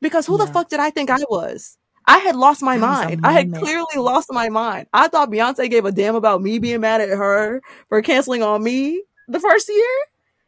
because 0.00 0.26
who 0.26 0.38
the 0.38 0.46
fuck 0.46 0.68
did 0.68 0.80
I 0.80 0.90
think 0.90 1.10
I 1.10 1.18
was? 1.30 1.78
I 2.06 2.18
had 2.18 2.36
lost 2.36 2.62
my 2.62 2.78
That 2.78 2.88
was 2.88 3.00
a 3.00 3.08
mind. 3.08 3.20
I 3.26 3.32
had 3.32 3.52
clearly 3.52 3.96
lost 3.96 4.28
my 4.30 4.48
mind. 4.48 4.86
I 4.92 5.08
thought 5.08 5.30
Beyonce 5.30 5.68
gave 5.68 5.84
a 5.84 5.92
damn 5.92 6.14
about 6.14 6.40
me 6.40 6.58
being 6.58 6.80
mad 6.80 7.00
at 7.00 7.08
her 7.08 7.62
for 7.88 8.00
canceling 8.02 8.42
on 8.42 8.62
me 8.62 9.02
the 9.28 9.40
first 9.40 9.68
year. 9.68 9.96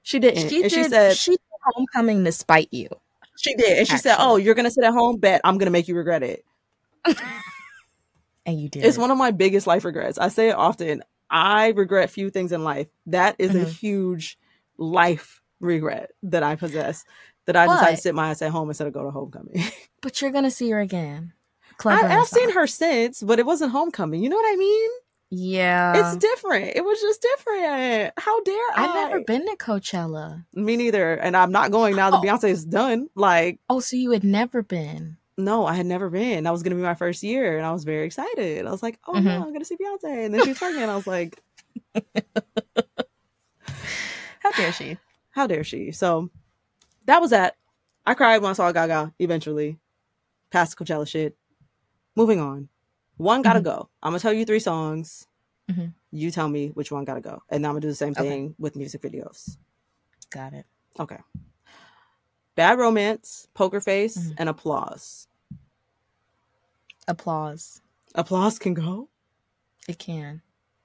She 0.02 0.18
didn't. 0.18 0.48
She 0.48 0.62
and 0.62 0.70
she 0.70 0.82
did. 0.82 0.90
said 0.90 1.16
she 1.16 1.32
did 1.32 1.40
homecoming 1.74 2.24
to 2.24 2.32
spite 2.32 2.68
you, 2.72 2.88
she 3.36 3.54
did. 3.54 3.78
And 3.78 3.88
she 3.88 3.98
said, 3.98 4.16
"Oh, 4.18 4.36
you're 4.36 4.54
gonna 4.54 4.70
sit 4.70 4.84
at 4.84 4.92
home. 4.92 5.18
Bet 5.18 5.40
I'm 5.44 5.58
gonna 5.58 5.70
make 5.70 5.88
you 5.88 5.94
regret 5.96 6.22
it." 6.22 6.44
and 8.46 8.60
you 8.60 8.68
did. 8.68 8.84
It's 8.84 8.98
one 8.98 9.10
of 9.10 9.18
my 9.18 9.30
biggest 9.30 9.66
life 9.66 9.84
regrets. 9.84 10.18
I 10.18 10.28
say 10.28 10.48
it 10.48 10.56
often. 10.56 11.02
I 11.30 11.68
regret 11.68 12.10
few 12.10 12.30
things 12.30 12.52
in 12.52 12.64
life. 12.64 12.86
That 13.06 13.36
is 13.38 13.54
a 13.54 13.66
Mhm. 13.66 13.72
huge 13.78 14.38
life 14.78 15.42
regret 15.60 16.12
that 16.22 16.42
I 16.42 16.56
possess. 16.56 17.04
That 17.44 17.56
I 17.56 17.66
decided 17.66 17.96
to 17.96 18.02
sit 18.02 18.14
my 18.14 18.30
ass 18.30 18.42
at 18.42 18.50
home 18.50 18.68
instead 18.68 18.86
of 18.86 18.92
go 18.92 19.02
to 19.02 19.10
homecoming. 19.10 19.62
but 20.02 20.20
you're 20.20 20.30
gonna 20.30 20.50
see 20.50 20.70
her 20.70 20.80
again. 20.80 21.32
I. 21.84 22.18
I've 22.18 22.26
seen 22.26 22.50
her 22.52 22.66
since, 22.66 23.22
but 23.22 23.38
it 23.38 23.46
wasn't 23.46 23.72
homecoming. 23.72 24.22
You 24.22 24.28
know 24.30 24.36
what 24.36 24.52
I 24.52 24.56
mean? 24.56 24.90
Yeah, 25.30 25.92
it's 25.96 26.16
different. 26.16 26.74
It 26.74 26.82
was 26.84 26.98
just 27.00 27.20
different. 27.20 28.12
How 28.16 28.40
dare 28.44 28.54
I? 28.54 28.72
I've 28.76 28.94
never 28.94 29.20
been 29.20 29.44
to 29.46 29.56
Coachella. 29.56 30.44
Me 30.54 30.76
neither. 30.76 31.14
And 31.14 31.36
I'm 31.36 31.52
not 31.52 31.70
going 31.70 31.96
now 31.96 32.10
that 32.22 32.44
Oh. 32.44 32.46
is 32.46 32.64
done. 32.64 33.10
Like, 33.14 33.60
Oh, 33.68 33.80
so 33.80 33.96
you 33.96 34.10
had 34.12 34.24
never 34.24 34.62
been? 34.62 35.18
no, 35.36 35.66
I 35.66 35.74
had 35.74 35.84
never 35.86 36.08
been. 36.08 36.44
That 36.44 36.50
was 36.50 36.62
going 36.62 36.70
to 36.70 36.76
be 36.76 36.82
my 36.82 36.94
first 36.94 37.22
year. 37.22 37.58
And 37.58 37.66
I 37.66 37.72
was 37.72 37.84
very 37.84 38.06
excited. 38.06 38.66
I 38.66 38.70
was 38.70 38.82
like, 38.82 38.98
oh, 39.06 39.12
no, 39.20 39.30
Mhm. 39.30 39.34
I'm 39.42 39.48
going 39.48 39.58
to 39.60 39.64
see 39.66 39.76
Beyonce. 39.76 40.24
And 40.24 40.34
then 40.34 40.42
she 40.44 40.48
was 40.50 40.58
pregnant. 40.58 40.90
I 40.90 40.96
was 40.96 41.06
like, 41.06 41.42
How 44.40 44.50
dare 44.52 44.72
she? 44.72 44.96
How 45.30 45.46
dare 45.46 45.64
she? 45.64 45.92
So 45.92 46.30
that 47.04 47.20
was 47.20 47.30
that. 47.30 47.56
I 48.06 48.14
cried 48.14 48.40
when 48.40 48.50
I 48.50 48.54
saw 48.54 48.72
Gaga 48.72 49.12
eventually. 49.18 49.78
Past 50.50 50.78
Coachella 50.78 51.06
shit. 51.06 51.36
Moving 52.16 52.40
on. 52.40 52.68
One 53.18 53.42
gotta 53.42 53.60
Mhm. 53.60 53.64
go. 53.64 53.88
I'm 54.02 54.10
gonna 54.12 54.20
tell 54.20 54.32
you 54.32 54.44
three 54.44 54.60
songs. 54.60 55.26
Mhm. 55.68 55.92
You 56.10 56.30
tell 56.30 56.48
me 56.48 56.68
which 56.70 56.90
one 56.90 57.04
gotta 57.04 57.20
go. 57.20 57.42
And 57.50 57.66
I'm 57.66 57.72
gonna 57.72 57.80
do 57.80 57.88
the 57.88 57.94
same 57.94 58.12
Okay. 58.12 58.22
thing 58.28 58.54
with 58.58 58.74
music 58.76 59.02
videos. 59.02 59.58
Got 60.30 60.54
it. 60.54 60.66
Okay. 60.98 61.18
Bad 62.54 62.78
Romance, 62.78 63.46
Poker 63.54 63.80
Face, 63.80 64.16
Mhm. 64.16 64.34
and 64.38 64.48
Applause. 64.48 65.28
Applause. 67.06 67.80
Applause 68.14 68.58
can 68.58 68.74
go? 68.74 69.08
It 69.86 69.98
can. 69.98 70.42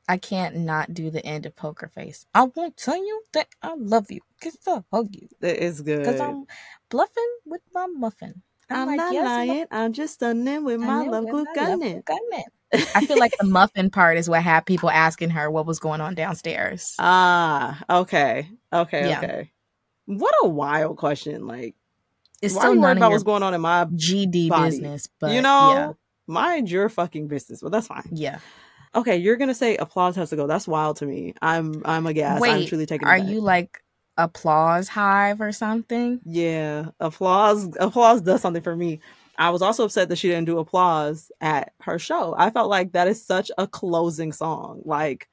I 0.08 0.18
can't 0.18 0.58
not 0.58 0.94
do 0.94 1.10
the 1.10 1.26
end 1.26 1.46
of 1.46 1.56
Poker 1.56 1.88
Face. 1.88 2.26
I 2.34 2.44
won't 2.44 2.76
tell 2.78 2.98
you 2.98 3.24
that 3.34 3.48
I 3.62 3.74
love 3.76 4.12
you. 4.12 4.22
Cause 4.42 4.56
the 4.66 4.84
hug 4.92 5.16
you. 5.16 5.30
It 5.42 5.58
is 5.60 5.82
good. 5.82 6.06
Cause 6.06 6.20
I'm 6.20 6.46
bluffing 6.90 7.38
with 7.46 7.62
my 7.74 7.88
muffin. 7.88 8.42
I'm, 8.70 8.88
like, 8.88 8.98
not 8.98 9.14
yes, 9.14 9.26
lying. 9.26 9.66
I'm 9.72 9.94
just 9.94 10.16
stunning 10.16 10.64
with 10.64 10.82
I 10.82 10.88
my 10.88 11.04
know, 11.06 11.12
love 11.12 11.24
with 11.26 11.32
glue 11.32 11.44
my 11.46 11.52
love 11.52 11.80
gunning. 11.80 12.04
gunning. 12.06 12.44
I 12.96 13.06
feel 13.06 13.18
like 13.20 13.34
the 13.40 13.46
muffin 13.50 13.90
part 13.90 14.18
is 14.18 14.30
what 14.30 14.42
had 14.42 14.66
people 14.66 14.90
asking 14.90 15.30
her 15.32 15.50
what 15.52 15.66
was 15.66 15.80
going 15.80 16.02
on 16.02 16.16
downstairs. 16.16 16.96
Ah, 17.00 17.82
okay. 17.90 18.48
Okay, 18.72 19.08
Yeah. 19.10 19.20
okay. 19.20 19.52
What 20.06 20.34
a 20.44 20.48
wild 20.48 20.98
question. 20.98 21.46
Like, 21.48 21.76
It's 22.42 22.56
why 22.56 22.62
still 22.62 22.74
are 22.74 22.80
worried 22.82 22.98
about 22.98 23.12
what's 23.12 23.24
going 23.24 23.44
on 23.44 23.54
in 23.54 23.62
my 23.62 23.86
GD 23.86 24.50
body? 24.50 24.72
business, 24.72 25.08
but 25.20 25.34
you 25.34 25.42
know, 25.42 25.70
yeah, 25.70 25.92
mind 26.28 26.70
your 26.72 26.90
fucking 26.90 27.28
business. 27.28 27.62
But 27.62 27.72
that's 27.72 27.88
fine. 27.88 28.10
yeah. 28.12 28.40
Okay, 28.96 29.18
you're 29.18 29.38
gonna 29.38 29.56
say 29.56 29.76
applause 29.78 30.16
has 30.18 30.30
to 30.32 30.36
go. 30.36 30.46
That's 30.46 30.68
wild 30.68 30.98
to 30.98 31.06
me. 31.08 31.34
I'm 31.42 31.82
I'm 31.86 32.06
aghast. 32.06 32.36
I'm 32.36 32.42
Wait, 32.42 32.68
truly 32.68 32.86
taken 32.86 33.08
Are 33.08 33.16
aback. 33.18 33.28
you 33.28 33.42
like 33.42 33.82
applause 34.18 34.88
hive 34.88 35.42
or 35.42 35.52
something? 35.52 36.20
Yeah, 36.26 36.90
applause. 37.00 37.76
Applause 37.80 38.22
does 38.22 38.42
something 38.42 38.64
for 38.64 38.76
me. 38.76 39.00
I 39.38 39.50
was 39.50 39.62
also 39.62 39.86
upset 39.86 40.10
that 40.10 40.18
she 40.18 40.28
didn't 40.28 40.46
do 40.46 40.60
applause 40.60 41.32
at 41.42 41.74
her 41.82 41.98
show. 41.98 42.36
I 42.38 42.52
felt 42.52 42.70
like 42.70 42.92
that 42.92 43.08
is 43.08 43.26
such 43.26 43.50
a 43.58 43.66
closing 43.68 44.32
song. 44.32 44.82
Like, 44.86 45.28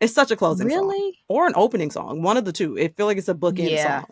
it's 0.00 0.12
such 0.12 0.30
a 0.30 0.36
closing 0.36 0.68
song. 0.68 0.78
Really? 0.88 1.18
or 1.28 1.46
an 1.46 1.52
opening 1.54 1.90
song. 1.90 2.22
One 2.22 2.36
of 2.36 2.44
the 2.44 2.52
two. 2.52 2.76
It 2.76 2.96
feel 2.96 3.06
like 3.06 3.18
it's 3.18 3.28
a 3.28 3.34
bookend 3.34 3.70
Yeah. 3.70 4.00
song. 4.00 4.10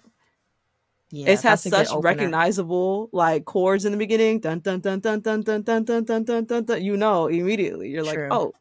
Yeah, 1.11 1.28
it 1.30 1.40
has 1.40 1.42
that's 1.42 1.66
a 1.66 1.70
good 1.70 1.86
such 1.86 2.03
recognizable 2.05 3.09
like 3.12 3.46
chords 3.46 3.86
in 3.86 3.92
the 3.92 3.99
beginning. 3.99 4.40
Dun 4.40 4.61
dun 4.61 4.80
dun 4.80 5.01
dun 5.01 5.20
dun 5.22 5.40
dun 5.42 5.62
dun 5.62 5.84
dun 5.84 6.05
dun 6.05 6.24
dun 6.24 6.44
dun 6.44 6.64
dun. 6.64 6.84
You 6.84 6.99
know 6.99 7.28
immediately. 7.28 7.88
You're 7.88 8.05
like, 8.05 8.18
oh, 8.30 8.53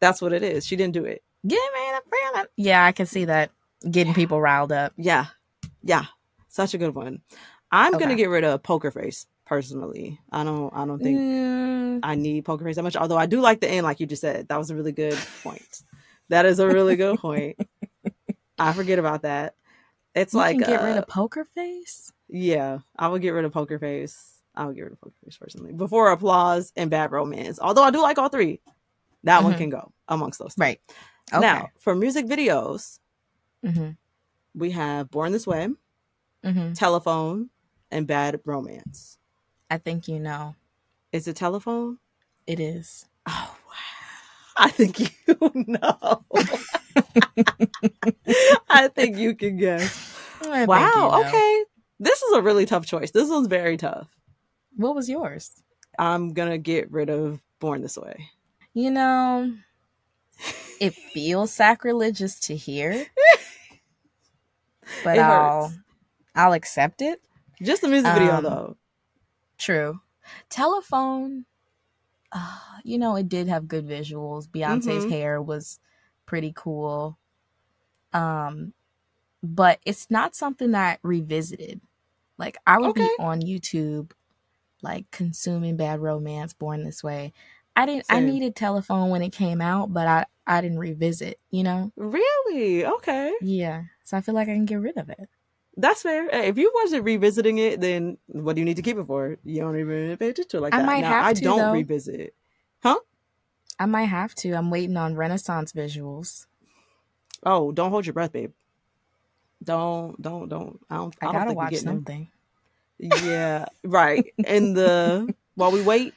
that's 0.00 0.22
what 0.22 0.32
it 0.32 0.42
is. 0.42 0.66
She 0.66 0.76
didn't 0.76 0.94
do 0.94 1.04
it. 1.04 1.22
Give 1.46 1.58
me 1.58 1.80
the 1.92 2.02
feeling. 2.10 2.46
Yeah, 2.56 2.84
I 2.86 2.92
can 2.92 3.04
see 3.04 3.26
that 3.26 3.50
getting 3.88 4.14
people 4.14 4.40
riled 4.40 4.72
up. 4.72 4.92
Yeah, 4.96 5.26
yeah, 5.82 6.06
such 6.48 6.74
a 6.74 6.78
good 6.78 6.94
one. 6.94 7.20
I'm 7.70 7.92
gonna 7.98 8.16
get 8.16 8.28
rid 8.28 8.44
of 8.44 8.62
Poker 8.62 8.90
Face 8.90 9.26
personally. 9.46 10.18
I 10.32 10.44
don't. 10.44 10.72
I 10.74 10.84
don't 10.86 10.98
think 10.98 11.20
Mm, 11.20 12.00
I 12.02 12.14
need 12.16 12.44
Poker 12.44 12.64
Face 12.64 12.76
that 12.76 12.82
much. 12.82 12.96
Although 12.96 13.16
I 13.18 13.26
do 13.26 13.40
like 13.40 13.60
the 13.60 13.68
end, 13.70 13.84
like 13.84 14.00
you 14.00 14.06
just 14.06 14.20
said. 14.22 14.48
That 14.48 14.58
was 14.58 14.70
a 14.70 14.74
really 14.74 14.92
good 14.92 15.18
point. 15.42 15.82
That 16.28 16.46
is 16.46 16.58
a 16.58 16.66
really 16.66 16.96
good 16.96 17.18
point. 17.18 17.58
I 18.58 18.72
forget 18.72 18.98
about 18.98 19.22
that. 19.22 19.54
It's 20.14 20.34
you 20.34 20.38
like 20.40 20.58
can 20.58 20.66
get 20.66 20.82
rid 20.82 20.96
uh, 20.96 21.00
of 21.00 21.06
poker 21.06 21.44
face. 21.54 22.12
Yeah, 22.28 22.78
I 22.96 23.08
would 23.08 23.22
get 23.22 23.30
rid 23.30 23.44
of 23.44 23.52
Poker 23.52 23.78
Face. 23.78 24.40
I 24.54 24.66
would 24.66 24.76
get 24.76 24.82
rid 24.82 24.92
of 24.92 25.00
Poker 25.00 25.14
Face 25.24 25.36
personally 25.36 25.72
before 25.72 26.10
Applause 26.10 26.72
and 26.76 26.90
Bad 26.90 27.10
Romance. 27.12 27.58
Although 27.60 27.82
I 27.82 27.90
do 27.90 28.00
like 28.02 28.18
all 28.18 28.28
three, 28.28 28.60
that 29.24 29.42
one 29.42 29.54
Mhm. 29.54 29.58
can 29.58 29.70
go 29.70 29.92
amongst 30.08 30.38
those. 30.38 30.54
three. 30.54 30.64
Right. 30.66 30.80
Okay. 31.32 31.40
Now 31.40 31.70
for 31.78 31.94
music 31.94 32.26
videos, 32.26 32.98
hmm 33.64 33.90
we 34.54 34.70
have 34.72 35.10
Born 35.10 35.32
This 35.32 35.46
Way, 35.46 35.68
hmm 36.44 36.72
Telephone, 36.72 37.50
and 37.90 38.06
Bad 38.06 38.40
Romance. 38.44 39.18
I 39.70 39.78
think 39.78 40.08
you 40.08 40.18
know 40.20 40.56
Is 41.12 41.28
it 41.28 41.36
Telephone? 41.36 41.98
it 42.46 42.58
is. 42.60 43.06
Oh 43.28 43.56
wow! 43.66 44.56
I 44.56 44.70
think 44.70 44.98
you 45.00 45.08
know. 45.66 46.24
I 48.68 48.88
think 48.88 49.16
you 49.16 49.34
can 49.34 49.56
guess. 49.56 50.14
I 50.42 50.64
Wow. 50.64 50.90
you 50.94 51.00
know. 51.10 51.20
Okay. 51.28 51.64
This 52.00 52.22
is 52.22 52.32
a 52.34 52.42
really 52.42 52.66
tough 52.66 52.86
choice. 52.86 53.10
This 53.10 53.28
one's 53.28 53.46
very 53.46 53.76
tough. 53.76 54.08
What 54.76 54.94
was 54.94 55.08
yours? 55.08 55.50
I'm 55.98 56.32
gonna 56.32 56.58
get 56.58 56.90
rid 56.90 57.10
of 57.10 57.40
Born 57.60 57.82
This 57.82 57.98
Way. 57.98 58.30
You 58.72 58.90
know, 58.90 59.52
it 60.80 60.94
feels 60.94 61.52
sacrilegious 61.52 62.38
to 62.40 62.56
hear, 62.56 63.06
but 65.02 65.18
It 65.18 65.20
I'll 65.20 65.26
hurts. 65.26 65.78
I'll 66.34 66.52
accept 66.54 67.02
it. 67.02 67.20
Just 67.62 67.82
the 67.82 67.88
music 67.88 68.14
video 68.14 68.40
Um, 68.40 68.42
though. 68.42 68.76
True. 69.58 70.00
Telephone. 70.50 71.46
Uh, 72.32 72.58
you 72.84 72.98
know, 72.98 73.16
it 73.16 73.28
did 73.28 73.48
have 73.48 73.68
good 73.68 73.86
visuals. 73.88 74.48
Beyonce's 74.48 75.04
Mhm. 75.04 75.10
hair 75.10 75.42
was 75.42 75.80
pretty 76.26 76.52
cool. 76.56 77.18
Um, 78.12 78.74
but 79.42 79.80
it's 79.86 80.10
not 80.10 80.36
something 80.36 80.72
that 80.72 81.00
revisited. 81.02 81.80
Like 82.38 82.58
I 82.66 82.78
would 82.78 82.92
Okay. 82.92 82.94
be 82.94 83.12
on 83.18 83.42
YouTube, 83.42 84.12
like 84.82 85.10
consuming 85.12 85.76
Bad 85.76 86.00
Romance, 86.00 86.52
Born 86.54 86.84
This 86.84 87.04
Way. 87.04 87.32
I 87.76 87.86
didn't. 87.86 88.06
I 88.10 88.20
needed 88.20 88.56
Telephone 88.56 89.10
when 89.10 89.22
it 89.22 89.32
came 89.32 89.60
out, 89.62 89.92
but 89.94 90.06
I 90.08 90.26
I 90.50 90.60
didn't 90.60 90.78
revisit. 90.78 91.38
You 91.50 91.62
know. 91.62 91.92
Really? 91.96 92.84
Okay. 92.84 93.32
Yeah. 93.40 93.84
So 94.04 94.16
I 94.16 94.20
feel 94.20 94.34
like 94.34 94.48
I 94.48 94.54
can 94.54 94.64
get 94.66 94.80
rid 94.80 94.96
of 94.96 95.08
it. 95.08 95.28
That's 95.76 96.02
fair. 96.02 96.28
Hey, 96.28 96.48
if 96.48 96.58
you 96.58 96.70
wasn't 96.74 97.04
revisiting 97.04 97.58
it, 97.58 97.80
then 97.80 98.18
what 98.26 98.54
do 98.54 98.60
you 98.60 98.64
need 98.64 98.76
to 98.76 98.82
keep 98.82 98.98
it 98.98 99.06
for? 99.06 99.38
You 99.44 99.60
don't 99.60 99.78
even 99.78 100.16
pay 100.16 100.30
attention 100.30 100.48
to 100.50 100.56
it 100.58 100.60
like 100.60 100.74
I 100.74 100.78
that. 100.78 100.86
might 100.86 101.02
now, 101.02 101.08
have 101.10 101.24
I 101.26 101.32
to, 101.34 101.40
don't 101.40 101.58
though. 101.58 101.72
revisit. 101.72 102.34
Huh? 102.82 102.98
I 103.78 103.86
might 103.86 104.06
have 104.06 104.34
to. 104.36 104.52
I'm 104.52 104.70
waiting 104.70 104.96
on 104.96 105.14
Renaissance 105.14 105.72
visuals. 105.72 106.46
Oh, 107.44 107.72
don't 107.72 107.90
hold 107.90 108.04
your 108.04 108.12
breath, 108.12 108.32
babe. 108.32 108.52
Don't, 109.62 110.20
don't, 110.20 110.48
don't. 110.48 110.80
I 110.90 110.96
don't. 110.96 111.14
I, 111.22 111.26
I 111.28 111.32
don't 111.32 111.34
gotta 111.34 111.46
think 111.50 111.58
we're 111.58 111.64
watch 111.64 111.70
getting 111.70 111.86
them. 111.86 111.96
something. 111.96 112.28
Yeah, 112.98 113.66
right. 113.84 114.26
And 114.44 114.76
the 114.76 115.34
while 115.54 115.70
we 115.70 115.82
wait 115.82 116.14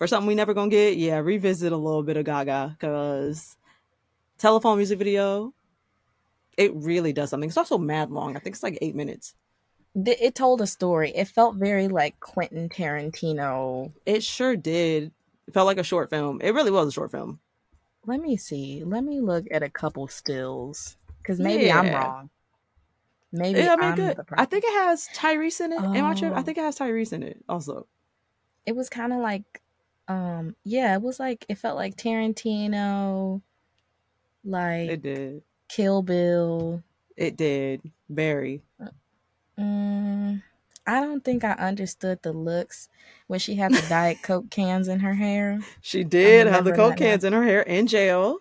for 0.00 0.06
something 0.06 0.26
we 0.26 0.34
never 0.34 0.54
gonna 0.54 0.70
get, 0.70 0.96
yeah, 0.96 1.18
revisit 1.18 1.72
a 1.72 1.76
little 1.76 2.02
bit 2.02 2.16
of 2.16 2.24
Gaga 2.24 2.74
because 2.80 3.58
telephone 4.38 4.78
music 4.78 4.98
video, 4.98 5.52
it 6.56 6.72
really 6.74 7.12
does 7.12 7.28
something. 7.28 7.50
It's 7.50 7.58
also 7.58 7.76
mad 7.76 8.10
long. 8.10 8.34
I 8.34 8.38
think 8.38 8.56
it's 8.56 8.62
like 8.62 8.78
eight 8.80 8.94
minutes. 8.94 9.34
It 9.94 10.34
told 10.34 10.62
a 10.62 10.66
story. 10.66 11.10
It 11.10 11.28
felt 11.28 11.56
very 11.56 11.86
like 11.88 12.18
Quentin 12.18 12.70
Tarantino. 12.70 13.92
It 14.06 14.22
sure 14.22 14.56
did. 14.56 15.12
It 15.46 15.52
felt 15.52 15.66
like 15.66 15.76
a 15.76 15.82
short 15.84 16.08
film. 16.08 16.40
It 16.40 16.54
really 16.54 16.70
was 16.70 16.88
a 16.88 16.92
short 16.92 17.10
film. 17.10 17.38
Let 18.06 18.20
me 18.22 18.38
see. 18.38 18.82
Let 18.82 19.04
me 19.04 19.20
look 19.20 19.44
at 19.50 19.62
a 19.62 19.68
couple 19.68 20.08
stills 20.08 20.96
because 21.18 21.38
maybe 21.38 21.70
I'm 21.70 21.92
wrong. 21.92 22.30
Maybe 23.32 23.58
Yeah, 23.58 23.74
I 23.74 23.76
mean, 23.76 23.84
I'm 23.90 23.96
good. 23.96 24.16
the 24.16 24.24
I 24.40 24.46
think 24.46 24.64
it 24.64 24.72
has 24.72 25.08
Tyrese 25.14 25.60
in 25.60 25.72
it. 25.72 25.78
Am 25.82 26.06
I 26.06 26.14
tripping? 26.14 26.36
I 26.38 26.40
Oh. 26.40 26.42
think 26.42 26.56
it 26.56 26.62
has 26.64 26.78
Tyrese 26.78 27.12
in 27.12 27.22
it 27.22 27.44
also. 27.50 27.86
it 28.64 28.74
was 28.74 28.88
kind 28.88 29.12
of 29.12 29.18
like, 29.20 29.60
um, 30.10 30.56
yeah, 30.64 30.94
it 30.94 31.02
was 31.02 31.20
like 31.20 31.46
it 31.48 31.56
felt 31.56 31.76
like 31.76 31.96
Tarantino, 31.96 33.40
like 34.44 34.90
It 34.90 35.02
did. 35.02 35.42
Kill 35.68 36.02
Bill. 36.02 36.82
It 37.16 37.36
did. 37.36 37.80
Very. 38.08 38.60
Mm, 39.56 40.42
I 40.84 41.00
don't 41.00 41.24
think 41.24 41.44
I 41.44 41.52
understood 41.52 42.18
the 42.22 42.32
looks 42.32 42.88
when 43.28 43.38
she 43.38 43.54
had 43.54 43.72
the 43.72 43.86
Diet 43.88 44.18
Coke 44.22 44.50
cans 44.50 44.88
in 44.88 44.98
her 44.98 45.14
hair. 45.14 45.60
She 45.80 46.02
did 46.02 46.48
have 46.48 46.64
the 46.64 46.72
coke 46.72 46.96
cans 46.96 47.22
in 47.22 47.32
her 47.32 47.44
hair 47.44 47.62
in 47.62 47.86
jail. 47.86 48.38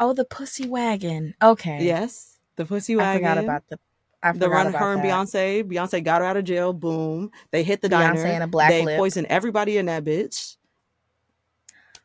Oh, 0.00 0.14
the 0.14 0.24
pussy 0.24 0.66
wagon. 0.66 1.34
Okay. 1.40 1.84
Yes. 1.84 2.38
The 2.56 2.64
pussy 2.64 2.96
wagon 2.96 3.24
I 3.24 3.34
forgot 3.34 3.44
about 3.44 3.62
the. 3.68 3.78
I 4.24 4.32
the 4.32 4.48
run 4.48 4.72
her 4.72 4.94
and. 4.94 5.02
Beyonce. 5.02 5.62
Beyonce 5.62 6.02
got 6.02 6.20
her 6.20 6.26
out 6.26 6.36
of 6.36 6.44
jail. 6.44 6.72
Boom. 6.72 7.30
They 7.52 7.62
hit 7.62 7.80
the 7.80 7.88
Beyonce 7.88 8.14
diner. 8.14 8.26
and 8.26 8.42
a 8.42 8.46
black 8.48 8.70
they 8.70 8.84
lip. 8.84 8.98
poisoned 8.98 9.28
everybody 9.28 9.78
in 9.78 9.86
that 9.86 10.04
bitch. 10.04 10.56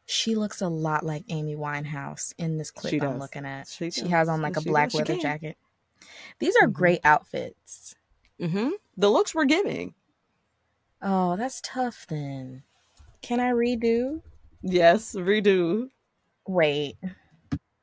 She 0.10 0.36
looks 0.36 0.62
a 0.62 0.68
lot 0.70 1.05
like 1.05 1.26
Amy 1.30 1.55
Winehouse 1.55 2.34
in 2.38 2.58
this 2.58 2.72
clip 2.72 3.03
I'm 3.03 3.20
looking 3.20 3.45
at. 3.45 3.68
She 3.68 3.91
She, 3.91 4.08
has 4.08 4.30
on 4.30 4.41
like 4.41 4.55
a 4.58 4.62
black 4.62 4.89
does. 4.89 4.99
Leather 5.01 5.18
jacket. 5.22 5.58
These 6.39 6.55
are 6.62 6.68
Mhm. 6.68 6.74
great 6.74 7.01
outfits. 7.03 7.95
Mm-hmm. 8.39 8.70
The 8.95 9.10
looks 9.12 9.36
we're 9.36 9.45
giving. 9.45 9.93
Oh, 11.01 11.36
that's 11.36 11.60
tough 11.62 12.05
then. 12.08 12.64
Can 13.22 13.39
I 13.41 13.51
redo? 13.51 14.22
Yes, 14.62 15.14
redo. 15.14 15.89
Wait. 16.47 16.95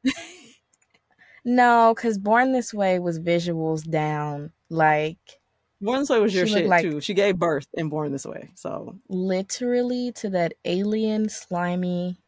no, 1.45 1.93
because 1.95 2.19
Born 2.19 2.53
This 2.53 2.73
Way 2.73 2.99
was 2.99 3.21
visuals 3.21 3.89
down. 3.89 4.53
Like 4.71 5.41
Born 5.85 6.01
This 6.01 6.11
Way 6.11 6.21
was 6.21 6.35
your 6.35 6.47
She 6.47 6.55
shit 6.55 6.67
like- 6.67 6.83
too. 6.83 7.01
She 7.01 7.15
gave 7.15 7.39
birth 7.39 7.67
and 7.77 7.91
Born 7.91 8.11
This 8.13 8.25
Way. 8.27 8.51
So 8.55 8.97
literally 9.09 10.13
to 10.13 10.31
that 10.31 10.55
alien 10.65 11.29
slimy. 11.29 12.19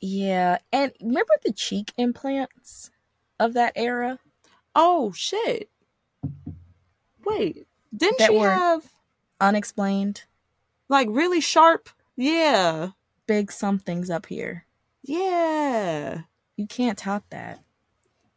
Yeah. 0.00 0.58
And 0.72 0.92
remember 1.00 1.32
the 1.44 1.52
cheek 1.52 1.92
implants 1.96 2.90
of 3.38 3.52
that 3.54 3.72
era? 3.76 4.18
Oh 4.74 5.12
shit. 5.12 5.68
Wait, 7.24 7.66
didn't 7.94 8.18
That 8.18 8.30
she 8.30 8.38
have 8.38 8.92
Unexplained. 9.40 10.24
like 10.88 11.08
really 11.10 11.40
sharp? 11.40 11.88
Yeah. 12.16 12.90
Big 13.26 13.52
somethings 13.52 14.10
up 14.10 14.26
here. 14.26 14.64
Yeah. 15.02 16.22
You 16.56 16.66
can't 16.66 16.98
top 16.98 17.24
that. 17.30 17.60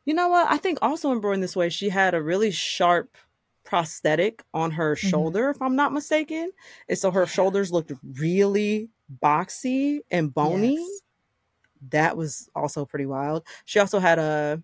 You 0.05 0.13
know 0.13 0.27
what? 0.27 0.51
I 0.51 0.57
think 0.57 0.79
also 0.81 1.11
in 1.11 1.21
Born 1.21 1.39
This 1.39 1.55
Way, 1.55 1.69
she 1.69 1.89
had 1.89 2.13
a 2.13 2.21
really 2.21 2.51
sharp 2.51 3.17
prosthetic 3.73 4.43
on 4.53 4.69
her 4.69 4.93
Mhm. 4.93 5.09
shoulder, 5.09 5.49
if 5.49 5.59
I'm 5.59 5.75
not 5.75 5.91
mistaken. 5.93 6.51
And 6.87 6.95
so 6.95 7.09
her 7.09 7.25
shoulders 7.25 7.71
looked 7.71 7.91
really 8.19 8.89
boxy 9.19 10.01
and 10.11 10.31
bony. 10.31 10.75
Yes. 10.75 11.01
That 11.89 12.15
was 12.15 12.49
also 12.55 12.85
pretty 12.85 13.07
wild. 13.07 13.47
She 13.65 13.79
also 13.79 13.97
had 13.97 14.19
a 14.19 14.61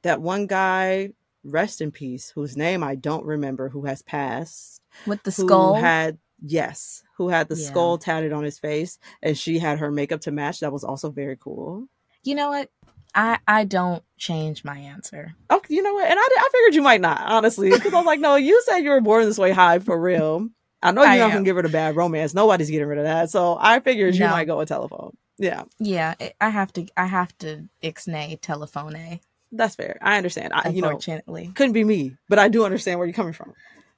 that 0.00 0.22
one 0.22 0.46
guy, 0.46 1.10
rest 1.44 1.82
in 1.82 1.90
peace, 1.92 2.30
whose 2.30 2.56
name 2.56 2.82
I 2.82 2.94
don't 2.94 3.26
remember, 3.26 3.68
who 3.68 3.84
has 3.84 4.00
passed. 4.00 4.80
With 5.06 5.22
the 5.24 5.30
who 5.30 5.44
skull. 5.46 5.74
had 5.74 6.16
yes, 6.42 7.04
who 7.18 7.28
had 7.28 7.50
the 7.50 7.54
Yeah. 7.56 7.66
skull 7.68 7.98
tatted 7.98 8.32
on 8.32 8.44
his 8.44 8.58
face, 8.58 8.98
and 9.22 9.36
she 9.36 9.58
had 9.58 9.78
her 9.78 9.90
makeup 9.92 10.22
to 10.22 10.32
match. 10.32 10.60
That 10.60 10.72
was 10.72 10.84
also 10.84 11.10
very 11.10 11.36
cool. 11.36 11.86
you 12.24 12.34
know 12.36 12.48
what? 12.50 12.70
I 13.14 13.38
I 13.46 13.64
don't 13.64 14.02
change 14.18 14.64
my 14.64 14.78
answer. 14.78 15.34
Oh, 15.50 15.60
you 15.68 15.82
know 15.82 15.94
what? 15.94 16.08
And 16.08 16.18
I, 16.18 16.22
I 16.22 16.48
figured 16.52 16.74
you 16.74 16.82
might 16.82 17.00
not, 17.00 17.20
honestly, 17.20 17.70
because 17.70 17.92
I 17.92 17.96
was 17.96 18.06
like, 18.06 18.20
no, 18.20 18.36
you 18.36 18.60
said 18.66 18.78
you 18.78 18.90
were 18.90 19.00
born 19.00 19.24
this 19.26 19.38
way 19.38 19.52
high 19.52 19.78
for 19.80 20.00
real. 20.00 20.48
I 20.82 20.90
know 20.90 21.02
you're 21.02 21.18
not 21.18 21.32
gonna 21.32 21.44
give 21.44 21.56
rid 21.56 21.64
of 21.64 21.72
bad 21.72 21.94
romance. 21.96 22.34
Nobody's 22.34 22.70
getting 22.70 22.88
rid 22.88 22.98
of 22.98 23.04
that. 23.04 23.30
So 23.30 23.56
I 23.60 23.80
figured 23.80 24.14
you 24.14 24.20
No. 24.20 24.30
might 24.30 24.46
go 24.46 24.58
with 24.58 24.68
telephone. 24.68 25.16
Yeah, 25.38 25.64
Yeah, 25.78 26.14
I- 26.40 26.48
have 26.50 26.72
to 26.74 26.86
I 26.96 27.06
have 27.06 27.36
to 27.38 27.68
ixnay 27.82 28.38
telephone. 28.40 28.94
A. 28.96 29.20
that's 29.52 29.74
fair. 29.76 29.98
I 30.02 30.16
understand. 30.16 30.52
I, 30.54 30.68
you 30.70 30.80
know, 30.82 30.88
Unfortunately. 30.88 31.50
couldn't 31.54 31.72
be 31.72 31.84
me, 31.84 32.16
but 32.28 32.38
I 32.38 32.48
do 32.48 32.64
understand 32.64 32.98
where 32.98 33.06
you're 33.06 33.14
coming 33.14 33.32
from. 33.32 33.52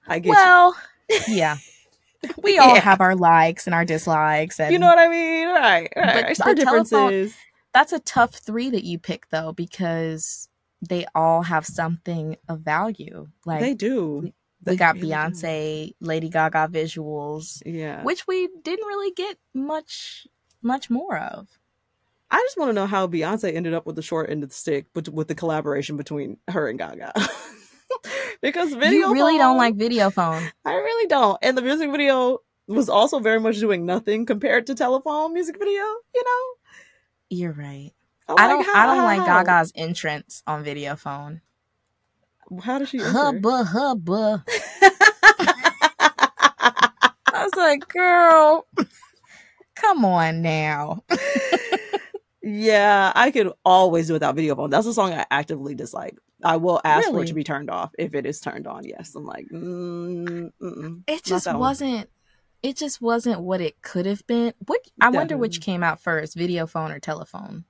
I 0.06 0.18
get 0.20 0.30
Well, 0.30 0.76
yeah. 1.28 1.56
We 2.42 2.58
all 2.58 2.74
Yeah. 2.74 2.80
have 2.80 3.00
our 3.00 3.14
likes 3.16 3.66
and 3.66 3.74
our 3.74 3.84
dislikes 3.84 4.58
and 4.58 4.70
you. 4.70 4.74
You 4.74 4.78
know 4.78 4.86
what 4.86 4.98
I 4.98 5.08
mean? 5.08 5.48
Right, 5.48 5.88
right. 5.96 6.36
But 6.38 6.46
our 6.46 6.54
the 6.54 6.64
telephone- 6.64 7.10
differences. 7.10 7.36
That's 7.74 7.92
a 7.92 7.98
tough 8.00 8.34
3 8.36 8.70
that 8.70 8.84
you 8.84 8.98
pick 8.98 9.28
though 9.30 9.52
because 9.52 10.48
they 10.80 11.06
all 11.14 11.42
have 11.42 11.66
something 11.66 12.36
of 12.48 12.60
value. 12.60 13.26
Like 13.44 13.60
they 13.60 13.74
do. 13.74 14.20
we 14.22 14.34
They 14.62 14.76
got 14.76 14.94
really 14.94 15.08
do. 15.08 15.14
Beyonce, 15.14 15.94
Lady 16.00 16.28
Gaga 16.30 16.68
visuals, 16.70 17.62
Yeah. 17.66 18.02
which 18.02 18.26
we 18.26 18.48
didn't 18.62 18.86
really 18.86 19.10
get 19.12 19.36
much 19.52 20.26
much 20.62 20.88
more 20.88 21.18
of. 21.18 21.48
I 22.30 22.38
just 22.38 22.56
want 22.56 22.70
to 22.70 22.72
know 22.72 22.86
how 22.86 23.06
Beyonce 23.06 23.54
ended 23.54 23.74
up 23.74 23.86
with 23.86 23.96
the 23.96 24.02
short 24.02 24.30
end 24.30 24.42
of 24.42 24.48
the 24.48 24.54
stick, 24.54 24.86
but 24.94 25.08
with 25.08 25.28
the 25.28 25.34
collaboration 25.34 25.96
between 25.96 26.38
her 26.48 26.68
and 26.68 26.78
Gaga. 26.78 27.12
because 28.40 28.72
video 28.72 29.08
you 29.08 29.12
really 29.12 29.36
don't 29.38 29.56
like 29.58 29.76
video 29.76 30.10
phone. 30.10 30.42
I 30.64 30.74
really 30.74 31.06
don't. 31.06 31.38
And 31.42 31.56
the 31.56 31.62
music 31.62 31.90
video 31.90 32.38
was 32.66 32.88
also 32.88 33.18
very 33.18 33.38
much 33.40 33.58
doing 33.60 33.84
nothing 33.86 34.26
compared 34.26 34.66
to 34.66 34.74
telephone 34.74 35.32
music 35.34 35.58
video. 35.58 35.72
You 35.74 36.24
know, 36.24 36.63
You're 37.34 37.52
right. 37.52 37.90
I'm 38.28 38.36
I 38.38 38.46
don't. 38.48 38.64
how- 38.64 38.74
I 38.74 38.86
don't 38.94 39.04
like? 39.04 39.26
Gaga's 39.46 39.72
entrance 39.74 40.42
on 40.46 40.62
video 40.62 40.94
phone. 40.96 41.40
How 42.62 42.78
does 42.78 42.88
she? 42.90 42.98
enter? 42.98 43.10
Hubba 43.10 43.64
hubba. 43.64 44.44
I 46.00 47.42
was 47.44 47.54
like, 47.56 47.88
girl, 47.88 48.66
come 49.74 50.04
on 50.04 50.40
now. 50.42 51.02
yeah, 52.42 53.12
I 53.14 53.30
could 53.30 53.50
always 53.64 54.06
do 54.06 54.12
without 54.12 54.36
video 54.36 54.54
phone. 54.54 54.70
That's 54.70 54.86
a 54.86 54.94
song 54.94 55.12
I 55.12 55.26
actively 55.30 55.74
dislike. 55.74 56.16
I 56.44 56.56
will 56.56 56.80
ask 56.84 57.06
for 57.08 57.10
it 57.10 57.14
Really? 57.14 57.26
to 57.28 57.34
be 57.34 57.44
turned 57.44 57.70
off 57.70 57.90
if 57.98 58.14
it 58.14 58.26
is 58.26 58.38
turned 58.40 58.66
on. 58.66 58.84
Yes, 58.84 59.14
I'm 59.14 59.24
like, 59.24 59.46
mm, 59.52 60.50
mm-mm. 60.62 61.02
It 61.06 61.12
Not 61.12 61.22
just 61.24 61.44
that 61.46 61.58
one. 61.58 61.74
It 62.64 62.78
just 62.78 63.02
wasn't 63.02 63.42
what 63.42 63.60
it 63.60 63.82
could 63.82 64.06
have 64.06 64.26
been. 64.26 64.54
What 64.64 64.80
I 64.98 65.10
wonder 65.10 65.36
which 65.36 65.60
came 65.60 65.82
out 65.82 66.00
first, 66.00 66.34
video 66.34 66.66
phone 66.66 66.90
or 66.90 66.98
telephone. 66.98 67.64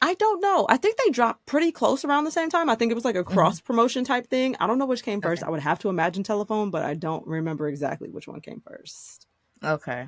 I 0.00 0.14
don't 0.14 0.40
know. 0.40 0.64
I 0.68 0.76
think 0.76 0.96
they 0.96 1.10
dropped 1.10 1.44
pretty 1.44 1.72
close 1.72 2.04
around 2.04 2.22
the 2.22 2.30
same 2.30 2.48
time. 2.48 2.70
I 2.70 2.76
think 2.76 2.92
it 2.92 2.94
was 2.94 3.04
like 3.04 3.16
a 3.16 3.24
cross 3.24 3.60
promotion 3.60 4.04
type 4.04 4.28
thing. 4.30 4.54
I 4.60 4.68
don't 4.68 4.78
know 4.78 4.86
which 4.86 5.02
came 5.02 5.20
first. 5.20 5.40
Mm-hmm. 5.40 5.46
Okay. 5.46 5.48
I 5.48 5.50
would 5.50 5.60
have 5.62 5.80
to 5.80 5.88
imagine 5.88 6.22
telephone, 6.22 6.70
but 6.70 6.84
I 6.84 6.94
don't 6.94 7.26
remember 7.26 7.66
exactly 7.66 8.08
which 8.08 8.28
one 8.28 8.40
came 8.40 8.60
first. 8.64 9.26
Okay. 9.64 10.06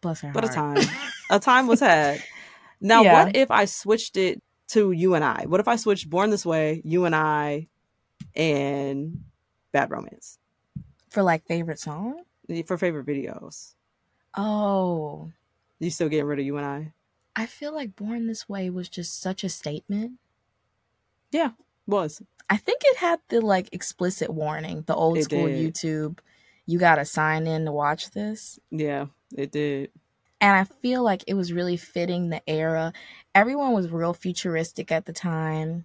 Bless 0.00 0.22
her 0.22 0.30
But 0.32 0.44
a 0.44 0.48
time. 0.48 0.78
a 1.28 1.38
time 1.38 1.66
was 1.66 1.80
had. 1.90 2.22
Now, 2.80 3.02
Yeah. 3.02 3.24
what 3.24 3.36
if 3.36 3.50
I 3.50 3.66
switched 3.66 4.16
it 4.16 4.40
to 4.68 4.92
you 4.92 5.14
and 5.14 5.22
I? 5.22 5.44
What 5.46 5.60
if 5.60 5.68
I 5.68 5.76
switched 5.76 6.08
Born 6.08 6.30
This 6.30 6.46
Way, 6.46 6.80
you 6.86 7.04
and 7.04 7.14
I, 7.14 7.68
and 8.34 9.24
Bad 9.72 9.90
Romance 9.90 10.38
For 11.10 11.22
like 11.22 11.46
favorite 11.46 11.78
song. 11.80 12.22
for 12.66 12.76
favorite 12.78 13.06
videos? 13.06 13.74
Oh, 14.36 15.30
You 15.78 15.90
still 15.90 16.08
getting 16.08 16.26
rid 16.26 16.38
of 16.38 16.44
you 16.46 16.56
and 16.56 16.66
I? 16.66 16.92
I 17.34 17.46
feel 17.46 17.72
like 17.74 17.96
Born 17.96 18.26
This 18.26 18.48
Way 18.48 18.68
was 18.70 18.88
just 18.88 19.20
such 19.20 19.42
a 19.44 19.48
statement. 19.48 20.12
Yeah, 21.30 21.50
was 21.86 22.22
I 22.50 22.56
think 22.56 22.80
it 22.84 22.96
had 22.98 23.20
the 23.28 23.40
like 23.40 23.68
explicit 23.72 24.30
warning, 24.30 24.82
the 24.86 24.94
old 24.94 25.18
It 25.18 25.24
school 25.24 25.46
did. 25.46 25.74
YouTube. 25.74 26.18
You 26.66 26.78
got 26.78 26.96
to 26.96 27.04
sign 27.04 27.46
in 27.46 27.64
to 27.64 27.72
watch 27.72 28.10
this. 28.10 28.58
yeah, 28.70 29.06
it 29.34 29.52
did. 29.52 29.90
And 30.40 30.54
I 30.56 30.64
feel 30.64 31.02
like 31.02 31.24
it 31.26 31.34
was 31.34 31.52
really 31.52 31.76
fitting 31.76 32.28
the 32.28 32.42
era. 32.48 32.92
Everyone 33.34 33.72
was 33.72 33.88
real 33.90 34.14
futuristic 34.14 34.92
at 34.92 35.04
the 35.06 35.12
time. 35.12 35.84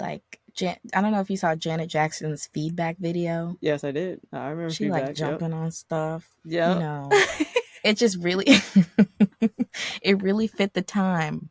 Like, 0.00 0.40
Jan- 0.58 0.76
I 0.92 1.00
don't 1.00 1.12
know 1.12 1.20
if 1.20 1.30
you 1.30 1.36
saw 1.36 1.54
Janet 1.54 1.88
Jackson's 1.88 2.48
feedback 2.52 2.98
video. 2.98 3.56
Yes, 3.60 3.84
I 3.84 3.92
did. 3.92 4.20
I 4.32 4.48
remember 4.48 4.70
She 4.70 4.84
feedback. 4.84 5.06
like 5.06 5.14
jumping 5.16 5.52
on 5.52 5.70
stuff. 5.70 6.28
Yeah, 6.44 6.74
You 6.74 6.80
know, 6.80 7.08
it 7.84 7.94
just 7.96 8.18
really, 8.18 8.46
it 10.02 10.20
really 10.22 10.48
fit 10.48 10.74
the 10.74 10.82
time. 10.82 11.50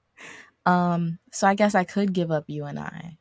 Um, 0.66 1.20
so 1.32 1.47
I 1.47 1.55
guess 1.55 1.74
I 1.76 1.86
could 1.86 2.12
give 2.12 2.32
up 2.32 2.43
you 2.47 2.66
and 2.66 2.78
I, 2.78 3.18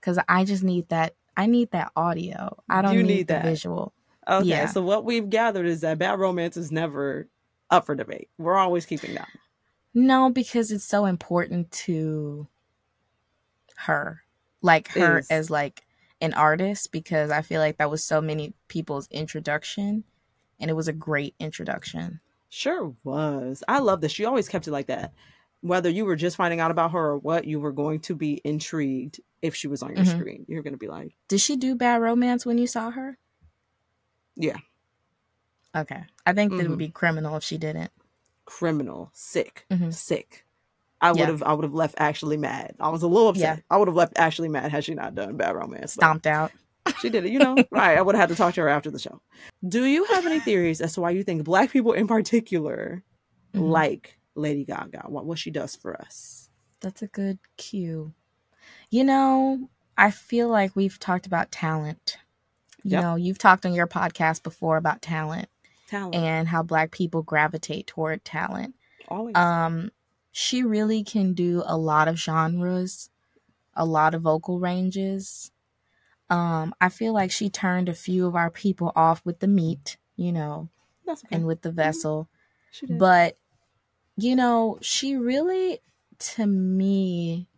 because 0.00 0.18
I 0.28 0.44
just 0.44 0.64
need 0.64 0.88
that. 0.88 1.14
I 1.36 1.46
need 1.46 1.70
that 1.70 1.92
audio. 1.96 2.58
I 2.68 2.82
don't 2.82 2.94
You 2.94 3.02
need, 3.04 3.08
need 3.08 3.26
the 3.28 3.34
that. 3.34 3.44
visual. 3.44 3.92
Okay, 4.28 4.46
Yeah. 4.48 4.66
so 4.66 4.82
what 4.82 5.04
we've 5.04 5.30
gathered 5.30 5.66
is 5.66 5.80
that 5.82 5.98
bad 5.98 6.18
romance 6.18 6.56
is 6.56 6.70
never 6.72 7.28
up 7.70 7.86
for 7.86 7.94
debate. 7.94 8.28
We're 8.38 8.56
always 8.58 8.84
keeping 8.86 9.14
that. 9.14 9.28
No, 9.94 10.28
because 10.30 10.70
it's 10.72 10.84
so 10.84 11.04
important 11.06 11.70
to 11.72 12.48
her, 13.76 14.21
like 14.62 14.88
her 14.88 15.18
is. 15.18 15.30
as 15.30 15.50
like 15.50 15.82
an 16.20 16.32
artist. 16.34 16.92
Because 16.92 17.30
I 17.30 17.42
feel 17.42 17.60
like 17.60 17.78
that 17.78 17.90
was 17.90 18.02
so 18.04 18.20
many 18.20 18.54
people's 18.68 19.08
introduction, 19.10 20.04
and 20.58 20.70
it 20.70 20.74
was 20.74 20.88
a 20.88 20.92
great 20.92 21.34
introduction. 21.38 22.20
Sure 22.48 22.94
was. 23.04 23.62
I 23.68 23.78
love 23.78 24.00
this. 24.00 24.12
She 24.12 24.24
always 24.24 24.48
kept 24.48 24.66
it 24.68 24.72
like 24.72 24.86
that. 24.88 25.12
Whether 25.62 25.88
you 25.90 26.04
were 26.04 26.16
just 26.16 26.36
finding 26.36 26.60
out 26.60 26.70
about 26.70 26.90
her 26.92 26.98
or 27.12 27.18
what, 27.18 27.44
you 27.46 27.60
were 27.60 27.72
going 27.72 28.00
to 28.00 28.14
be 28.16 28.40
intrigued 28.44 29.20
if 29.42 29.54
she 29.54 29.68
was 29.68 29.82
on 29.82 29.94
your 29.94 30.04
Mhm. 30.04 30.18
screen. 30.18 30.44
You're 30.48 30.62
going 30.62 30.74
to 30.74 30.78
be 30.78 30.88
like, 30.88 31.14
Did 31.28 31.40
she 31.40 31.56
do 31.56 31.74
Bad 31.76 32.02
Romance 32.02 32.44
when 32.44 32.58
you 32.58 32.66
saw 32.66 32.90
her? 32.90 33.16
Yeah. 34.36 34.56
Okay, 35.74 36.02
I 36.26 36.32
think 36.34 36.52
that 36.52 36.60
it 36.64 36.68
would 36.68 36.78
be 36.78 36.88
criminal 36.90 37.36
if 37.36 37.42
she 37.44 37.58
didn't. 37.58 37.90
criminal, 38.44 39.08
sick, 39.14 39.64
Mhm. 39.70 39.94
sick. 39.94 40.44
I 41.02 41.10
would 41.10 41.18
Yeah. 41.18 41.26
have 41.26 41.42
I 41.42 41.52
would 41.52 41.64
have 41.64 41.74
left 41.74 41.96
actually 41.98 42.36
mad. 42.38 42.74
I 42.80 42.88
was 42.88 43.02
a 43.02 43.08
little 43.08 43.28
upset. 43.28 43.58
Yeah. 43.58 43.62
I 43.70 43.76
would 43.76 43.88
have 43.88 43.96
left 43.96 44.14
actually 44.16 44.48
mad 44.48 44.70
had 44.70 44.84
she 44.84 44.94
not 44.94 45.14
done 45.14 45.36
bad 45.36 45.54
romance. 45.56 45.92
Stomped 45.92 46.26
out. 46.26 46.52
She 47.00 47.10
did 47.10 47.24
it, 47.26 47.32
you 47.32 47.38
know. 47.38 47.56
right. 47.70 47.98
I 47.98 48.02
would 48.02 48.14
have 48.14 48.22
had 48.22 48.28
to 48.30 48.34
talk 48.36 48.54
to 48.54 48.62
her 48.62 48.68
after 48.68 48.90
the 48.90 48.98
show. 48.98 49.20
Do 49.68 49.84
you 49.84 50.04
have 50.04 50.24
any 50.26 50.40
theories 50.40 50.80
as 50.80 50.94
to 50.94 51.00
why 51.00 51.10
you 51.10 51.22
think 51.24 51.44
black 51.44 51.70
people 51.70 51.92
in 51.92 52.06
particular 52.06 53.02
Mhm. 53.54 53.68
like 53.70 54.18
Lady 54.34 54.64
Gaga? 54.64 55.04
What 55.08 55.26
what 55.26 55.38
she 55.38 55.50
does 55.50 55.76
for 55.76 56.00
us? 56.00 56.48
That's 56.80 57.02
a 57.02 57.06
good 57.08 57.38
cue. 57.56 58.14
You 58.90 59.04
know, 59.04 59.68
I 59.98 60.10
feel 60.10 60.48
like 60.48 60.74
we've 60.76 60.98
talked 60.98 61.26
about 61.26 61.50
talent. 61.52 62.16
You 62.84 62.92
Yep. 62.92 63.02
know, 63.02 63.14
you've 63.16 63.38
talked 63.38 63.66
on 63.66 63.74
your 63.74 63.86
podcast 63.86 64.42
before 64.42 64.76
about 64.76 65.02
talent 65.02 65.48
Talent. 65.88 66.14
and 66.16 66.48
how 66.48 66.62
black 66.62 66.90
people 66.90 67.22
gravitate 67.22 67.86
toward 67.86 68.24
talent. 68.24 68.74
Always. 69.08 69.34
Um 69.36 69.90
she 70.32 70.62
really 70.64 71.04
can 71.04 71.34
do 71.34 71.62
a 71.66 71.76
lot 71.76 72.08
of 72.08 72.18
genres, 72.18 73.10
a 73.74 73.84
lot 73.84 74.14
of 74.14 74.22
vocal 74.22 74.58
ranges. 74.58 75.52
Um 76.28 76.74
I 76.80 76.88
feel 76.88 77.12
like 77.12 77.30
she 77.30 77.50
turned 77.50 77.88
a 77.88 77.94
few 77.94 78.26
of 78.26 78.34
our 78.34 78.50
people 78.50 78.92
off 78.96 79.24
with 79.24 79.38
the 79.40 79.46
meat, 79.46 79.98
you 80.16 80.32
know, 80.32 80.70
okay. 81.08 81.28
and 81.30 81.46
with 81.46 81.62
the 81.62 81.70
vessel. 81.70 82.28
She 82.72 82.86
did. 82.86 82.98
But 82.98 83.36
you 84.16 84.34
know, 84.34 84.78
she 84.80 85.16
really 85.16 85.80
to 86.18 86.46
me 86.46 87.48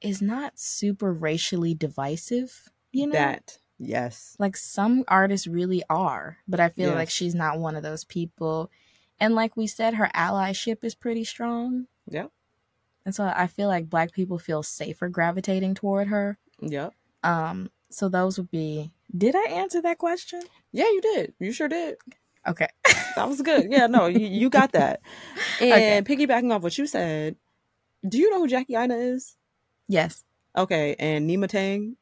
is 0.00 0.20
not 0.20 0.58
super 0.58 1.12
racially 1.12 1.74
divisive, 1.74 2.70
you 2.90 3.06
know? 3.06 3.12
that 3.12 3.58
yes. 3.78 4.36
like 4.38 4.56
some 4.56 5.04
artists 5.08 5.46
really 5.46 5.82
are, 5.88 6.38
but 6.46 6.60
I 6.60 6.68
feel 6.68 6.92
like 6.92 7.10
she's 7.10 7.34
not 7.34 7.58
one 7.58 7.76
of 7.76 7.82
those 7.82 8.04
people. 8.04 8.70
And 9.22 9.36
like 9.36 9.56
we 9.56 9.68
said 9.68 9.94
her 9.94 10.10
allyship 10.16 10.82
is 10.82 10.96
pretty 10.96 11.22
strong. 11.22 11.86
Yeah. 12.10 12.26
And 13.06 13.14
so 13.14 13.24
I 13.24 13.46
feel 13.46 13.68
like 13.68 13.88
black 13.88 14.10
people 14.10 14.36
feel 14.36 14.64
safer 14.64 15.08
gravitating 15.08 15.74
toward 15.74 16.08
her. 16.08 16.38
Yeah. 16.60 16.90
Um, 17.22 17.70
so 17.88 18.08
those 18.08 18.36
would 18.36 18.50
be 18.50 18.90
did 19.16 19.36
I 19.36 19.44
answer 19.52 19.80
that 19.82 19.98
question? 19.98 20.42
Yeah, 20.72 20.86
you 20.86 21.00
did. 21.00 21.34
You 21.38 21.52
sure 21.52 21.68
did. 21.68 21.98
Okay. 22.48 22.66
That 23.14 23.28
was 23.28 23.42
good. 23.42 23.70
Yeah, 23.70 23.86
no, 23.86 24.06
you, 24.06 24.26
you 24.26 24.50
got 24.50 24.72
that. 24.72 25.02
And 25.60 26.04
piggybacking 26.04 26.52
off 26.52 26.62
what 26.62 26.76
you 26.76 26.88
said, 26.88 27.36
do 28.08 28.18
you 28.18 28.28
know 28.28 28.40
who 28.40 28.48
Jackie 28.48 28.74
Aina 28.74 28.96
is? 28.96 29.36
yes. 29.86 30.24
Okay, 30.56 30.96
and 30.98 31.30
Nyma 31.30 31.48
Tang. 31.48 31.96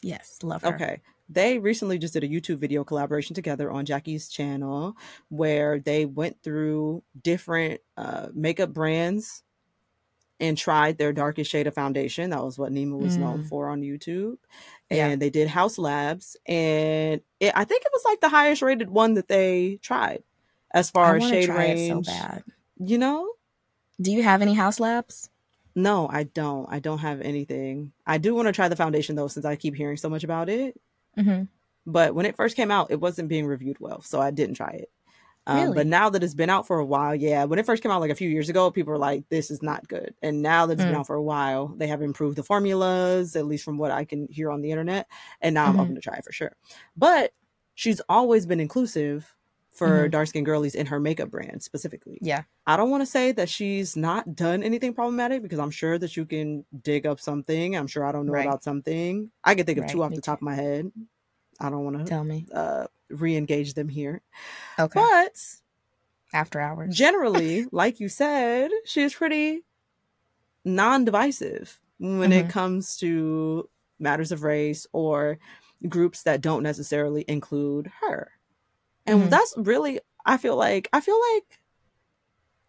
Yes. 0.00 0.38
Love 0.42 0.62
her. 0.62 0.74
Okay. 0.74 1.00
They 1.28 1.58
recently 1.58 1.98
just 1.98 2.14
did 2.14 2.22
a 2.24 2.28
YouTube 2.28 2.58
video 2.58 2.84
collaboration 2.84 3.34
together 3.34 3.70
on 3.70 3.84
Jackie's 3.84 4.28
channel 4.28 4.96
where 5.28 5.80
they 5.80 6.06
went 6.06 6.40
through 6.42 7.02
different 7.20 7.80
uh, 7.96 8.28
makeup 8.32 8.72
brands 8.72 9.42
and 10.38 10.56
tried 10.56 10.98
their 10.98 11.12
darkest 11.12 11.50
shade 11.50 11.66
of 11.66 11.74
foundation. 11.74 12.30
That 12.30 12.44
was 12.44 12.58
what 12.58 12.70
Nyma 12.70 12.98
was 12.98 13.16
known 13.16 13.42
Mm. 13.42 13.48
for 13.48 13.68
on 13.70 13.80
YouTube. 13.80 14.36
And 14.90 15.12
Yeah. 15.12 15.16
they 15.16 15.30
did 15.30 15.48
Haus 15.48 15.78
Labs. 15.78 16.36
And 16.46 17.22
it, 17.40 17.52
I 17.56 17.64
think 17.64 17.82
it 17.84 17.90
was 17.92 18.04
like 18.04 18.20
the 18.20 18.28
highest 18.28 18.62
rated 18.62 18.90
one 18.90 19.14
that 19.14 19.28
they 19.28 19.78
tried 19.82 20.22
as 20.72 20.90
far 20.90 21.14
I 21.14 21.16
as 21.16 21.24
shade 21.28 21.46
try 21.46 21.64
it 21.64 21.88
so 21.88 21.94
range. 21.94 22.06
bad. 22.06 22.44
You 22.78 22.98
know? 22.98 23.32
Do 24.00 24.12
you 24.12 24.22
have 24.22 24.42
any 24.42 24.54
Haus 24.54 24.78
Labs? 24.78 25.30
No, 25.74 26.06
I 26.10 26.24
don't. 26.24 26.66
I 26.70 26.78
don't 26.80 26.98
have 26.98 27.20
anything. 27.22 27.92
I 28.06 28.18
do 28.18 28.34
want 28.34 28.46
to 28.46 28.52
try 28.52 28.68
the 28.68 28.76
foundation 28.76 29.16
though, 29.16 29.28
since 29.28 29.44
I 29.46 29.56
keep 29.56 29.74
hearing 29.74 29.96
so 29.96 30.08
much 30.10 30.22
about 30.22 30.48
it. 30.50 30.78
Mm-hmm. 31.18 31.44
but 31.86 32.14
when 32.14 32.26
it 32.26 32.36
first 32.36 32.56
came 32.56 32.70
out, 32.70 32.90
it 32.90 33.00
wasn't 33.00 33.28
being 33.28 33.46
reviewed 33.46 33.78
well, 33.80 34.00
so 34.02 34.20
I 34.20 34.30
didn't 34.32 34.56
try 34.56 34.70
it. 34.70 34.90
Um, 35.48 35.72
Really? 35.72 35.74
But 35.74 35.88
now 35.88 36.10
that 36.10 36.24
it's 36.24 36.34
been 36.34 36.50
out 36.50 36.66
for 36.66 36.78
a 36.78 36.86
while, 36.86 37.14
yeah, 37.16 37.44
when 37.44 37.58
it 37.60 37.66
first 37.66 37.82
came 37.82 37.92
out 37.92 38.00
like 38.00 38.10
a 38.12 38.16
few 38.16 38.30
years 38.30 38.48
ago, 38.50 38.70
people 38.72 38.92
were 38.92 38.98
like, 38.98 39.28
"This 39.30 39.50
is 39.52 39.62
not 39.62 39.88
good." 39.88 40.14
And 40.22 40.42
now 40.42 40.66
that 40.66 40.74
it's 40.74 40.86
been 40.86 40.94
Mm. 40.94 40.96
out 40.96 41.06
for 41.08 41.16
a 41.16 41.22
while, 41.24 41.68
they 41.68 41.88
have 41.88 42.02
improved 42.02 42.36
the 42.38 42.44
formulas, 42.44 43.36
at 43.36 43.46
least 43.46 43.64
from 43.64 43.78
what 43.78 43.92
I 43.92 44.04
can 44.06 44.28
hear 44.30 44.50
on 44.52 44.62
the 44.62 44.72
internet. 44.72 45.08
And 45.42 45.54
now 45.54 45.68
I'm 45.68 45.76
Mhm. 45.76 45.80
open 45.80 45.96
to 45.96 46.02
try 46.02 46.16
it 46.16 46.24
for 46.24 46.32
sure. 46.32 46.52
But 46.96 47.32
she's 47.74 48.00
always 48.08 48.46
been 48.46 48.60
inclusive 48.60 49.35
for 49.76 50.08
Mhm. 50.08 50.10
dark 50.10 50.26
skinned 50.28 50.46
girlies 50.46 50.74
in 50.74 50.86
her 50.86 50.98
makeup 50.98 51.30
brand 51.30 51.62
specifically. 51.62 52.18
Yeah. 52.22 52.44
I 52.66 52.76
don't 52.76 52.90
want 52.90 53.02
to 53.02 53.06
say 53.06 53.32
that 53.32 53.48
she's 53.48 53.94
not 53.96 54.34
done 54.34 54.62
anything 54.62 54.94
problematic 54.94 55.42
because 55.42 55.58
I'm 55.58 55.70
sure 55.70 55.98
that 55.98 56.16
you 56.16 56.24
can 56.24 56.64
dig 56.82 57.06
up 57.06 57.20
something. 57.20 57.76
I'm 57.76 57.86
sure 57.86 58.04
I 58.04 58.10
don't 58.12 58.26
know 58.26 58.32
Right. 58.32 58.46
about 58.46 58.64
something. 58.64 59.30
I 59.44 59.54
can 59.54 59.66
think 59.66 59.78
of 59.78 59.86
two 59.86 60.02
off 60.02 60.10
me 60.10 60.16
the 60.16 60.22
top 60.22 60.38
of 60.38 60.42
my 60.42 60.54
head. 60.54 60.90
I 61.60 61.68
don't 61.70 61.84
want 61.84 61.98
to 61.98 62.04
Tell 62.04 62.24
me. 62.24 62.46
uh, 62.52 62.86
re-engage 63.10 63.74
them 63.74 63.88
here. 63.88 64.22
Okay. 64.78 64.98
But 64.98 65.40
After 66.32 66.58
hours. 66.60 66.96
generally, 66.96 67.66
like 67.72 68.00
you 68.00 68.08
said, 68.08 68.70
she 68.86 69.02
is 69.02 69.14
pretty 69.14 69.62
non-divisive 70.64 71.80
when 71.98 72.32
it 72.32 72.46
Mhm. 72.46 72.50
comes 72.50 72.96
to 72.98 73.68
matters 73.98 74.32
of 74.32 74.42
race 74.42 74.86
or 74.92 75.38
groups 75.88 76.22
that 76.24 76.40
don't 76.40 76.62
necessarily 76.62 77.24
include 77.28 77.90
her. 78.02 78.32
And 79.06 79.24
Mhm. 79.24 79.30
that's 79.30 79.54
really 79.56 80.00
I 80.24 80.36
feel 80.36 80.56
like 80.56 80.88
I 80.92 81.00
feel 81.00 81.18
like 81.34 81.60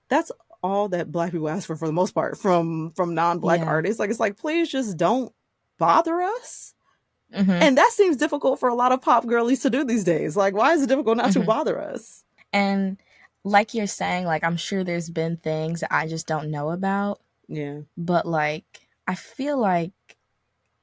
that's 0.09 0.31
all 0.63 0.89
that 0.89 1.11
black 1.11 1.31
people 1.31 1.49
ask 1.49 1.67
for 1.67 1.75
for 1.75 1.87
the 1.87 1.93
most 1.93 2.11
part 2.13 2.37
from 2.37 2.91
from 2.91 3.13
non-black 3.15 3.59
Yeah. 3.59 3.65
artists. 3.67 3.99
Like 3.99 4.09
it's 4.09 4.19
like 4.19 4.37
please 4.37 4.69
just 4.69 4.97
don't 4.97 5.33
bother 5.77 6.21
us. 6.21 6.73
Mhm. 7.33 7.49
And 7.61 7.77
that 7.77 7.91
seems 7.91 8.15
difficult 8.17 8.59
for 8.59 8.69
a 8.69 8.75
lot 8.75 8.91
of 8.91 9.01
pop 9.01 9.25
girlies 9.27 9.61
to 9.61 9.69
do 9.69 9.83
these 9.83 10.03
days. 10.05 10.37
Like, 10.37 10.53
why 10.55 10.73
is 10.73 10.81
it 10.81 10.87
difficult 10.87 11.17
not 11.17 11.33
to 11.33 11.41
Mhm. 11.41 11.45
bother 11.45 11.79
us? 11.79 12.23
And 12.53 12.97
like 13.43 13.73
you're 13.73 13.85
saying, 13.87 14.25
like 14.25 14.43
I'm 14.43 14.57
sure 14.57 14.83
there's 14.83 15.09
been 15.09 15.37
things 15.37 15.81
that 15.81 15.93
I 15.93 16.07
just 16.07 16.25
don't 16.27 16.49
know 16.49 16.69
about, 16.71 17.19
Yeah. 17.47 17.81
but 17.97 18.25
like 18.25 18.87
I 19.07 19.15
feel 19.15 19.57
like 19.57 19.91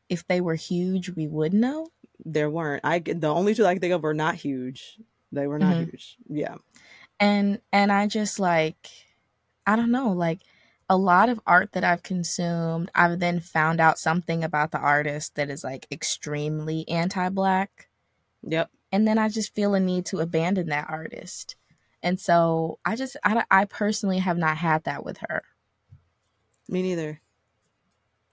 if 0.09 0.27
they 0.27 0.41
were 0.41 0.55
huge, 0.55 1.11
we 1.11 1.27
would 1.27 1.53
know. 1.55 1.89
There 2.25 2.51
weren't. 2.51 2.85
I 2.85 2.99
the 3.01 3.29
only 3.29 3.55
two 3.55 3.67
I 3.67 3.75
can 3.75 3.81
think 3.81 3.93
of 3.95 4.03
were 4.03 4.15
not 4.15 4.35
huge. 4.37 4.99
They 5.35 5.47
were 5.47 5.59
not 5.59 5.75
Mhm. 5.77 5.85
huge. 5.91 6.17
Yeah. 6.29 6.57
And 7.21 7.61
and 7.73 7.93
I 7.93 8.07
just 8.07 8.39
like 8.41 8.89
I 9.67 9.77
don't 9.77 9.91
know, 9.91 10.13
like 10.13 10.41
a 10.91 10.97
lot 10.97 11.29
of 11.31 11.41
art 11.47 11.73
that 11.73 11.85
I've 11.85 12.03
consumed, 12.03 12.91
I've 12.95 13.19
then 13.19 13.41
found 13.41 13.81
out 13.81 13.99
something 13.99 14.45
about 14.45 14.71
the 14.71 14.79
artist 14.79 15.35
that 15.37 15.49
is 15.49 15.65
like 15.65 15.87
extremely 15.91 16.87
anti-black. 16.89 17.89
Yep. 18.47 18.71
and 18.93 19.09
then 19.09 19.17
I 19.19 19.29
just 19.31 19.55
feel 19.55 19.75
a 19.75 19.81
need 19.81 20.05
to 20.07 20.19
abandon 20.21 20.67
that 20.69 20.89
artist. 20.91 21.57
And 22.03 22.21
so 22.21 22.79
I 22.85 22.95
just 22.97 23.17
I, 23.25 23.43
I 23.51 23.65
personally 23.65 24.19
have 24.19 24.37
not 24.37 24.59
had 24.59 24.85
that 24.85 25.03
with 25.05 25.19
her. 25.29 25.43
Me 26.69 26.83
neither. 26.83 27.21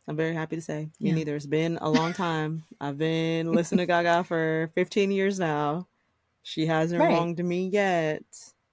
I'm 0.08 0.18
very 0.18 0.34
happy 0.34 0.58
to 0.58 0.62
say. 0.62 0.90
Me 1.00 1.10
Yeah. 1.10 1.16
neither. 1.16 1.36
It's 1.38 1.46
been 1.46 1.78
a 1.82 1.90
long 1.90 2.12
time. 2.12 2.64
I've 2.82 2.98
been 2.98 3.54
listening 3.54 3.80
to 3.80 3.86
Gaga 3.86 4.26
for 4.26 4.70
15 4.76 5.12
years 5.12 5.40
now. 5.40 5.88
She 6.44 6.66
hasn't 6.66 7.00
Right. 7.02 7.10
wronged 7.10 7.44
me 7.44 7.68
yet. 7.70 8.24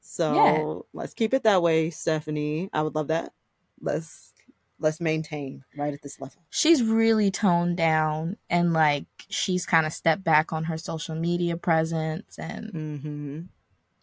So 0.01 0.35
Yeah. 0.35 1.01
let's 1.01 1.15
keep 1.15 1.35
it 1.35 1.43
that 1.45 1.63
way, 1.63 1.91
Stephanie. 1.91 2.71
I 2.73 2.83
would 2.83 2.95
love 2.95 3.09
that. 3.09 3.33
Let's 3.81 4.33
let's 4.81 5.01
maintain 5.01 5.65
right 5.77 5.93
at 5.93 6.03
this 6.03 6.21
level. 6.21 6.41
She's 6.51 6.83
really 6.83 7.31
toned 7.31 7.77
down 7.77 8.37
and 8.49 8.73
like 8.73 9.07
she's 9.29 9.67
kind 9.67 9.87
of 9.87 9.93
stepped 9.93 10.23
back 10.25 10.53
on 10.53 10.65
her 10.65 10.79
social 10.79 11.15
media 11.15 11.57
presence 11.57 12.39
and 12.39 12.73
Mm-hmm. 12.73 13.41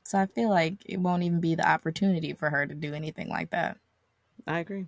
so 0.03 0.19
I 0.19 0.25
feel 0.27 0.49
like 0.49 0.75
it 0.85 0.99
won't 0.99 1.23
even 1.23 1.39
be 1.39 1.55
the 1.55 1.67
opportunity 1.67 2.33
for 2.33 2.49
her 2.49 2.65
to 2.67 2.75
do 2.75 2.93
anything 2.93 3.29
like 3.29 3.49
that. 3.51 3.77
I 4.45 4.59
agree. 4.59 4.87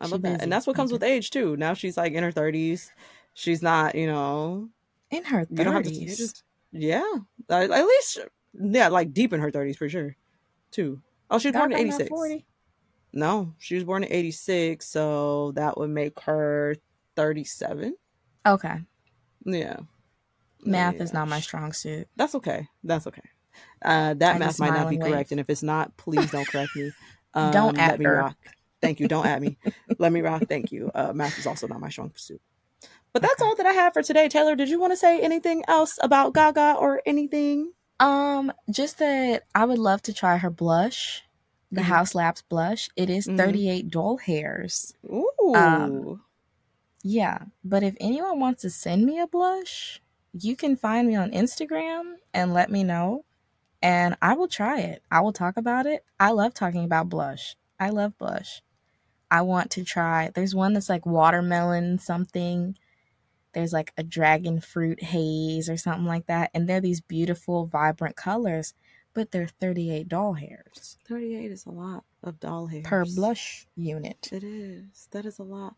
I 0.00 0.06
She 0.06 0.12
love 0.12 0.22
that. 0.22 0.32
busy. 0.32 0.42
And 0.42 0.52
that's 0.52 0.66
what 0.66 0.76
comes 0.76 0.92
with 0.92 1.02
age 1.02 1.30
too. 1.30 1.56
Now 1.56 1.72
she's 1.74 1.96
like 1.96 2.12
in 2.12 2.22
her 2.22 2.32
30s. 2.32 2.90
She's 3.32 3.62
not, 3.62 3.94
you 3.94 4.06
know, 4.06 4.68
In 5.10 5.24
her 5.24 5.46
you 5.50 5.64
don't 5.64 5.72
have 5.72 5.84
to 5.84 5.90
just 5.90 6.42
yeah. 6.72 7.04
Uh, 7.48 7.54
at 7.72 7.84
least 7.86 8.18
yeah, 8.54 8.88
like 8.88 9.12
deep 9.12 9.32
in 9.32 9.40
her 9.40 9.50
30s 9.50 9.76
for 9.76 9.88
sure. 9.88 10.16
Too. 10.70 11.00
Oh, 11.30 11.38
she 11.38 11.48
was 11.48 11.56
born 11.56 11.72
in 11.72 11.78
86. 11.78 12.08
40. 12.08 12.46
No, 13.12 13.54
she 13.58 13.74
was 13.76 13.84
born 13.84 14.04
in 14.04 14.12
86, 14.12 14.86
so 14.86 15.52
that 15.52 15.78
would 15.78 15.90
make 15.90 16.18
her 16.20 16.76
37. 17.16 17.96
Okay. 18.46 18.80
Yeah. 19.44 19.76
Math 20.64 20.96
is 21.00 21.10
Yeah. 21.12 21.20
not 21.20 21.28
my 21.28 21.40
strong 21.40 21.72
suit. 21.72 22.08
That's 22.16 22.34
okay. 22.34 22.68
That's 22.84 23.06
okay. 23.06 23.22
Uh, 23.82 24.14
that 24.14 24.36
I 24.36 24.38
math 24.38 24.58
might 24.60 24.70
not 24.74 24.90
be 24.90 24.96
and 24.96 25.04
correct, 25.04 25.30
wave. 25.30 25.32
and 25.32 25.40
if 25.40 25.48
it's 25.48 25.62
not, 25.62 25.96
please 25.96 26.30
don't 26.30 26.46
correct 26.46 26.74
me. 26.76 26.90
Um, 27.34 27.52
Don't 27.52 27.76
let 27.76 27.90
at 27.92 27.98
me 27.98 28.06
her. 28.06 28.16
rock. 28.16 28.36
Thank 28.80 28.98
you. 28.98 29.08
Don't 29.08 29.26
at 29.26 29.42
me. 29.42 29.58
let 29.98 30.10
me 30.10 30.22
rock. 30.22 30.44
Thank 30.48 30.72
you. 30.72 30.90
Uh, 30.94 31.12
math 31.12 31.38
is 31.38 31.46
also 31.46 31.66
not 31.66 31.80
my 31.80 31.90
strong 31.90 32.08
pursuit. 32.08 32.40
But 33.16 33.22
that's 33.22 33.40
all 33.40 33.56
that 33.56 33.64
I 33.64 33.72
have 33.72 33.94
for 33.94 34.02
today. 34.02 34.28
Taylor, 34.28 34.54
did 34.54 34.68
you 34.68 34.78
want 34.78 34.92
to 34.92 34.96
say 34.98 35.22
anything 35.22 35.64
else 35.68 35.98
about 36.02 36.34
Gaga 36.34 36.74
or 36.78 37.00
anything? 37.06 37.72
Um, 37.98 38.52
just 38.70 38.98
that 38.98 39.44
I 39.54 39.64
would 39.64 39.78
love 39.78 40.02
to 40.02 40.12
try 40.12 40.36
her 40.36 40.50
blush, 40.50 41.24
the 41.72 41.80
Mhm. 41.80 41.84
Haus 41.84 42.14
Labs 42.14 42.42
blush. 42.42 42.90
It 42.94 43.08
is 43.08 43.26
Mhm. 43.26 43.38
38 43.38 43.88
doll 43.90 44.18
hairs. 44.18 44.92
Ooh. 45.10 45.54
Um, 45.54 46.22
Yeah, 47.02 47.44
but 47.64 47.82
if 47.82 47.96
anyone 48.00 48.38
wants 48.38 48.60
to 48.62 48.68
send 48.70 49.06
me 49.06 49.18
a 49.18 49.26
blush, 49.26 50.02
you 50.34 50.54
can 50.54 50.76
find 50.76 51.08
me 51.08 51.16
on 51.16 51.30
Instagram 51.30 52.16
and 52.34 52.52
let 52.52 52.70
me 52.70 52.84
know, 52.84 53.24
and 53.80 54.14
I 54.20 54.34
will 54.34 54.48
try 54.48 54.80
it. 54.80 55.02
I 55.10 55.20
will 55.20 55.32
talk 55.32 55.56
about 55.56 55.86
it. 55.86 56.04
I 56.20 56.32
love 56.32 56.52
talking 56.52 56.84
about 56.84 57.08
blush. 57.08 57.56
I 57.80 57.88
love 57.88 58.18
blush. 58.18 58.60
I 59.30 59.40
want 59.40 59.70
to 59.70 59.84
try. 59.84 60.32
There's 60.34 60.54
one 60.54 60.74
that's 60.74 60.90
like 60.90 61.06
watermelon 61.06 61.98
something. 61.98 62.76
There's 63.56 63.72
like 63.72 63.94
a 63.96 64.02
dragon 64.02 64.60
fruit 64.60 65.02
haze 65.02 65.70
or 65.70 65.78
something 65.78 66.04
like 66.04 66.26
that, 66.26 66.50
and 66.52 66.68
they're 66.68 66.82
these 66.82 67.00
beautiful, 67.00 67.64
vibrant 67.64 68.14
colors, 68.14 68.74
but 69.14 69.30
they're 69.32 69.48
38 69.48 70.08
doll 70.10 70.34
hairs 70.34 70.98
38 71.08 71.50
is 71.50 71.64
a 71.64 71.70
lot 71.70 72.04
of 72.22 72.38
doll 72.38 72.66
hairs. 72.66 72.84
per 72.84 73.06
blush 73.06 73.66
unit. 73.74 74.28
It 74.30 74.44
is. 74.44 75.08
That 75.12 75.24
is 75.24 75.38
a 75.38 75.42
lot. 75.42 75.74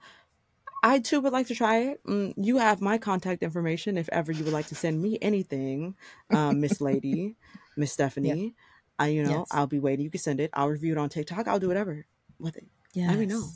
I 0.82 0.98
too 0.98 1.20
would 1.20 1.32
like 1.32 1.46
to 1.46 1.55
try 1.55 1.78
it. 1.82 2.05
Mm, 2.05 2.34
you 2.36 2.59
have 2.59 2.80
my 2.80 2.98
contact 2.98 3.44
information 3.44 3.96
if 3.96 4.09
ever 4.10 4.32
you 4.32 4.42
would 4.42 4.52
like 4.52 4.66
to 4.66 4.74
send 4.74 5.00
me 5.00 5.16
anything, 5.22 5.94
um, 6.34 6.60
Miss 6.60 6.80
Lady, 6.80 7.36
Miss 7.76 7.92
Stephanie. 7.92 8.56
I, 8.98 9.06
you 9.06 9.22
know, 9.22 9.30
Yes. 9.38 9.48
I'll 9.52 9.68
be 9.68 9.78
waiting. 9.78 10.02
You 10.05 10.10
can 10.10 10.18
send 10.20 10.40
it. 10.40 10.50
I'll 10.52 10.68
review 10.68 10.90
it 10.90 10.98
on 10.98 11.10
TikTok. 11.10 11.46
I'll 11.46 11.60
do 11.60 11.68
whatever 11.68 12.06
with 12.40 12.56
it, 12.56 12.66
Yes. 12.92 13.10
Let 13.10 13.20
me 13.20 13.26
know. 13.26 13.48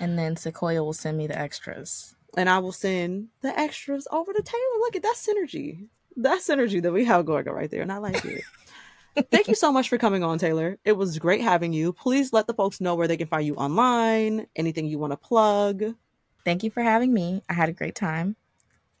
And 0.00 0.18
then 0.18 0.36
Sequoia 0.36 0.82
will 0.82 0.94
send 0.94 1.18
me 1.18 1.26
the 1.26 1.38
extras. 1.38 2.13
And 2.36 2.48
I 2.48 2.58
will 2.58 2.72
send 2.72 3.28
the 3.42 3.58
extras 3.58 4.06
over 4.10 4.32
to 4.32 4.42
Taylor. 4.42 4.78
Look 4.80 4.96
at 4.96 5.02
that 5.02 5.16
synergy. 5.16 5.88
That 6.16 6.40
synergy 6.40 6.80
that 6.82 6.92
we 6.92 7.04
have 7.04 7.26
going 7.26 7.48
on 7.48 7.54
right 7.54 7.70
there, 7.70 7.82
and 7.82 7.92
I 7.92 7.98
like 7.98 8.24
it. 8.24 8.44
Thank 9.30 9.48
you 9.48 9.54
so 9.54 9.70
much 9.70 9.88
for 9.88 9.98
coming 9.98 10.24
on, 10.24 10.38
Taylor. 10.38 10.78
It 10.84 10.92
was 10.92 11.18
great 11.18 11.40
having 11.40 11.72
you. 11.72 11.92
Please 11.92 12.32
let 12.32 12.46
the 12.46 12.54
folks 12.54 12.80
know 12.80 12.94
where 12.96 13.06
they 13.06 13.16
can 13.16 13.28
find 13.28 13.46
you 13.46 13.54
online. 13.54 14.46
Anything 14.56 14.86
you 14.86 14.98
want 14.98 15.12
to 15.12 15.16
plug. 15.16 15.84
Thank 16.44 16.62
you 16.62 16.70
for 16.70 16.82
having 16.82 17.14
me. 17.14 17.42
I 17.48 17.54
had 17.54 17.68
a 17.68 17.72
great 17.72 17.94
time. 17.94 18.36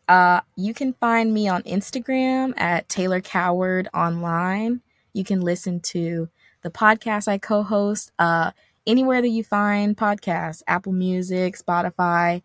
Uh, 0.08 0.40
you 0.56 0.74
can 0.74 0.92
find 0.94 1.32
me 1.32 1.48
on 1.48 1.62
Instagram 1.64 2.58
at 2.58 2.88
Taylor 2.88 3.20
Coward 3.20 3.88
Online. 3.94 4.80
You 5.12 5.24
can 5.24 5.40
listen 5.40 5.80
to 5.80 6.28
the 6.62 6.70
podcast 6.70 7.28
I 7.28 7.38
co-host, 7.38 8.12
uh, 8.18 8.52
anywhere 8.86 9.20
that 9.20 9.28
you 9.28 9.44
find 9.44 9.96
podcasts, 9.96 10.62
Apple 10.66 10.92
Music, 10.92 11.56
Spotify. 11.56 12.42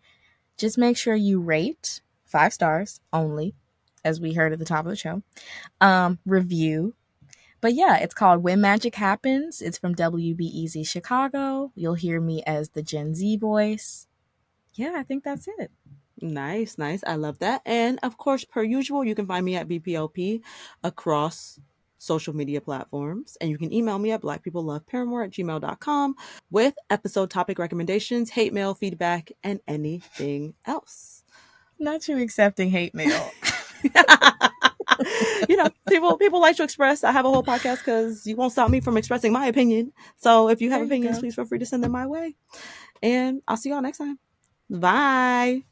Just 0.60 0.76
make 0.76 0.98
sure 0.98 1.14
you 1.14 1.40
rate 1.40 2.02
five 2.26 2.52
stars 2.52 3.00
only, 3.14 3.54
as 4.04 4.20
we 4.20 4.34
heard 4.34 4.52
at 4.52 4.58
the 4.58 4.66
top 4.66 4.84
of 4.84 4.90
the 4.90 4.96
show. 4.96 5.22
Um, 5.80 6.18
review. 6.26 6.94
But 7.62 7.72
yeah, 7.72 7.96
it's 7.96 8.12
called 8.12 8.42
When 8.42 8.60
Magic 8.60 8.94
Happens. 8.94 9.62
It's 9.62 9.78
from 9.78 9.94
WBEZ 9.94 10.86
Chicago. 10.86 11.72
You'll 11.74 11.94
hear 11.94 12.20
me 12.20 12.42
as 12.46 12.68
the 12.68 12.82
Gen 12.82 13.14
Z 13.14 13.38
voice. 13.38 14.06
Yeah, 14.74 14.92
I 14.96 15.02
think 15.02 15.24
that's 15.24 15.48
it. 15.48 15.70
Nice, 16.20 16.76
nice. 16.76 17.02
I 17.06 17.14
love 17.14 17.38
that. 17.38 17.62
And 17.64 17.98
of 18.02 18.18
course, 18.18 18.44
per 18.44 18.62
usual, 18.62 19.02
you 19.02 19.14
can 19.14 19.26
find 19.26 19.46
me 19.46 19.56
at 19.56 19.66
BPLP 19.66 20.42
across 20.84 21.58
social 22.00 22.34
media 22.34 22.60
platforms. 22.60 23.36
And 23.40 23.50
you 23.50 23.58
can 23.58 23.72
email 23.72 23.98
me 23.98 24.10
at 24.10 24.22
blackpeopleloveparamore 24.22 25.24
at 25.24 25.30
gmail.com 25.30 26.14
with 26.50 26.74
episode 26.88 27.30
topic 27.30 27.58
recommendations, 27.58 28.30
hate 28.30 28.52
mail, 28.52 28.74
feedback, 28.74 29.30
and 29.44 29.60
anything 29.68 30.54
else. 30.64 31.22
Not 31.78 32.08
you 32.08 32.18
accepting 32.18 32.70
hate 32.70 32.94
mail. 32.94 33.30
you 35.48 35.56
know, 35.56 35.70
people 35.88 36.16
people 36.16 36.40
like 36.40 36.56
to 36.56 36.62
express. 36.62 37.04
I 37.04 37.12
have 37.12 37.24
a 37.24 37.30
whole 37.30 37.42
podcast 37.42 37.78
because 37.78 38.26
you 38.26 38.36
won't 38.36 38.52
stop 38.52 38.70
me 38.70 38.80
from 38.80 38.96
expressing 38.96 39.32
my 39.32 39.46
opinion. 39.46 39.92
So 40.16 40.48
if 40.48 40.60
you 40.60 40.70
have 40.70 40.80
There 40.80 40.86
opinions, 40.86 41.18
please 41.20 41.34
feel 41.34 41.46
free 41.46 41.58
to 41.58 41.66
send 41.66 41.84
them 41.84 41.92
my 41.92 42.06
way. 42.06 42.36
And 43.02 43.42
I'll 43.48 43.56
see 43.56 43.70
y'all 43.70 43.82
next 43.82 43.98
time. 43.98 44.18
Bye. 44.68 45.62